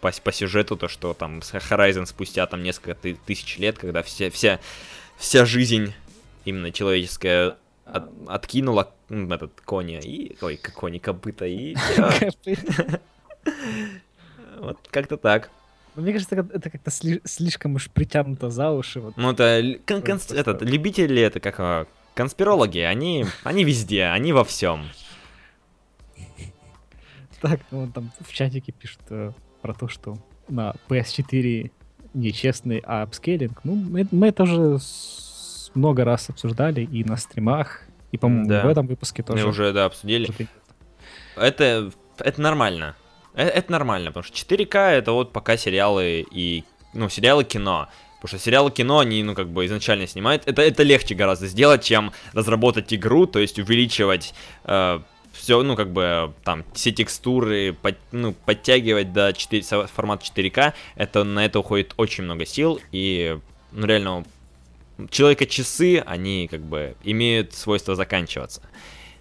по, 0.00 0.12
по 0.22 0.32
сюжету, 0.32 0.76
то, 0.76 0.88
что 0.88 1.14
там 1.14 1.38
Horizon 1.38 2.06
спустя 2.06 2.46
там 2.46 2.62
несколько 2.62 2.94
ты, 2.94 3.16
тысяч 3.26 3.58
лет, 3.58 3.78
когда 3.78 4.02
вся, 4.02 4.30
вся, 4.30 4.60
вся 5.16 5.44
жизнь 5.44 5.94
именно 6.44 6.70
человеческая 6.72 7.56
от, 7.92 8.10
откинула 8.28 8.92
этот 9.08 9.60
коня 9.60 10.00
и... 10.00 10.36
Ой, 10.40 10.56
кони, 10.56 10.98
копыта 10.98 11.46
и... 11.46 11.74
Вот 14.60 14.78
как-то 14.90 15.16
так. 15.16 15.50
Мне 15.94 16.12
кажется, 16.12 16.36
это 16.36 16.70
как-то 16.70 16.90
слишком 16.90 17.74
уж 17.74 17.90
притянуто 17.90 18.50
за 18.50 18.70
уши. 18.70 19.00
Вот. 19.00 19.16
Ну, 19.16 19.32
это, 19.32 19.80
кон- 19.84 20.02
кон- 20.02 20.20
этот, 20.30 20.62
любители, 20.62 21.20
это 21.20 21.40
как 21.40 21.58
а, 21.58 21.86
конспирологи, 22.14 22.78
они, 22.78 23.26
они 23.42 23.64
везде, 23.64 24.04
они 24.04 24.32
во 24.32 24.44
всем. 24.44 24.86
Так, 27.40 27.60
ну 27.70 27.90
там 27.92 28.12
в 28.20 28.32
чатике 28.32 28.72
пишут, 28.72 29.00
э, 29.10 29.32
про 29.60 29.74
то, 29.74 29.88
что 29.88 30.18
на 30.48 30.74
PS4 30.88 31.70
нечестный 32.14 32.78
апскейлинг. 32.78 33.60
Ну, 33.64 33.74
мы, 33.74 34.06
мы 34.10 34.28
это 34.28 34.44
уже 34.44 34.78
много 35.74 36.04
раз 36.04 36.30
обсуждали 36.30 36.82
и 36.82 37.04
на 37.04 37.16
стримах, 37.16 37.82
и, 38.12 38.18
по-моему, 38.18 38.48
да. 38.48 38.64
в 38.64 38.68
этом 38.68 38.86
выпуске 38.86 39.22
тоже. 39.22 39.44
Мы 39.44 39.50
уже, 39.50 39.72
да, 39.72 39.86
обсудили. 39.86 40.30
Это, 41.36 41.90
это 42.18 42.40
нормально. 42.40 42.96
Это, 43.34 43.50
это 43.50 43.72
нормально, 43.72 44.10
потому 44.10 44.24
что 44.24 44.36
4К 44.36 44.90
это 44.90 45.12
вот 45.12 45.32
пока 45.32 45.56
сериалы 45.56 46.26
и, 46.30 46.64
ну, 46.94 47.08
сериалы 47.08 47.44
кино. 47.44 47.88
Потому 48.20 48.36
что 48.36 48.44
сериалы 48.44 48.70
кино, 48.72 48.98
они, 48.98 49.22
ну, 49.22 49.34
как 49.34 49.48
бы 49.48 49.64
изначально 49.66 50.06
снимают. 50.08 50.42
Это, 50.46 50.62
это 50.62 50.82
легче 50.82 51.14
гораздо 51.14 51.46
сделать, 51.46 51.84
чем 51.84 52.12
разработать 52.32 52.92
игру, 52.92 53.26
то 53.26 53.38
есть 53.38 53.60
увеличивать 53.60 54.34
э, 54.64 55.00
все, 55.32 55.62
ну, 55.62 55.76
как 55.76 55.92
бы, 55.92 56.32
там, 56.42 56.64
все 56.74 56.90
текстуры, 56.90 57.76
под, 57.80 57.96
ну, 58.10 58.34
подтягивать 58.44 59.12
до 59.12 59.32
4, 59.32 59.62
формата 59.86 60.24
4К, 60.24 60.72
это, 60.96 61.22
на 61.22 61.44
это 61.44 61.60
уходит 61.60 61.94
очень 61.96 62.24
много 62.24 62.44
сил, 62.44 62.80
и, 62.90 63.38
ну, 63.70 63.86
реально, 63.86 64.24
человека 65.10 65.46
часы, 65.46 65.98
они, 65.98 66.48
как 66.50 66.60
бы, 66.60 66.96
имеют 67.04 67.54
свойство 67.54 67.94
заканчиваться. 67.94 68.62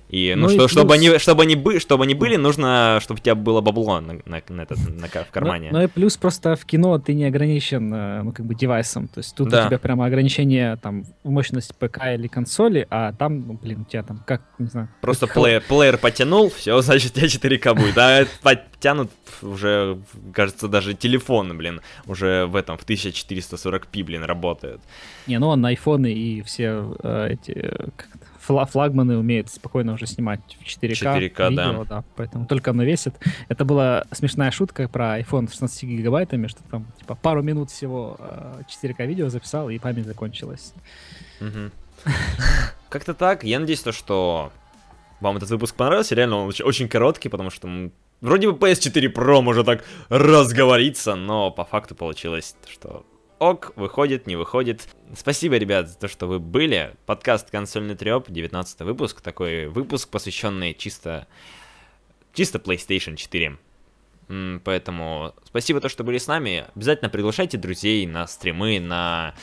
И, 0.10 0.34
ну, 0.36 0.44
ну 0.44 0.50
что, 0.50 0.66
и 0.66 0.68
чтобы, 0.70 0.94
они, 0.94 1.18
чтобы, 1.18 1.44
они 1.44 1.56
бы, 1.56 1.80
чтобы 1.80 2.06
они 2.06 2.14
были, 2.14 2.38
нужно, 2.38 3.00
чтобы 3.02 3.20
у 3.20 3.24
тебя 3.24 3.36
было 3.36 3.60
бабло 3.60 4.00
на, 4.00 4.14
на, 4.26 4.42
на, 4.48 4.62
этот, 4.62 4.78
на, 4.90 5.08
в 5.08 5.32
кармане. 5.32 5.70
Ну, 5.72 5.80
ну 5.80 5.84
и 5.84 5.88
плюс 5.88 6.16
просто 6.16 6.56
в 6.56 6.66
кино 6.66 6.98
ты 6.98 7.14
не 7.14 7.26
ограничен, 7.26 7.94
э, 7.94 8.22
ну, 8.24 8.32
как 8.32 8.46
бы, 8.46 8.56
девайсом. 8.56 9.10
То 9.10 9.20
есть 9.20 9.36
тут 9.36 9.50
да. 9.50 9.66
у 9.66 9.68
тебя 9.68 9.80
прямо 9.80 10.06
ограничение, 10.06 10.78
там, 10.78 11.06
мощность 11.24 11.76
ПК 11.76 12.00
или 12.14 12.28
консоли, 12.28 12.88
а 12.90 13.12
там, 13.12 13.48
ну, 13.48 13.54
блин, 13.62 13.82
у 13.82 13.86
тебя 13.86 14.04
там, 14.04 14.24
как, 14.26 14.42
не 14.60 14.68
знаю... 14.68 14.88
Просто 15.02 15.28
плеер, 15.28 15.62
плеер 15.68 15.98
потянул, 15.98 16.50
все, 16.50 16.80
значит, 16.82 17.18
у 17.18 17.20
тебя 17.20 17.28
4К 17.28 17.76
будет. 17.76 17.98
А 17.98 18.26
подтянут 18.42 19.12
уже, 19.42 20.00
кажется, 20.34 20.70
даже 20.70 20.94
телефоны, 20.94 21.54
блин, 21.54 21.82
уже 22.06 22.46
в 22.46 22.56
этом, 22.56 22.78
в 22.78 22.86
1440p, 22.86 24.04
блин, 24.04 24.24
работают. 24.24 24.82
Не, 25.28 25.40
ну, 25.40 25.50
он 25.50 25.62
на 25.62 25.70
айфоны 25.70 26.14
и 26.14 26.42
все 26.44 26.96
э, 27.04 27.30
эти, 27.32 27.54
как 27.96 28.08
это, 28.16 28.26
флагманы 28.48 29.18
умеют 29.18 29.50
спокойно 29.50 29.94
уже 29.94 30.08
снимать 30.08 30.42
в 30.60 30.66
4К, 30.66 31.20
4К 31.20 31.50
видео, 31.50 31.84
да. 31.84 31.84
да. 31.84 32.04
Поэтому 32.16 32.46
только 32.46 32.72
оно 32.72 32.84
весит. 32.84 33.16
Это 33.50 33.66
была 33.66 34.06
смешная 34.12 34.52
шутка 34.52 34.88
про 34.88 35.20
iPhone 35.20 35.48
с 35.48 35.52
16 35.52 35.84
гигабайтами, 35.84 36.48
что 36.48 36.62
там 36.70 36.86
типа 37.00 37.16
пару 37.16 37.44
минут 37.44 37.72
всего 37.72 38.18
4К 38.20 38.96
э, 39.00 39.06
видео 39.08 39.30
записал, 39.30 39.70
и 39.70 39.80
память 39.80 40.06
закончилась. 40.06 40.74
Как-то 42.90 43.14
так. 43.14 43.44
Я 43.44 43.60
надеюсь, 43.60 43.82
то, 43.82 43.92
что 43.92 44.52
вам 45.20 45.38
этот 45.38 45.50
выпуск 45.50 45.76
понравился. 45.76 46.16
Реально 46.16 46.38
он 46.38 46.54
очень 46.64 46.88
короткий, 46.88 47.30
потому 47.30 47.50
что 47.50 47.92
вроде 48.22 48.52
бы 48.52 48.58
PS4 48.58 49.14
Pro 49.14 49.42
может 49.42 49.66
так 49.66 49.84
разговориться, 50.10 51.16
но 51.16 51.52
по 51.52 51.66
факту 51.66 51.96
получилось, 51.96 52.56
что 52.70 53.06
ок, 53.40 53.74
выходит, 53.76 54.28
не 54.28 54.36
выходит. 54.36 54.88
Спасибо, 55.16 55.58
ребят, 55.58 55.90
за 55.90 55.98
то, 55.98 56.08
что 56.08 56.28
вы 56.28 56.40
были. 56.40 56.96
Подкаст 57.06 57.52
«Консольный 57.52 57.96
треп», 57.96 58.30
19 58.30 58.82
выпуск. 58.82 59.22
Такой 59.22 59.68
выпуск, 59.68 60.10
посвященный 60.10 60.74
чисто, 60.74 61.28
чисто 62.34 62.58
PlayStation 62.60 63.16
4. 63.16 63.58
Поэтому 64.64 65.34
спасибо, 65.46 65.80
то, 65.80 65.90
что 65.90 66.04
были 66.04 66.18
с 66.18 66.28
нами. 66.28 66.66
Обязательно 66.76 67.10
приглашайте 67.10 67.58
друзей 67.58 68.06
на 68.06 68.28
стримы, 68.28 68.80
на, 68.80 69.36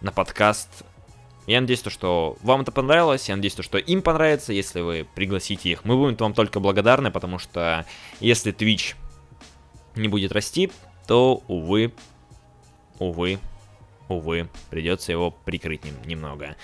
на 0.00 0.12
подкаст. 0.12 0.84
Я 1.46 1.60
надеюсь, 1.60 1.82
то, 1.82 1.90
что 1.90 2.36
вам 2.42 2.62
это 2.62 2.72
понравилось, 2.72 3.28
я 3.28 3.36
надеюсь, 3.36 3.54
то, 3.54 3.62
что 3.62 3.78
им 3.78 4.02
понравится, 4.02 4.52
если 4.52 4.80
вы 4.80 5.06
пригласите 5.14 5.70
их. 5.70 5.84
Мы 5.84 5.96
будем 5.96 6.16
вам 6.16 6.34
только 6.34 6.58
благодарны, 6.58 7.10
потому 7.10 7.38
что 7.38 7.86
если 8.20 8.52
Twitch 8.52 8.94
не 9.94 10.08
будет 10.08 10.32
расти, 10.32 10.70
то, 11.06 11.42
увы, 11.48 11.92
увы, 12.98 13.38
увы, 14.08 14.48
придется 14.70 15.12
его 15.12 15.30
прикрыть 15.30 15.82
немного. 16.04 16.56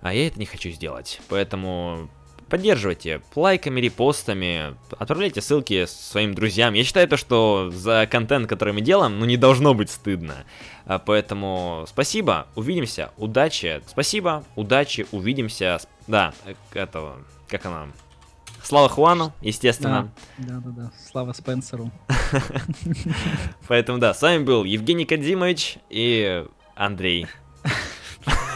А 0.00 0.12
я 0.12 0.26
это 0.26 0.38
не 0.38 0.46
хочу 0.46 0.70
сделать. 0.70 1.20
Поэтому 1.28 2.08
поддерживайте 2.48 3.22
лайками, 3.34 3.80
репостами, 3.80 4.76
отправляйте 4.98 5.40
ссылки 5.40 5.86
своим 5.86 6.34
друзьям. 6.34 6.74
Я 6.74 6.84
считаю 6.84 7.08
то, 7.08 7.16
что 7.16 7.70
за 7.70 8.06
контент, 8.10 8.46
который 8.48 8.74
мы 8.74 8.80
делаем, 8.80 9.18
ну 9.18 9.24
не 9.24 9.36
должно 9.36 9.74
быть 9.74 9.90
стыдно. 9.90 10.44
А, 10.86 10.98
поэтому 10.98 11.84
спасибо, 11.88 12.46
увидимся, 12.54 13.10
удачи, 13.16 13.82
спасибо, 13.86 14.44
удачи, 14.56 15.06
увидимся. 15.10 15.80
Да, 16.06 16.34
этого, 16.74 17.16
как 17.48 17.64
она, 17.64 17.88
Слава 18.64 18.88
Хуану, 18.88 19.32
естественно. 19.42 20.10
Да, 20.38 20.60
да, 20.64 20.70
да. 20.70 20.92
Слава 21.10 21.32
Спенсеру. 21.34 21.90
Поэтому 23.68 23.98
да, 23.98 24.14
с 24.14 24.22
вами 24.22 24.42
был 24.42 24.64
Евгений 24.64 25.04
Кадимович 25.04 25.78
и 25.90 26.44
Андрей. 26.74 27.26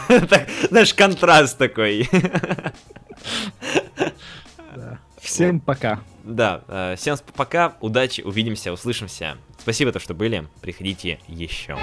Знаешь, 0.69 0.93
контраст 0.93 1.57
такой. 1.57 2.09
Всем 5.21 5.59
пока. 5.59 6.01
Да, 6.23 6.63
э, 6.67 6.95
всем 6.97 7.17
пока, 7.35 7.77
удачи, 7.81 8.21
увидимся, 8.21 8.71
услышимся. 8.71 9.37
Спасибо, 9.57 9.91
то, 9.91 9.99
что 9.99 10.13
были. 10.13 10.47
Приходите 10.61 11.19
еще. 11.27 11.77